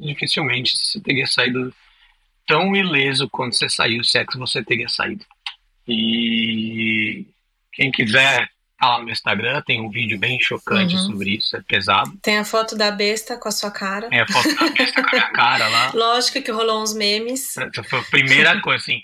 dificilmente 0.00 0.76
você 0.76 1.00
teria 1.00 1.26
saído 1.26 1.74
tão 2.46 2.74
ileso 2.74 3.28
quanto 3.28 3.54
você 3.54 3.68
saiu, 3.68 4.02
se 4.02 4.18
é 4.18 4.24
que 4.24 4.38
você 4.38 4.62
teria 4.62 4.88
saído. 4.88 5.24
E 5.86 7.26
quem 7.72 7.90
quiser 7.90 8.50
Tá 8.76 8.88
lá 8.88 9.02
no 9.02 9.10
Instagram, 9.10 9.62
tem 9.62 9.80
um 9.80 9.88
vídeo 9.88 10.18
bem 10.18 10.38
chocante 10.40 10.96
uhum. 10.96 11.06
sobre 11.06 11.36
isso, 11.36 11.56
é 11.56 11.62
pesado. 11.62 12.18
Tem 12.20 12.38
a 12.38 12.44
foto 12.44 12.76
da 12.76 12.90
besta 12.90 13.38
com 13.38 13.48
a 13.48 13.52
sua 13.52 13.70
cara. 13.70 14.08
É 14.10 14.20
a 14.20 14.26
foto 14.26 14.54
da 14.56 14.68
besta 14.68 15.00
com 15.00 15.08
a 15.08 15.12
minha 15.12 15.30
cara 15.30 15.68
lá. 15.68 15.92
Lógico 15.94 16.42
que 16.42 16.50
rolou 16.50 16.82
uns 16.82 16.92
memes. 16.92 17.56
Essa 17.56 17.84
foi 17.84 18.00
a 18.00 18.02
primeira 18.02 18.60
coisa, 18.60 18.82
assim. 18.82 19.00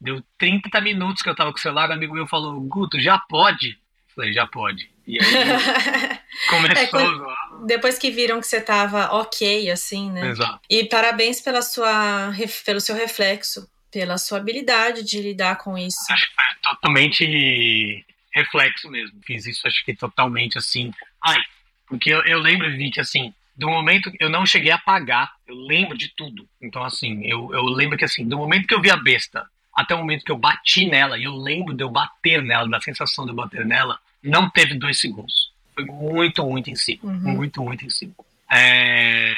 Deu 0.00 0.22
30 0.38 0.80
minutos 0.82 1.22
que 1.22 1.28
eu 1.28 1.34
tava 1.34 1.50
com 1.50 1.58
o 1.58 1.60
celular, 1.60 1.88
um 1.88 1.94
amigo 1.94 2.14
meu 2.14 2.26
falou, 2.26 2.60
Guto, 2.60 3.00
já 3.00 3.18
pode? 3.18 3.70
Eu 3.70 4.14
falei, 4.14 4.32
já 4.32 4.46
pode. 4.46 4.90
E 5.06 5.18
aí 5.18 5.26
começou 6.48 6.82
é, 6.82 6.86
quando, 6.86 7.66
Depois 7.66 7.98
que 7.98 8.10
viram 8.10 8.40
que 8.40 8.46
você 8.46 8.60
tava 8.60 9.14
ok, 9.14 9.70
assim, 9.70 10.10
né? 10.10 10.28
Exato. 10.28 10.60
E 10.68 10.84
parabéns 10.84 11.40
pela 11.40 11.62
sua, 11.62 12.32
pelo 12.64 12.80
seu 12.80 12.94
reflexo, 12.94 13.68
pela 13.90 14.18
sua 14.18 14.38
habilidade 14.38 15.02
de 15.04 15.20
lidar 15.20 15.56
com 15.58 15.76
isso. 15.78 15.98
Acho 16.10 16.28
que 16.28 16.34
foi 16.34 16.44
totalmente 16.62 18.04
reflexo 18.34 18.90
mesmo. 18.90 19.20
Fiz 19.24 19.46
isso, 19.46 19.66
acho 19.66 19.84
que 19.84 19.94
totalmente 19.94 20.58
assim. 20.58 20.92
Ai, 21.22 21.40
porque 21.86 22.10
eu, 22.10 22.22
eu 22.24 22.40
lembro, 22.40 22.70
vi 22.76 22.90
que 22.90 23.00
assim, 23.00 23.32
do 23.56 23.68
momento 23.68 24.10
eu 24.18 24.28
não 24.28 24.44
cheguei 24.44 24.72
a 24.72 24.78
pagar, 24.78 25.32
eu 25.46 25.54
lembro 25.54 25.96
de 25.96 26.08
tudo. 26.16 26.48
Então, 26.60 26.82
assim, 26.82 27.24
eu, 27.24 27.50
eu 27.52 27.62
lembro 27.62 27.96
que 27.96 28.04
assim, 28.04 28.26
do 28.26 28.36
momento 28.36 28.66
que 28.66 28.74
eu 28.74 28.80
vi 28.80 28.90
a 28.90 28.96
besta 28.96 29.48
até 29.74 29.94
o 29.94 29.98
momento 29.98 30.24
que 30.24 30.30
eu 30.30 30.38
bati 30.38 30.86
nela, 30.86 31.18
e 31.18 31.24
eu 31.24 31.34
lembro 31.34 31.74
de 31.74 31.82
eu 31.82 31.90
bater 31.90 32.42
nela, 32.42 32.68
da 32.68 32.80
sensação 32.80 33.24
de 33.24 33.32
eu 33.32 33.34
bater 33.34 33.66
nela, 33.66 33.98
não 34.22 34.48
teve 34.48 34.74
dois 34.74 35.00
segundos. 35.00 35.52
Foi 35.74 35.84
muito, 35.84 36.44
muito 36.44 36.70
em 36.70 36.76
cima. 36.76 37.00
Uhum. 37.02 37.34
Muito, 37.34 37.62
muito 37.62 37.84
em 37.84 37.90
cima. 37.90 38.12
É... 38.50 39.34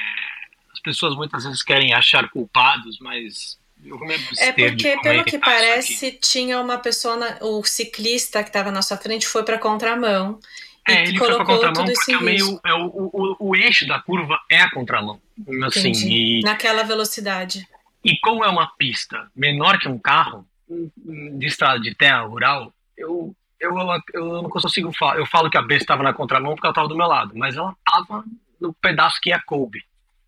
As 0.73 0.81
pessoas 0.81 1.17
muitas 1.17 1.45
vezes 1.45 1.63
querem 1.63 1.95
achar 1.95 2.29
culpados, 2.29 2.99
mas 3.01 3.59
é 4.39 4.53
porque, 4.53 4.99
pelo 5.03 5.25
que 5.25 5.39
parece, 5.39 6.07
aqui. 6.07 6.19
tinha 6.19 6.61
uma 6.61 6.79
pessoa, 6.79 7.17
na, 7.17 7.39
o 7.41 7.63
ciclista 7.65 8.43
que 8.43 8.49
estava 8.49 8.71
na 8.71 8.83
sua 8.83 8.97
frente 8.97 9.27
foi 9.27 9.43
para 9.45 9.59
contramão. 9.59 10.41
É, 10.89 11.03
ele 11.03 11.19
foi 11.19 11.35
para 11.35 11.45
contramão 11.45 11.85
porque 11.85 12.13
é 12.13 12.21
meio, 12.21 12.61
é, 12.65 12.73
o, 12.75 12.87
o, 12.87 13.37
o, 13.39 13.57
eixo 13.57 13.87
da 13.87 14.01
curva 14.01 14.39
é 14.49 14.61
a 14.61 14.71
contramão. 14.71 15.21
Assim, 15.65 15.93
e, 15.93 16.41
Naquela 16.43 16.83
velocidade. 16.85 17.67
E 18.05 18.19
como 18.21 18.45
é 18.45 18.49
uma 18.49 18.69
pista 18.77 19.29
menor 19.35 19.79
que 19.79 19.89
um 19.89 19.99
carro, 19.99 20.47
de 20.69 21.47
estrada 21.47 21.81
de 21.81 21.95
terra 21.95 22.23
rural, 22.23 22.73
eu, 22.97 23.35
eu, 23.61 23.73
eu 24.15 24.43
não 24.43 24.51
consigo 24.51 24.93
falar. 24.93 25.19
Eu 25.19 25.27
falo 25.27 25.51
que 25.51 25.57
a 25.57 25.63
besta 25.63 25.85
estava 25.85 26.03
na 26.03 26.13
contramão 26.13 26.55
porque 26.55 26.67
ela 26.67 26.73
estava 26.73 26.89
do 26.89 26.97
meu 26.97 27.07
lado, 27.07 27.33
mas 27.35 27.57
ela 27.57 27.75
estava 27.79 28.25
no 28.61 28.73
pedaço 28.75 29.21
que 29.21 29.33
é 29.33 29.35
a 29.35 29.43
coube. 29.43 29.85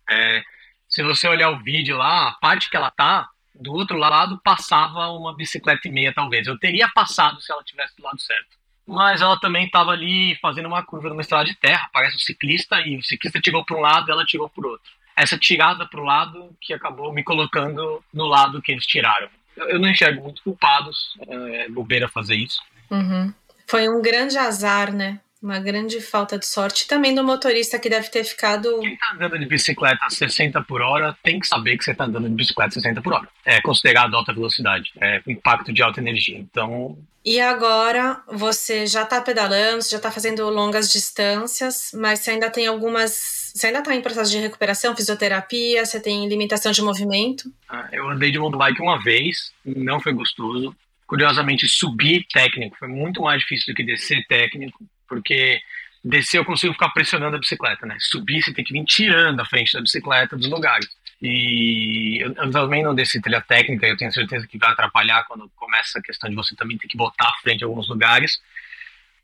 É, 0.09 0.43
se 0.87 1.03
você 1.03 1.27
olhar 1.27 1.51
o 1.51 1.59
vídeo 1.59 1.97
lá, 1.97 2.29
a 2.29 2.31
parte 2.33 2.69
que 2.69 2.75
ela 2.75 2.89
tá, 2.89 3.29
do 3.53 3.73
outro 3.73 3.97
lado 3.97 4.39
passava 4.43 5.07
uma 5.09 5.35
bicicleta 5.35 5.87
e 5.87 5.91
meia, 5.91 6.13
talvez. 6.13 6.47
Eu 6.47 6.57
teria 6.57 6.89
passado 6.89 7.41
se 7.41 7.51
ela 7.51 7.63
tivesse 7.63 7.95
do 7.97 8.03
lado 8.03 8.19
certo. 8.19 8.57
Mas 8.87 9.21
ela 9.21 9.39
também 9.39 9.65
estava 9.65 9.91
ali 9.91 10.35
fazendo 10.41 10.65
uma 10.67 10.81
curva 10.81 11.09
numa 11.09 11.21
estrada 11.21 11.45
de 11.45 11.55
terra, 11.55 11.87
parece 11.93 12.15
um 12.15 12.19
ciclista, 12.19 12.81
e 12.81 12.97
o 12.97 13.03
ciclista 13.03 13.39
tirou 13.39 13.63
para 13.63 13.77
um 13.77 13.81
lado 13.81 14.11
ela 14.11 14.25
tirou 14.25 14.49
para 14.49 14.65
o 14.65 14.71
outro. 14.71 14.91
Essa 15.15 15.37
tirada 15.37 15.85
para 15.85 15.99
o 15.99 16.03
lado 16.03 16.55
que 16.59 16.73
acabou 16.73 17.13
me 17.13 17.23
colocando 17.23 18.03
no 18.11 18.25
lado 18.25 18.61
que 18.61 18.71
eles 18.71 18.87
tiraram. 18.87 19.29
Eu 19.55 19.77
não 19.77 19.89
enxergo 19.89 20.23
muito 20.23 20.41
culpados, 20.41 21.15
é 21.27 21.69
bobeira 21.69 22.07
fazer 22.07 22.35
isso. 22.35 22.61
Uhum. 22.91 23.33
Foi 23.67 23.87
um 23.87 24.01
grande 24.01 24.37
azar, 24.37 24.93
né? 24.93 25.19
Uma 25.41 25.57
grande 25.57 26.01
falta 26.01 26.37
de 26.37 26.45
sorte 26.45 26.85
também 26.85 27.15
do 27.15 27.23
motorista 27.23 27.79
que 27.79 27.89
deve 27.89 28.09
ter 28.09 28.25
ficado. 28.25 28.79
Quem 28.81 28.93
está 28.93 29.13
andando 29.13 29.39
de 29.39 29.45
bicicleta 29.45 30.05
a 30.05 30.09
60 30.09 30.61
por 30.63 30.81
hora 30.81 31.17
tem 31.23 31.39
que 31.39 31.47
saber 31.47 31.77
que 31.77 31.83
você 31.83 31.91
está 31.91 32.03
andando 32.03 32.27
de 32.27 32.35
bicicleta 32.35 32.71
a 32.77 32.81
60 32.81 33.01
por 33.01 33.13
hora. 33.13 33.29
É 33.45 33.61
considerado 33.61 34.13
alta 34.15 34.33
velocidade, 34.33 34.91
é 34.99 35.21
impacto 35.25 35.71
de 35.71 35.81
alta 35.81 36.01
energia. 36.01 36.37
Então. 36.37 36.97
E 37.23 37.39
agora 37.39 38.21
você 38.27 38.85
já 38.85 39.03
está 39.03 39.21
pedalando, 39.21 39.81
você 39.81 39.91
já 39.91 39.97
está 39.97 40.11
fazendo 40.11 40.49
longas 40.49 40.91
distâncias, 40.91 41.91
mas 41.93 42.19
você 42.19 42.31
ainda 42.31 42.49
tem 42.49 42.67
algumas. 42.67 43.53
Você 43.55 43.67
ainda 43.67 43.79
está 43.79 43.95
em 43.95 44.01
processo 44.01 44.31
de 44.31 44.39
recuperação, 44.39 44.95
fisioterapia, 44.95 45.85
você 45.85 46.01
tem 46.01 46.27
limitação 46.27 46.73
de 46.73 46.81
movimento? 46.81 47.49
Ah, 47.69 47.87
eu 47.93 48.09
andei 48.09 48.29
de 48.29 48.39
mountain 48.39 48.59
bike 48.59 48.81
uma 48.81 49.01
vez, 49.01 49.53
não 49.63 50.01
foi 50.01 50.11
gostoso. 50.11 50.75
Curiosamente, 51.09 51.67
subir 51.67 52.23
técnico 52.31 52.77
foi 52.77 52.87
muito 52.87 53.23
mais 53.23 53.41
difícil 53.41 53.73
do 53.73 53.75
que 53.75 53.83
descer 53.83 54.23
técnico 54.27 54.85
porque 55.07 55.59
descer 56.05 56.37
eu 56.37 56.45
consigo 56.45 56.71
ficar 56.71 56.89
pressionando 56.89 57.35
a 57.35 57.39
bicicleta, 57.39 57.83
né? 57.83 57.97
Subir 57.99 58.43
você 58.43 58.53
tem 58.53 58.63
que 58.63 58.71
vir 58.71 58.85
tirando 58.85 59.39
a 59.39 59.45
frente 59.45 59.73
da 59.73 59.81
bicicleta 59.81 60.37
dos 60.37 60.47
lugares. 60.47 60.87
E 61.19 62.19
eu, 62.21 62.51
também 62.51 62.83
não 62.83 62.93
desci 62.93 63.19
trilha 63.19 63.41
técnica, 63.41 63.87
eu 63.87 63.97
tenho 63.97 64.13
certeza 64.13 64.45
que 64.45 64.59
vai 64.59 64.69
atrapalhar 64.69 65.23
quando 65.23 65.49
começa 65.55 65.97
a 65.97 66.01
questão 66.03 66.29
de 66.29 66.35
você 66.35 66.55
também 66.55 66.77
ter 66.77 66.87
que 66.87 66.95
botar 66.95 67.29
a 67.29 67.41
frente 67.41 67.61
em 67.61 67.65
alguns 67.65 67.89
lugares, 67.89 68.39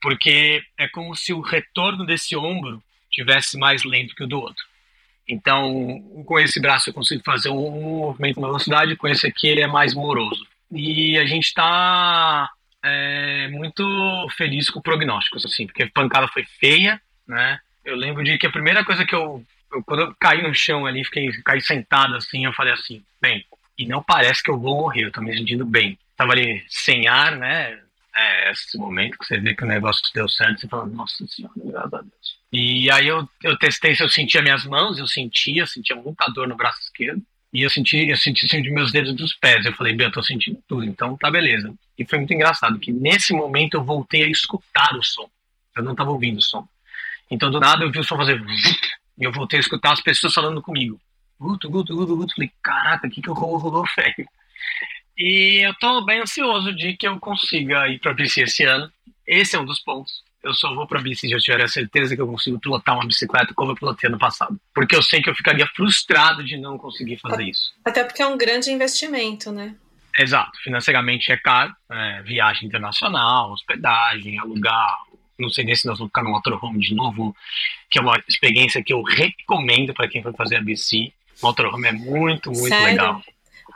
porque 0.01 0.63
é 0.79 0.87
como 0.87 1.15
se 1.15 1.33
o 1.33 1.39
retorno 1.39 2.03
desse 2.03 2.35
ombro 2.35 2.81
tivesse 3.11 3.59
mais 3.59 3.83
lento 3.83 4.15
que 4.15 4.23
o 4.23 4.27
do 4.27 4.39
outro. 4.39 4.65
Então, 5.27 6.01
com 6.25 6.39
esse 6.39 6.59
braço 6.59 6.89
eu 6.89 6.95
consigo 6.95 7.21
fazer 7.23 7.49
um 7.49 7.99
movimento 7.99 8.41
na 8.41 8.47
velocidade, 8.47 8.95
com 8.95 9.07
esse 9.07 9.27
aqui 9.27 9.47
ele 9.47 9.61
é 9.61 9.67
mais 9.67 9.93
moroso. 9.93 10.47
E 10.71 11.17
a 11.17 11.25
gente 11.25 11.45
está 11.45 12.49
é, 12.83 13.47
muito 13.49 13.83
feliz 14.37 14.69
com 14.69 14.79
o 14.79 14.83
prognóstico, 14.83 15.37
assim, 15.37 15.65
porque 15.65 15.83
a 15.83 15.89
pancada 15.89 16.27
foi 16.27 16.45
feia, 16.59 17.01
né? 17.27 17.59
Eu 17.83 17.95
lembro 17.95 18.23
de 18.23 18.37
que 18.37 18.47
a 18.47 18.51
primeira 18.51 18.83
coisa 18.83 19.05
que 19.05 19.13
eu, 19.13 19.43
eu 19.71 19.83
quando 19.83 20.01
eu 20.01 20.15
caí 20.19 20.41
no 20.41 20.53
chão 20.53 20.85
ali, 20.85 21.03
fiquei 21.03 21.31
caí 21.43 21.61
sentado 21.61 22.15
assim, 22.15 22.45
eu 22.45 22.53
falei 22.53 22.73
assim, 22.73 23.03
bem, 23.21 23.45
e 23.77 23.85
não 23.85 24.01
parece 24.01 24.41
que 24.41 24.49
eu 24.49 24.59
vou 24.59 24.75
morrer, 24.75 25.05
eu 25.05 25.11
tô 25.11 25.21
me 25.21 25.35
sentindo 25.35 25.65
bem. 25.65 25.97
Tava 26.15 26.31
ali 26.31 26.63
sem 26.69 27.07
ar, 27.07 27.35
né? 27.35 27.79
É 28.15 28.51
esse 28.51 28.77
momento 28.77 29.17
que 29.17 29.25
você 29.25 29.37
vê 29.37 29.53
que 29.53 29.63
o 29.63 29.67
negócio 29.67 30.01
deu 30.13 30.29
certo, 30.29 30.61
você 30.61 30.67
fala, 30.67 30.85
nossa 30.85 31.27
senhora, 31.27 31.53
graças 31.57 31.93
a 31.93 32.01
Deus. 32.01 32.39
E 32.51 32.89
aí 32.89 33.07
eu, 33.07 33.27
eu 33.43 33.57
testei 33.57 33.93
se 33.93 34.01
eu 34.01 34.07
sentia 34.07 34.41
minhas 34.41 34.63
mãos, 34.65 34.97
eu 34.97 35.07
sentia, 35.07 35.65
sentia 35.65 35.95
muita 35.95 36.31
dor 36.31 36.47
no 36.47 36.55
braço 36.55 36.79
esquerdo. 36.79 37.21
E 37.55 37.61
eu 37.61 37.69
senti, 37.69 38.09
eu 38.09 38.17
senti, 38.17 38.49
senti 38.49 38.69
meus 38.69 38.91
dedos 38.91 39.15
dos 39.15 39.33
pés. 39.33 39.65
Eu 39.65 39.71
falei, 39.71 39.93
bem, 39.93 40.07
eu 40.07 40.11
tô 40.11 40.21
sentindo 40.21 40.61
tudo, 40.67 40.83
então 40.83 41.15
tá 41.15 41.31
beleza. 41.31 41.73
E 41.97 42.03
foi 42.03 42.19
muito 42.19 42.33
engraçado, 42.33 42.77
que 42.77 42.91
nesse 42.91 43.31
momento 43.31 43.75
eu 43.75 43.83
voltei 43.83 44.23
a 44.23 44.27
escutar 44.27 44.93
o 44.93 45.01
som. 45.01 45.29
Eu 45.73 45.81
não 45.81 45.95
tava 45.95 46.11
ouvindo 46.11 46.39
o 46.39 46.41
som. 46.41 46.67
Então 47.31 47.49
do 47.49 47.57
nada 47.57 47.85
eu 47.85 47.89
vi 47.89 47.97
o 47.97 48.03
som 48.03 48.17
fazer 48.17 48.43
e 49.17 49.23
eu 49.23 49.31
voltei 49.31 49.57
a 49.57 49.61
escutar 49.61 49.93
as 49.93 50.01
pessoas 50.01 50.33
falando 50.33 50.61
comigo. 50.61 50.99
Guto, 51.39 51.69
Guto, 51.69 51.95
Guto, 51.95 52.17
Guto. 52.17 52.35
Falei, 52.35 52.51
caraca, 52.61 53.07
o 53.07 53.09
que 53.09 53.21
que 53.21 53.29
rolou, 53.29 53.85
velho? 53.95 54.27
E 55.17 55.65
eu 55.65 55.73
tô 55.75 56.03
bem 56.03 56.19
ansioso 56.19 56.75
de 56.75 56.97
que 56.97 57.07
eu 57.07 57.17
consiga 57.21 57.87
ir 57.87 57.99
pra 57.99 58.13
BC 58.13 58.41
esse 58.41 58.63
ano. 58.63 58.91
Esse 59.25 59.55
é 59.55 59.59
um 59.61 59.65
dos 59.65 59.79
pontos. 59.79 60.25
Eu 60.45 60.53
só 60.53 60.73
vou 60.75 60.85
pra 60.85 61.01
BC 61.01 61.27
se 61.27 61.31
eu 61.31 61.39
tiver 61.39 61.63
a 61.63 61.67
certeza 61.67 62.15
que 62.15 62.21
eu 62.21 62.27
consigo 62.27 62.59
pilotar 62.59 62.93
uma 62.93 63.07
bicicleta 63.07 63.51
como 63.55 63.71
eu 63.71 63.75
pilotei 63.75 64.07
ano 64.07 64.19
passado. 64.19 64.55
Porque 64.75 64.95
eu 64.95 65.01
sei 65.01 65.19
que 65.19 65.27
eu 65.27 65.33
ficaria 65.33 65.65
frustrado 65.75 66.43
de 66.43 66.55
não 66.55 66.77
conseguir 66.77 67.17
fazer 67.17 67.45
isso. 67.45 67.73
Até 67.83 68.03
porque 68.03 68.21
é 68.21 68.27
um 68.27 68.37
grande 68.37 68.69
investimento, 68.71 69.51
né? 69.51 69.75
Exato. 70.15 70.51
Financeiramente 70.63 71.31
é 71.31 71.37
caro. 71.37 71.75
É, 71.91 72.21
viagem 72.21 72.67
internacional, 72.67 73.51
hospedagem, 73.53 74.37
alugar. 74.37 74.99
Não 75.39 75.49
sei 75.49 75.65
nem 75.65 75.75
se 75.75 75.87
nós 75.87 75.97
vamos 75.97 76.11
ficar 76.11 76.23
no 76.23 76.29
motorhome 76.29 76.79
de 76.79 76.93
novo, 76.93 77.35
que 77.89 77.97
é 77.97 78.01
uma 78.03 78.15
experiência 78.27 78.83
que 78.83 78.93
eu 78.93 79.01
recomendo 79.01 79.95
para 79.95 80.07
quem 80.07 80.21
for 80.21 80.33
fazer 80.35 80.57
a 80.57 80.61
BC. 80.61 81.11
O 81.41 81.47
motorhome 81.47 81.87
é 81.87 81.91
muito, 81.91 82.51
muito 82.51 82.67
Sério? 82.69 82.85
legal. 82.85 83.21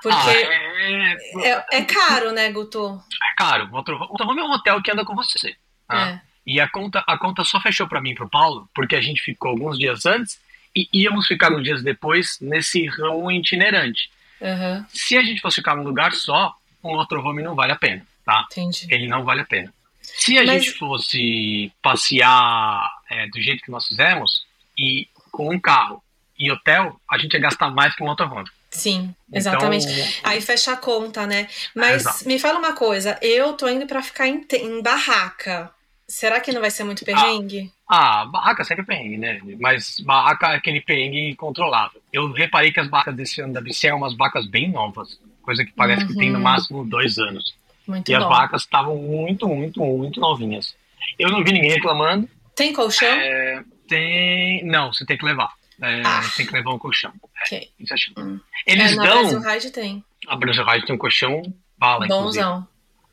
Porque 0.03 0.15
Ah, 0.17 0.31
é, 0.31 1.49
é, 1.49 1.65
é 1.79 1.83
caro, 1.83 2.31
né, 2.31 2.51
Guto? 2.51 3.01
é 3.31 3.35
caro. 3.35 3.67
Motorhome 3.69 4.39
é 4.39 4.43
um 4.43 4.51
hotel 4.51 4.81
que 4.83 4.91
anda 4.91 5.03
com 5.03 5.15
você. 5.15 5.57
tá? 5.87 6.09
É. 6.23 6.28
E 6.51 6.59
a 6.59 6.67
conta, 6.67 7.03
a 7.05 7.17
conta 7.17 7.43
só 7.43 7.61
fechou 7.61 7.87
para 7.87 8.01
mim 8.01 8.11
e 8.11 8.15
pro 8.15 8.27
Paulo, 8.29 8.67
porque 8.73 8.95
a 8.95 9.01
gente 9.01 9.21
ficou 9.21 9.51
alguns 9.51 9.77
dias 9.77 10.05
antes 10.05 10.39
e 10.75 10.87
íamos 10.93 11.27
ficar 11.27 11.51
uns 11.53 11.63
dias 11.63 11.83
depois 11.83 12.37
nesse 12.41 12.85
ramo 12.87 13.31
itinerante. 13.31 14.09
Aham, 14.41 14.85
Se 14.89 15.15
a 15.17 15.21
gente 15.23 15.41
fosse 15.41 15.57
ficar 15.57 15.75
num 15.75 15.83
lugar 15.83 16.11
só, 16.13 16.55
um 16.83 16.95
motorhome 16.95 17.43
não 17.43 17.53
vale 17.55 17.71
a 17.73 17.75
pena, 17.75 18.05
tá? 18.25 18.45
entendi. 18.51 18.87
Ele 18.89 19.07
não 19.07 19.23
vale 19.23 19.41
a 19.41 19.45
pena. 19.45 19.71
Se 20.01 20.37
a 20.39 20.43
Mas- 20.45 20.63
gente 20.65 20.77
fosse 20.77 21.71
passear 21.83 22.89
é, 23.09 23.27
do 23.27 23.39
jeito 23.41 23.63
que 23.63 23.71
nós 23.71 23.85
fizemos, 23.87 24.43
e 24.77 25.07
com 25.31 25.53
um 25.53 25.59
carro 25.59 26.01
e 26.37 26.51
hotel, 26.51 26.99
a 27.09 27.17
gente 27.17 27.33
ia 27.33 27.39
gastar 27.39 27.69
mais 27.69 27.93
que 27.95 28.01
um 28.01 28.07
motorhome. 28.07 28.47
Sim, 28.71 29.13
exatamente. 29.33 29.85
Então, 29.87 30.07
Aí 30.31 30.41
fecha 30.41 30.71
a 30.73 30.77
conta, 30.77 31.25
né? 31.27 31.47
Mas 31.75 32.01
Exato. 32.03 32.27
me 32.27 32.39
fala 32.39 32.59
uma 32.59 32.73
coisa, 32.73 33.17
eu 33.21 33.53
tô 33.53 33.67
indo 33.67 33.85
pra 33.85 34.01
ficar 34.01 34.27
em, 34.27 34.45
em 34.53 34.81
barraca. 34.81 35.71
Será 36.09 36.41
que 36.41 36.51
não 36.51 36.59
vai 36.59 36.71
ser 36.71 36.83
muito 36.83 37.05
perrengue? 37.05 37.71
Ah, 37.87 38.25
barraca 38.25 38.63
sempre 38.63 38.81
é 38.81 38.85
perrengue, 38.85 39.17
né? 39.17 39.39
Mas 39.59 39.99
barraca 39.99 40.47
é 40.47 40.55
aquele 40.55 40.81
perrengue 40.81 41.35
controlável. 41.35 42.01
Eu 42.11 42.31
reparei 42.31 42.71
que 42.71 42.79
as 42.79 42.87
barracas 42.89 43.15
desse 43.15 43.39
ano 43.41 43.53
da 43.53 43.61
BC 43.61 43.87
são 43.89 43.97
umas 43.97 44.15
barracas 44.15 44.47
bem 44.47 44.69
novas. 44.71 45.19
Coisa 45.43 45.63
que 45.63 45.71
parece 45.71 46.05
que 46.07 46.15
tem 46.15 46.29
no 46.31 46.37
Uhum. 46.37 46.43
máximo 46.43 46.83
dois 46.83 47.17
anos. 47.19 47.55
Muito 47.87 48.09
E 48.11 48.15
as 48.15 48.23
barracas 48.23 48.63
estavam 48.63 48.95
muito, 48.97 49.47
muito, 49.47 49.79
muito 49.85 50.19
novinhas. 50.19 50.75
Eu 51.17 51.29
não 51.29 51.43
vi 51.43 51.51
ninguém 51.51 51.71
reclamando. 51.71 52.27
Tem 52.55 52.73
colchão? 52.73 53.07
É, 53.07 53.63
tem. 53.87 54.63
Não, 54.65 54.91
você 54.93 55.05
tem 55.05 55.17
que 55.17 55.25
levar. 55.25 55.53
É, 55.81 56.01
Ah. 56.05 56.21
Tem 56.35 56.45
que 56.45 56.53
levar 56.53 56.73
um 56.73 56.79
colchão. 56.79 57.13
Ok. 57.45 57.69
Isso 57.79 57.93
acho. 57.93 58.11
Hum. 58.17 58.39
Eles 58.67 58.91
é, 58.91 58.95
na 58.95 59.03
dão. 59.03 59.21
Brasil 59.21 59.41
Ride 59.41 59.69
tem. 59.71 60.03
A 60.27 60.35
Brasil 60.35 60.65
Ride 60.65 60.85
tem 60.85 60.95
um 60.95 60.99
colchão 60.99 61.41
bala, 61.77 62.05
inclusive. 62.05 62.43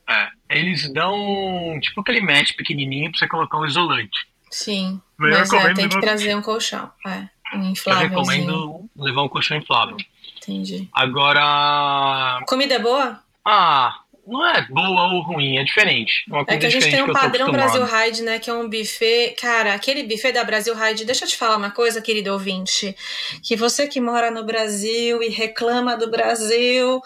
É. 0.09 0.29
Eles 0.51 0.93
dão 0.93 1.79
tipo 1.81 2.01
aquele 2.01 2.21
match 2.21 2.53
pequenininho 2.57 3.11
pra 3.11 3.19
você 3.19 3.27
colocar 3.29 3.59
um 3.59 3.67
isolante. 3.67 4.27
Sim. 4.51 5.01
Eu 5.19 5.31
Mas 5.31 5.53
é, 5.53 5.65
tem 5.75 5.89
que 5.89 5.95
levar- 5.97 6.01
trazer 6.01 6.35
um 6.37 6.43
colchão. 6.43 6.91
É. 7.07 7.29
Um 7.55 7.63
Eu 7.65 7.71
inflável. 7.71 8.09
recomendo 8.09 8.89
levar 8.97 9.23
um 9.23 9.29
colchão 9.29 9.57
inflável. 9.57 9.97
Entendi. 10.39 10.89
Agora. 10.93 12.41
Comida 12.47 12.75
é 12.75 12.79
boa? 12.79 13.21
Ah, 13.45 14.01
não 14.27 14.47
é 14.47 14.67
boa 14.69 15.13
ou 15.13 15.23
ruim, 15.23 15.59
é 15.59 15.65
diferente. 15.65 16.25
É 16.29 16.33
uma 16.33 16.43
É 16.43 16.45
coisa 16.45 16.61
que 16.61 16.67
a 16.67 16.71
gente 16.71 16.91
tem 16.91 17.03
um 17.03 17.13
padrão 17.13 17.51
Brasil. 17.51 17.85
Ride, 17.85 18.23
né? 18.23 18.39
Que 18.39 18.51
é 18.51 18.53
um 18.53 18.69
buffet. 18.69 19.35
Cara, 19.41 19.75
aquele 19.75 20.03
buffet 20.03 20.33
da 20.33 20.45
Brasil 20.45 20.75
Ride, 20.75 21.05
deixa 21.05 21.25
eu 21.25 21.29
te 21.29 21.37
falar 21.37 21.57
uma 21.57 21.71
coisa, 21.71 22.03
querido 22.03 22.33
ouvinte. 22.33 22.97
Que 23.43 23.57
você 23.57 23.87
que 23.87 24.01
mora 24.01 24.31
no 24.31 24.45
Brasil 24.45 25.23
e 25.23 25.29
reclama 25.29 25.97
do 25.97 26.11
Brasil, 26.11 27.01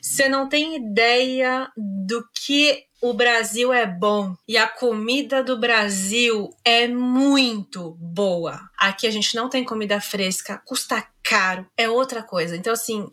você 0.00 0.28
não 0.28 0.48
tem 0.48 0.76
ideia 0.76 1.68
do 1.76 2.26
que 2.34 2.84
o 3.04 3.12
Brasil 3.12 3.70
é 3.70 3.84
bom. 3.84 4.34
E 4.48 4.56
a 4.56 4.66
comida 4.66 5.44
do 5.44 5.58
Brasil 5.58 6.48
é 6.64 6.88
muito 6.88 7.90
boa. 8.00 8.58
Aqui 8.78 9.06
a 9.06 9.10
gente 9.10 9.36
não 9.36 9.50
tem 9.50 9.62
comida 9.62 10.00
fresca, 10.00 10.62
custa 10.64 11.06
caro, 11.22 11.66
é 11.76 11.86
outra 11.86 12.22
coisa. 12.22 12.56
Então, 12.56 12.72
assim, 12.72 13.06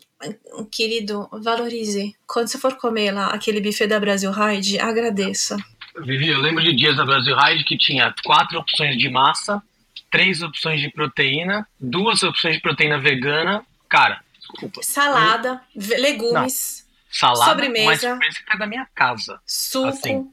querido, 0.70 1.28
valorize. 1.30 2.16
Quando 2.26 2.48
você 2.48 2.58
for 2.58 2.74
comer 2.78 3.12
lá 3.12 3.26
aquele 3.34 3.60
buffet 3.60 3.86
da 3.86 4.00
Brasil 4.00 4.32
Ride, 4.32 4.80
agradeça. 4.80 5.58
Vivi, 5.98 6.28
eu 6.28 6.40
lembro 6.40 6.64
de 6.64 6.74
dias 6.74 6.96
da 6.96 7.04
Brasil 7.04 7.36
Ride 7.36 7.62
que 7.64 7.76
tinha 7.76 8.14
quatro 8.24 8.58
opções 8.58 8.96
de 8.96 9.10
massa, 9.10 9.62
três 10.10 10.42
opções 10.42 10.80
de 10.80 10.90
proteína, 10.90 11.68
duas 11.78 12.22
opções 12.22 12.54
de 12.54 12.62
proteína 12.62 12.98
vegana. 12.98 13.62
Cara, 13.90 14.22
desculpa. 14.38 14.82
Salada, 14.82 15.60
legumes, 15.76 16.81
Salada 17.12 17.50
Sobremesa. 17.50 17.86
mais 17.86 18.00
fresca 18.24 18.44
que 18.46 18.52
a 18.52 18.56
da 18.56 18.66
minha 18.66 18.86
casa. 18.94 19.40
suco. 19.46 19.88
assim, 19.88 20.30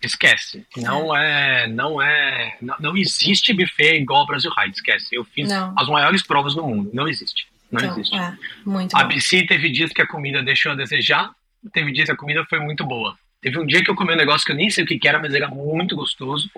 Esquece. 0.00 0.64
Não 0.76 1.14
é. 1.16 1.66
Não 1.66 2.00
é. 2.00 2.56
Não, 2.62 2.76
não 2.78 2.96
existe 2.96 3.52
buffet 3.52 3.96
igual 4.00 4.20
ao 4.20 4.26
Brasil 4.26 4.50
Ride, 4.56 4.76
esquece. 4.76 5.08
Eu 5.12 5.24
fiz 5.24 5.48
Não. 5.48 5.74
as 5.76 5.88
maiores 5.88 6.22
provas 6.22 6.54
do 6.54 6.62
mundo. 6.64 6.88
Não 6.94 7.08
existe. 7.08 7.48
Não 7.70 7.80
Então, 7.80 7.92
existe. 7.98 8.16
é, 8.16 8.32
muito 8.64 8.96
A. 8.96 9.04
BC 9.04 9.46
teve 9.46 9.68
dias 9.70 9.92
que 9.92 10.00
a 10.00 10.06
comida 10.06 10.40
deixou 10.42 10.72
a 10.72 10.74
desejar, 10.76 11.30
teve 11.72 11.90
dias 11.92 12.06
que 12.06 12.12
a 12.12 12.16
comida 12.16 12.44
foi 12.48 12.60
muito 12.60 12.84
boa. 12.84 13.18
Teve 13.40 13.58
um 13.58 13.66
dia 13.66 13.82
que 13.82 13.90
eu 13.90 13.94
comi 13.96 14.12
um 14.12 14.16
negócio 14.16 14.46
que 14.46 14.52
eu 14.52 14.56
nem 14.56 14.70
sei 14.70 14.84
o 14.84 14.86
que 14.86 15.00
era, 15.06 15.18
mas 15.18 15.34
era 15.34 15.48
muito 15.48 15.96
gostoso. 15.96 16.48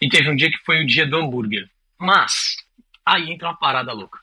E 0.00 0.08
teve 0.08 0.28
um 0.28 0.34
dia 0.36 0.50
que 0.50 0.58
foi 0.58 0.82
o 0.82 0.86
dia 0.86 1.06
do 1.06 1.16
hambúrguer. 1.16 1.68
Mas, 1.98 2.56
aí 3.06 3.30
entra 3.30 3.48
uma 3.48 3.56
parada 3.56 3.92
louca. 3.92 4.18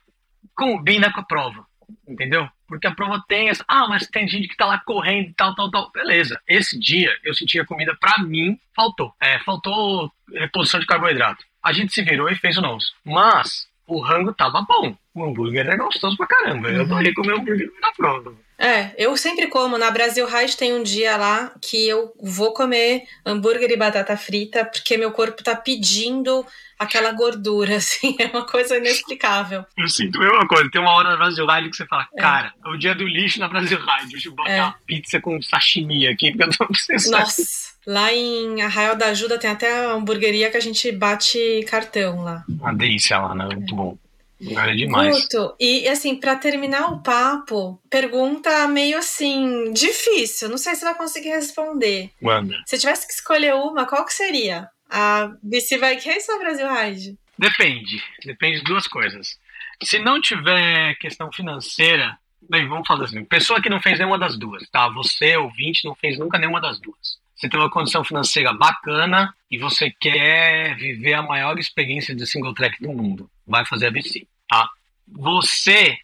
Combina 0.56 1.12
com 1.12 1.20
a 1.20 1.24
prova, 1.24 1.66
entendeu? 2.08 2.48
Porque 2.68 2.88
a 2.88 2.94
prova 2.94 3.24
tem 3.28 3.50
essa. 3.50 3.64
Ah, 3.68 3.88
mas 3.88 4.08
tem 4.08 4.28
gente 4.28 4.48
que 4.48 4.58
tá 4.58 4.66
lá 4.66 4.80
correndo 4.80 5.30
e 5.30 5.34
tal, 5.34 5.56
tal, 5.56 5.70
tal. 5.72 5.92
Beleza. 5.92 6.40
Esse 6.48 6.78
dia 6.80 7.16
eu 7.24 7.34
senti 7.34 7.60
a 7.60 7.66
comida, 7.66 7.96
pra 8.00 8.18
mim, 8.20 8.60
faltou. 8.76 9.14
É, 9.22 9.40
faltou 9.40 10.12
reposição 10.34 10.80
de 10.80 10.86
carboidrato. 10.86 11.44
A 11.64 11.72
gente 11.74 11.94
se 11.94 12.02
virou 12.02 12.30
e 12.30 12.36
fez 12.36 12.58
o 12.58 12.62
nosso. 12.62 12.94
Mas, 13.06 13.68
o 13.86 14.00
rango 14.02 14.34
tava 14.34 14.62
bom. 14.62 14.96
O 15.14 15.24
hambúrguer 15.24 15.66
era 15.66 15.78
gostoso 15.78 16.16
pra 16.18 16.28
caramba. 16.28 16.70
Eu 16.70 16.76
Uhum. 16.80 16.82
adorei 16.86 17.14
comer 17.14 17.34
hambúrguer 17.36 17.72
na 17.82 17.92
prova. 17.94 18.34
É, 18.60 18.92
eu 18.98 19.16
sempre 19.16 19.48
como. 19.48 19.78
Na 19.78 19.92
Brasil 19.92 20.26
Ride 20.26 20.58
tem 20.58 20.74
um 20.74 20.82
dia 20.82 21.16
lá 21.16 21.52
que 21.62 21.88
eu 21.88 22.12
vou 22.20 22.54
comer 22.54 23.04
hambúrguer 23.26 23.70
e 23.70 23.78
batata 23.78 24.18
frita 24.18 24.66
porque 24.66 24.98
meu 24.98 25.12
corpo 25.12 25.44
tá 25.44 25.56
pedindo 25.56 26.44
aquela 26.80 27.12
gordura, 27.12 27.76
assim. 27.78 28.16
É 28.20 28.26
uma 28.26 28.46
coisa 28.48 28.78
inexplicável. 28.78 29.64
Eu 29.78 29.88
sinto 29.88 30.18
a 30.20 30.26
mesma 30.26 30.48
coisa. 30.48 30.70
Tem 30.72 30.82
uma 30.82 30.92
hora 30.94 31.10
na 31.12 31.18
Brasil 31.18 31.46
Ride 31.46 31.70
que 31.70 31.78
você 31.78 31.86
fala, 31.86 32.08
É. 32.16 32.22
cara, 32.22 32.54
é 32.66 32.70
o 32.70 32.78
dia 32.78 32.96
do 32.96 33.06
lixo 33.06 33.40
na 33.40 33.48
Brasil 33.48 33.78
Ride. 33.80 34.12
Deixa 34.12 34.30
eu 34.30 34.34
botar 34.36 34.50
É. 34.50 34.62
uma 34.64 34.76
pizza 34.88 35.22
com 35.22 35.40
sashimi 35.42 36.08
aqui, 36.08 36.32
porque 36.32 36.44
eu 36.46 36.58
tô 36.58 36.68
precisando. 36.68 37.20
Nossa, 37.20 37.44
lá 37.86 38.12
em 38.12 38.62
Arraial 38.64 38.96
da 38.96 39.08
Ajuda 39.08 39.38
tem 39.38 39.50
até 39.52 39.72
a 39.86 39.92
hamburgueria 39.92 40.50
que 40.50 40.58
a 40.58 40.62
gente 40.62 40.92
bate 40.92 41.64
cartão 41.70 42.24
lá. 42.24 42.44
Uma 42.50 42.74
delícia 42.74 43.20
lá, 43.20 43.36
né? 43.36 43.46
Muito 43.46 43.76
bom. 43.76 43.98
Lugar 44.40 44.70
é 44.70 44.76
demais. 44.76 45.22
Guto, 45.22 45.56
e 45.60 45.88
assim, 45.88 46.16
pra 46.16 46.36
terminar 46.36 46.92
o 46.92 47.02
papo, 47.02 47.82
pergunta 47.90 48.68
meio 48.68 48.98
assim, 48.98 49.72
difícil, 49.74 50.50
não 50.50 50.58
sei 50.58 50.76
se 50.76 50.86
vai 50.86 50.96
conseguir 50.96 51.30
responder. 51.30 52.12
Wanda. 52.22 52.56
Se 52.66 52.78
tivesse 52.78 53.08
que 53.08 53.14
escolher 53.14 53.56
uma, 53.56 53.86
qual 53.86 54.06
que 54.06 54.14
seria? 54.14 54.70
A 54.90 55.32
BC 55.42 55.80
Bike 55.80 56.08
Race 56.08 56.32
ou 56.32 56.38
a 56.38 56.40
Brasil 56.40 56.68
Ride? 56.74 57.18
Depende. 57.38 58.04
Depende 58.24 58.60
de 58.60 58.64
duas 58.64 58.88
coisas. 58.88 59.38
Se 59.84 60.00
não 60.00 60.22
tiver 60.22 60.96
questão 60.96 61.32
financeira, 61.32 62.18
bem, 62.50 62.68
vamos 62.68 62.88
falar 62.88 63.06
assim. 63.06 63.24
Pessoa 63.26 63.62
que 63.62 63.70
não 63.70 63.82
fez 63.82 63.98
nenhuma 63.98 64.18
das 64.18 64.38
duas, 64.38 64.68
tá? 64.70 64.88
Você, 64.90 65.36
ouvinte, 65.38 65.86
não 65.86 65.96
fez 65.96 66.18
nunca 66.18 66.38
nenhuma 66.38 66.62
das 66.62 66.80
duas. 66.80 67.20
Você 67.36 67.48
tem 67.48 67.60
uma 67.60 67.70
condição 67.70 68.04
financeira 68.04 68.52
bacana 68.54 69.34
e 69.50 69.60
você 69.60 69.92
quer 69.92 70.76
viver 70.76 71.14
a 71.14 71.22
maior 71.22 71.60
experiência 71.60 72.16
de 72.16 72.26
single 72.26 72.54
track 72.54 72.82
do 72.82 72.92
mundo. 72.92 73.30
Vai 73.48 73.66
fazer 73.66 73.88
a 73.88 73.92
BC, 73.92 74.28
tá? 74.48 74.70
Você 75.08 75.98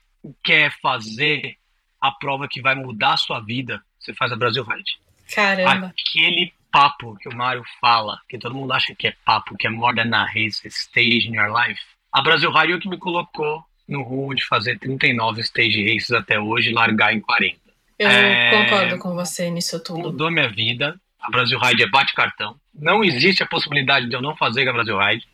quer 0.43 0.73
fazer 0.81 1.57
a 1.99 2.11
prova 2.11 2.47
que 2.47 2.61
vai 2.61 2.75
mudar 2.75 3.13
a 3.13 3.17
sua 3.17 3.39
vida, 3.39 3.81
você 3.99 4.13
faz 4.13 4.31
a 4.31 4.35
Brasil 4.35 4.63
Ride. 4.63 4.97
Caramba. 5.33 5.87
Aquele 6.07 6.53
papo 6.71 7.15
que 7.17 7.29
o 7.29 7.35
Mário 7.35 7.63
fala, 7.79 8.19
que 8.29 8.37
todo 8.37 8.55
mundo 8.55 8.73
acha 8.73 8.95
que 8.95 9.07
é 9.07 9.15
papo, 9.25 9.55
que 9.57 9.67
é 9.67 9.69
more 9.69 9.95
than 9.95 10.15
a 10.15 10.25
race, 10.25 10.65
stage 10.67 11.27
in 11.27 11.35
your 11.35 11.51
life. 11.53 11.79
A 12.11 12.21
Brasil 12.21 12.51
Ride 12.51 12.73
é 12.73 12.75
o 12.75 12.79
que 12.79 12.89
me 12.89 12.97
colocou 12.97 13.63
no 13.87 14.01
rumo 14.01 14.33
de 14.33 14.45
fazer 14.45 14.79
39 14.79 15.41
stage 15.41 15.83
races 15.93 16.11
até 16.11 16.39
hoje 16.39 16.69
e 16.69 16.73
largar 16.73 17.13
em 17.13 17.19
40. 17.19 17.57
Eu 17.99 18.09
É. 18.09 18.51
concordo 18.63 18.97
com 18.99 19.13
você 19.13 19.49
nisso 19.49 19.79
tudo. 19.83 19.99
Mudou 19.99 20.31
minha 20.31 20.49
vida. 20.49 20.99
A 21.21 21.29
Brasil 21.29 21.57
Ride 21.59 21.83
é 21.83 21.87
bate-cartão. 21.89 22.55
Não 22.73 23.03
existe 23.03 23.43
a 23.43 23.45
possibilidade 23.45 24.07
de 24.09 24.15
eu 24.15 24.21
não 24.21 24.35
fazer 24.35 24.67
a 24.67 24.73
Brasil 24.73 24.97
Ride. 24.99 25.25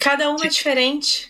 Cada 0.00 0.28
uma 0.30 0.44
é 0.44 0.48
diferente. 0.48 1.29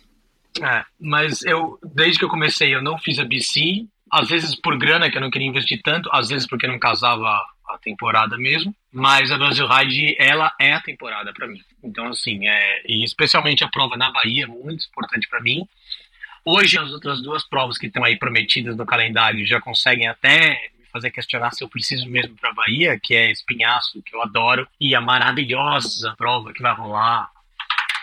É, 0.60 0.84
mas 0.98 1.42
eu, 1.42 1.78
desde 1.94 2.18
que 2.18 2.24
eu 2.24 2.28
comecei, 2.28 2.74
eu 2.74 2.82
não 2.82 2.98
fiz 2.98 3.18
a 3.18 3.24
BC. 3.24 3.86
Às 4.10 4.28
vezes 4.28 4.54
por 4.56 4.76
grana, 4.76 5.10
que 5.10 5.16
eu 5.16 5.20
não 5.20 5.30
queria 5.30 5.46
investir 5.46 5.80
tanto. 5.82 6.08
Às 6.12 6.28
vezes 6.28 6.46
porque 6.46 6.66
não 6.66 6.78
casava 6.78 7.28
a 7.68 7.78
temporada 7.78 8.36
mesmo. 8.36 8.74
Mas 8.92 9.30
a 9.30 9.38
Brasil 9.38 9.66
Ride, 9.66 10.16
ela 10.18 10.52
é 10.60 10.72
a 10.72 10.80
temporada 10.80 11.32
pra 11.32 11.46
mim. 11.46 11.60
Então, 11.82 12.08
assim, 12.08 12.48
é, 12.48 12.82
e 12.86 13.04
especialmente 13.04 13.62
a 13.62 13.68
prova 13.68 13.96
na 13.96 14.10
Bahia, 14.10 14.46
muito 14.46 14.84
importante 14.86 15.28
pra 15.28 15.40
mim. 15.40 15.66
Hoje, 16.44 16.78
as 16.78 16.90
outras 16.90 17.22
duas 17.22 17.46
provas 17.46 17.78
que 17.78 17.86
estão 17.86 18.02
aí 18.02 18.18
prometidas 18.18 18.76
no 18.76 18.86
calendário 18.86 19.46
já 19.46 19.60
conseguem 19.60 20.08
até 20.08 20.70
me 20.78 20.86
fazer 20.90 21.10
questionar 21.10 21.52
se 21.52 21.62
eu 21.62 21.68
preciso 21.68 22.08
mesmo 22.08 22.34
para 22.36 22.52
Bahia, 22.52 22.98
que 23.00 23.14
é 23.14 23.30
Espinhaço, 23.30 24.02
que 24.02 24.14
eu 24.14 24.22
adoro, 24.22 24.66
e 24.80 24.94
a 24.94 25.00
maravilhosa 25.00 26.14
prova 26.16 26.52
que 26.52 26.62
vai 26.62 26.74
rolar. 26.74 27.30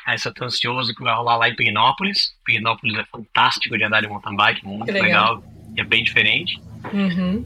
Essa 0.07 0.29
eu 0.29 0.33
tô 0.33 0.45
ansioso 0.45 0.95
que 0.95 1.03
vai 1.03 1.13
rolar 1.13 1.35
lá 1.35 1.49
em 1.49 1.55
Pignópolis. 1.55 2.33
Pignópolis 2.45 2.97
é 2.97 3.03
fantástico 3.05 3.77
de 3.77 3.83
andar 3.83 4.01
de 4.01 4.07
mountain 4.07 4.37
bike, 4.37 4.65
muito 4.65 4.89
legal. 4.89 5.35
legal, 5.35 5.43
e 5.75 5.81
é 5.81 5.83
bem 5.83 6.01
diferente. 6.01 6.61
Uhum. 6.93 7.45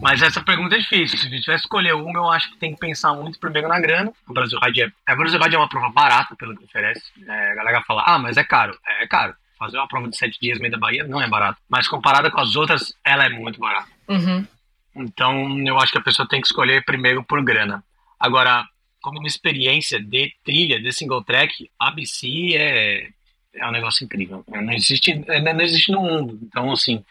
Mas 0.00 0.22
essa 0.22 0.40
pergunta 0.42 0.76
é 0.76 0.78
difícil. 0.78 1.18
Se 1.18 1.28
tivesse 1.28 1.64
escolher 1.64 1.94
uma, 1.94 2.18
eu 2.18 2.30
acho 2.30 2.50
que 2.52 2.58
tem 2.58 2.72
que 2.72 2.78
pensar 2.78 3.12
muito 3.14 3.40
primeiro 3.40 3.66
na 3.66 3.80
grana. 3.80 4.12
O 4.28 4.32
Brasil 4.32 4.58
Ride 4.62 4.82
é, 4.82 4.92
a 5.06 5.16
Brasil 5.16 5.40
Ride 5.40 5.56
é 5.56 5.58
uma 5.58 5.68
prova 5.68 5.88
barata, 5.88 6.36
pelo 6.36 6.56
que 6.56 6.64
oferece. 6.64 7.02
É, 7.26 7.52
a 7.52 7.54
galera 7.54 7.82
fala, 7.82 8.04
ah, 8.06 8.18
mas 8.18 8.36
é 8.36 8.44
caro. 8.44 8.78
É, 8.86 9.04
é 9.04 9.08
caro. 9.08 9.34
Fazer 9.58 9.78
uma 9.78 9.88
prova 9.88 10.08
de 10.08 10.16
sete 10.16 10.38
dias 10.38 10.58
no 10.58 10.62
meio 10.62 10.72
da 10.72 10.78
Bahia 10.78 11.04
não 11.04 11.20
é 11.20 11.28
barato. 11.28 11.58
Mas 11.68 11.88
comparada 11.88 12.30
com 12.30 12.40
as 12.40 12.54
outras, 12.54 12.94
ela 13.04 13.24
é 13.24 13.30
muito 13.30 13.58
barata. 13.58 13.88
Uhum. 14.06 14.46
Então, 14.94 15.58
eu 15.66 15.76
acho 15.78 15.92
que 15.92 15.98
a 15.98 16.02
pessoa 16.02 16.28
tem 16.28 16.40
que 16.40 16.46
escolher 16.46 16.84
primeiro 16.84 17.24
por 17.24 17.42
grana. 17.42 17.82
Agora, 18.20 18.64
como 19.06 19.20
uma 19.20 19.28
experiência 19.28 20.02
de 20.02 20.34
trilha, 20.42 20.82
de 20.82 20.90
single 20.90 21.22
track, 21.22 21.70
a 21.78 21.92
BC 21.92 22.56
é, 22.56 23.08
é 23.54 23.68
um 23.68 23.70
negócio 23.70 24.04
incrível. 24.04 24.42
Não 24.48 24.72
existe, 24.72 25.14
não 25.14 25.60
existe 25.60 25.92
no 25.92 26.02
mundo. 26.02 26.36
Então, 26.42 26.72
assim, 26.72 27.04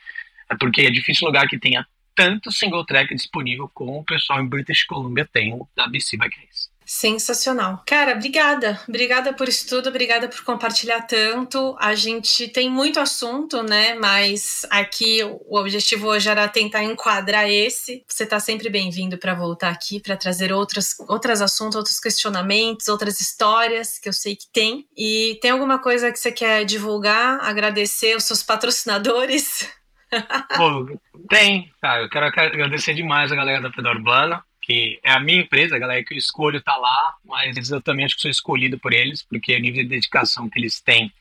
é 0.50 0.58
porque 0.58 0.82
é 0.82 0.92
difícil 0.92 1.26
lugar 1.26 1.48
que 1.48 1.58
tenha 1.58 1.88
tanto 2.14 2.52
single 2.52 2.86
track 2.86 3.16
disponível 3.16 3.72
como 3.74 3.98
o 3.98 4.04
pessoal 4.04 4.42
em 4.42 4.48
British 4.48 4.84
Columbia 4.84 5.26
tem 5.32 5.58
da 5.74 5.88
BC 5.88 6.18
Bike 6.18 6.38
Race. 6.38 6.68
Sensacional. 6.86 7.84
Cara, 7.86 8.14
obrigada. 8.14 8.80
Obrigada 8.88 9.34
por 9.34 9.50
isso 9.50 9.68
tudo, 9.68 9.90
obrigada 9.90 10.28
por 10.28 10.44
compartilhar 10.44 11.02
tanto. 11.02 11.76
A 11.80 11.96
gente 11.96 12.48
tem 12.48 12.70
muito 12.70 13.00
assunto, 13.00 13.64
né? 13.64 13.96
Mas 13.96 14.66
aqui 14.70 15.22
o 15.24 15.58
objetivo 15.58 16.08
hoje 16.08 16.30
era 16.30 16.48
tentar 16.48 16.84
enquadrar 16.84 17.50
esse. 17.50 18.04
Você 18.08 18.24
está 18.24 18.40
sempre 18.40 18.70
bem-vindo 18.70 19.18
para 19.18 19.34
voltar 19.34 19.70
aqui 19.70 20.00
para 20.00 20.16
trazer 20.16 20.54
outros, 20.54 20.96
outros 21.08 21.42
assuntos, 21.42 21.76
outros 21.76 22.00
questionamentos, 22.00 22.88
outras 22.88 23.20
histórias 23.20 23.98
que 23.98 24.08
eu 24.08 24.14
sei 24.14 24.36
que 24.36 24.48
tem. 24.54 24.88
E 24.96 25.40
tem 25.42 25.52
alguma 25.52 25.80
coisa 25.80 26.12
que 26.12 26.20
você 26.20 26.32
quer 26.32 26.66
divulgar, 26.66 27.40
agradecer 27.42 28.16
os 28.16 28.26
seus 28.26 28.44
patrocinadores? 28.44 29.68
Tem. 31.30 31.72
Eu 32.02 32.10
quero 32.10 32.28
agradecer 32.28 32.94
demais 32.94 33.32
a 33.32 33.36
galera 33.36 33.62
da 33.62 33.70
Pedal 33.70 33.96
Urbana, 33.96 34.44
que 34.66 35.00
é 35.04 35.12
a 35.12 35.20
minha 35.20 35.42
empresa, 35.42 35.76
a 35.76 35.80
galera 35.80 36.04
que 36.04 36.16
eu 36.16 36.18
escolho 36.18 36.60
tá 36.60 36.76
lá, 36.76 37.14
mas 37.24 37.70
eu 37.70 37.80
também 37.80 38.04
acho 38.04 38.16
que 38.16 38.22
sou 38.22 38.32
escolhido 38.32 38.80
por 38.80 38.94
eles, 38.94 39.22
porque 39.22 39.56
o 39.56 39.60
nível 39.60 39.84
de 39.84 39.90
dedicação 39.90 40.50
que 40.50 40.58
eles 40.58 40.82
têm 40.82 41.14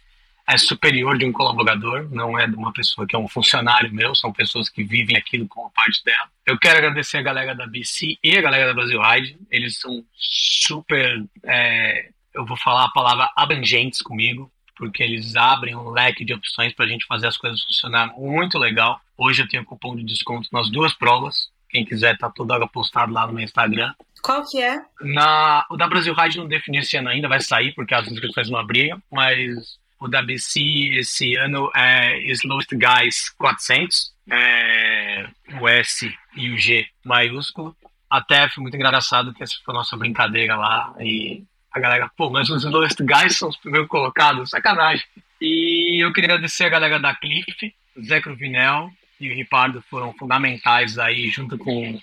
é 0.47 0.57
superior 0.57 1.19
de 1.19 1.27
um 1.27 1.33
colaborador, 1.33 2.09
não 2.11 2.39
é 2.39 2.47
de 2.47 2.55
uma 2.55 2.73
pessoa 2.73 3.07
que 3.07 3.15
é 3.15 3.19
um 3.19 3.29
funcionário 3.29 3.93
meu, 3.93 4.15
são 4.15 4.33
pessoas 4.33 4.71
que 4.71 4.83
vivem 4.83 5.17
aquilo 5.17 5.47
como 5.47 5.71
parte 5.71 6.03
dela. 6.05 6.27
Eu 6.47 6.59
quero 6.59 6.79
agradecer 6.79 7.19
a 7.19 7.23
galera 7.23 7.55
da 7.55 7.67
BC 7.67 8.19
e 8.23 8.37
a 8.37 8.41
galera 8.41 8.69
da 8.69 8.75
Brasil 8.75 9.01
Ride, 9.01 9.37
eles 9.51 9.79
são 9.79 10.03
super, 10.15 11.23
é, 11.43 12.09
eu 12.33 12.47
vou 12.47 12.57
falar 12.57 12.85
a 12.85 12.93
palavra 12.93 13.31
abrangentes 13.37 14.01
comigo, 14.01 14.51
porque 14.75 15.03
eles 15.03 15.37
abrem 15.37 15.77
um 15.77 15.91
leque 15.91 16.25
de 16.25 16.33
opções 16.33 16.73
para 16.73 16.87
a 16.87 16.89
gente 16.89 17.07
fazer 17.07 17.27
as 17.27 17.37
coisas 17.37 17.63
funcionar 17.63 18.07
muito 18.17 18.59
legal. 18.59 19.01
Hoje 19.19 19.43
eu 19.43 19.49
tenho 19.49 19.65
cupom 19.65 19.95
de 19.95 20.03
desconto 20.03 20.49
nas 20.51 20.71
duas 20.71 20.95
provas. 20.95 21.53
Quem 21.75 21.85
quiser, 21.85 22.17
tá 22.17 22.31
toda 22.31 22.55
hora 22.55 22.69
postado 22.69 23.13
lá 23.13 23.27
no 23.27 23.33
meu 23.33 23.43
Instagram. 23.43 23.93
Qual 24.23 24.49
que 24.49 24.63
é? 24.63 24.81
Na, 25.01 25.67
o 25.69 25.77
da 25.77 25.89
Brasil 25.89 26.15
Ride 26.15 26.39
não 26.39 26.47
definiu 26.47 26.81
esse 26.81 26.97
ano 26.97 27.09
ainda, 27.09 27.27
vai 27.27 27.41
sair 27.41 27.75
porque 27.75 27.93
as 27.93 28.07
inscrições 28.07 28.49
não 28.49 28.61
abriram, 28.61 29.03
mas 29.11 29.77
o 29.99 30.07
da 30.07 30.23
BC 30.23 30.61
esse 31.01 31.35
ano 31.35 31.69
é 31.75 32.17
Slowest 32.31 32.71
Guys 32.77 33.31
400, 33.31 34.15
é, 34.31 35.27
o 35.61 35.67
S 35.67 36.15
e 36.37 36.51
o 36.51 36.57
G 36.57 36.87
maiúsculo. 37.05 37.77
Até 38.09 38.49
foi 38.49 38.63
muito 38.63 38.77
engraçado 38.77 39.35
que 39.35 39.43
essa 39.43 39.57
foi 39.65 39.75
a 39.75 39.79
nossa 39.79 39.97
brincadeira 39.97 40.55
lá 40.55 40.95
e 41.01 41.43
a 41.73 41.81
galera, 41.81 42.09
pô, 42.17 42.31
mas 42.31 42.49
os 42.51 42.63
dois 42.63 42.95
guys 42.95 43.37
são 43.37 43.49
os 43.49 43.57
primeiros 43.57 43.89
colocados, 43.89 44.51
sacanagem. 44.51 45.05
E 45.41 46.05
eu 46.05 46.13
queria 46.13 46.35
agradecer 46.35 46.67
a 46.67 46.69
galera 46.69 47.01
da 47.01 47.17
Cliff, 47.17 47.75
Zé 48.01 48.21
Cruvinel 48.21 48.93
e 49.21 49.31
o 49.31 49.35
Ripardo 49.35 49.83
foram 49.89 50.13
fundamentais 50.15 50.99
aí, 50.99 51.29
junto 51.29 51.57
com 51.59 51.99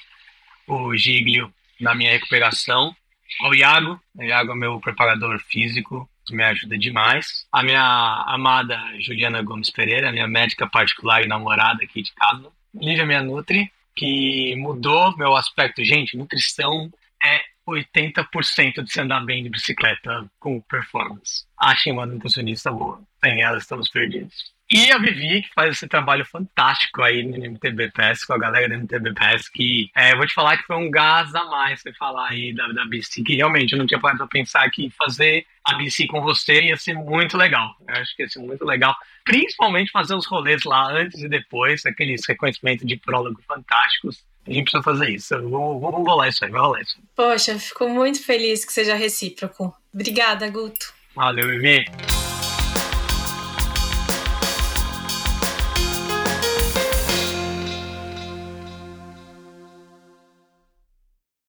o 0.68 0.96
Giglio, 0.96 1.54
na 1.80 1.94
minha 1.96 2.12
recuperação. 2.12 2.96
O 3.44 3.54
Iago, 3.54 4.00
o 4.16 4.24
Iago 4.24 4.52
é 4.52 4.56
meu 4.56 4.80
preparador 4.80 5.40
físico, 5.40 6.10
que 6.26 6.36
me 6.36 6.44
ajuda 6.44 6.78
demais. 6.78 7.46
A 7.52 7.64
minha 7.64 8.24
amada 8.28 8.78
Juliana 9.00 9.42
Gomes 9.42 9.70
Pereira, 9.70 10.12
minha 10.12 10.28
médica 10.28 10.68
particular 10.68 11.24
e 11.24 11.28
namorada 11.28 11.84
aqui 11.84 12.02
de 12.02 12.14
casa. 12.14 12.52
Lívia, 12.74 13.06
minha 13.06 13.22
Nutri, 13.22 13.72
que 13.96 14.56
mudou 14.58 15.16
meu 15.18 15.36
aspecto. 15.36 15.84
Gente, 15.84 16.16
nutrição 16.16 16.92
é 17.24 17.42
80% 17.68 18.84
de 18.84 18.92
se 18.92 19.02
andar 19.02 19.22
bem 19.22 19.44
de 19.44 19.50
bicicleta 19.50 20.30
com 20.40 20.62
performance. 20.62 21.46
Achem 21.58 21.94
uma 21.94 22.06
nutricionista 22.06 22.72
boa. 22.72 23.02
Sem 23.24 23.42
ela, 23.42 23.58
estamos 23.58 23.90
perdidos. 23.90 24.54
E 24.74 24.90
a 24.90 24.98
Vivi, 24.98 25.42
que 25.42 25.54
faz 25.54 25.76
esse 25.76 25.86
trabalho 25.86 26.24
fantástico 26.24 27.04
aí 27.04 27.24
no 27.24 27.36
MTBPS, 27.36 28.26
com 28.26 28.34
a 28.34 28.38
galera 28.38 28.70
do 28.70 28.76
MTBPS, 28.76 29.52
que 29.52 29.92
é, 29.94 30.16
vou 30.16 30.26
te 30.26 30.34
falar 30.34 30.58
que 30.58 30.64
foi 30.64 30.78
um 30.78 30.90
gás 30.90 31.36
a 31.36 31.44
mais 31.44 31.82
você 31.82 31.92
falar 31.92 32.30
aí 32.30 32.54
da, 32.54 32.68
da 32.70 32.86
BC, 32.86 33.22
que 33.22 33.36
realmente 33.36 33.74
eu 33.74 33.80
não 33.80 33.86
tinha 33.86 34.00
parado 34.00 34.20
pra 34.20 34.28
pensar 34.28 34.70
que 34.72 34.90
fazer 34.92 35.46
a 35.66 35.74
BC 35.74 36.08
com 36.08 36.22
você 36.22 36.62
ia 36.62 36.78
ser 36.78 36.94
muito 36.94 37.36
legal. 37.36 37.76
Eu 37.86 37.96
acho 37.96 38.16
que 38.16 38.24
ia 38.24 38.30
ser 38.30 38.40
muito 38.40 38.64
legal. 38.64 38.96
Principalmente 39.26 39.92
fazer 39.92 40.16
os 40.16 40.26
rolês 40.26 40.64
lá 40.64 40.90
antes 40.90 41.22
e 41.22 41.28
depois, 41.28 41.86
aqueles 41.86 42.26
reconhecimentos 42.26 42.88
de 42.88 42.96
prólogo 42.96 43.42
fantásticos. 43.46 44.24
A 44.48 44.54
gente 44.54 44.64
precisa 44.64 44.84
fazer 44.84 45.10
isso. 45.10 45.36
Vamos, 45.36 45.82
vamos 45.82 46.08
rolar 46.08 46.30
isso 46.30 46.46
aí, 46.46 46.50
vai 46.50 46.62
rolar 46.62 46.82
isso. 46.82 46.98
Poxa, 47.14 47.60
fico 47.60 47.90
muito 47.90 48.24
feliz 48.24 48.64
que 48.64 48.72
seja 48.72 48.96
recíproco. 48.96 49.76
Obrigada, 49.94 50.50
Guto. 50.50 50.94
Valeu, 51.14 51.50
Vivi. 51.50 51.86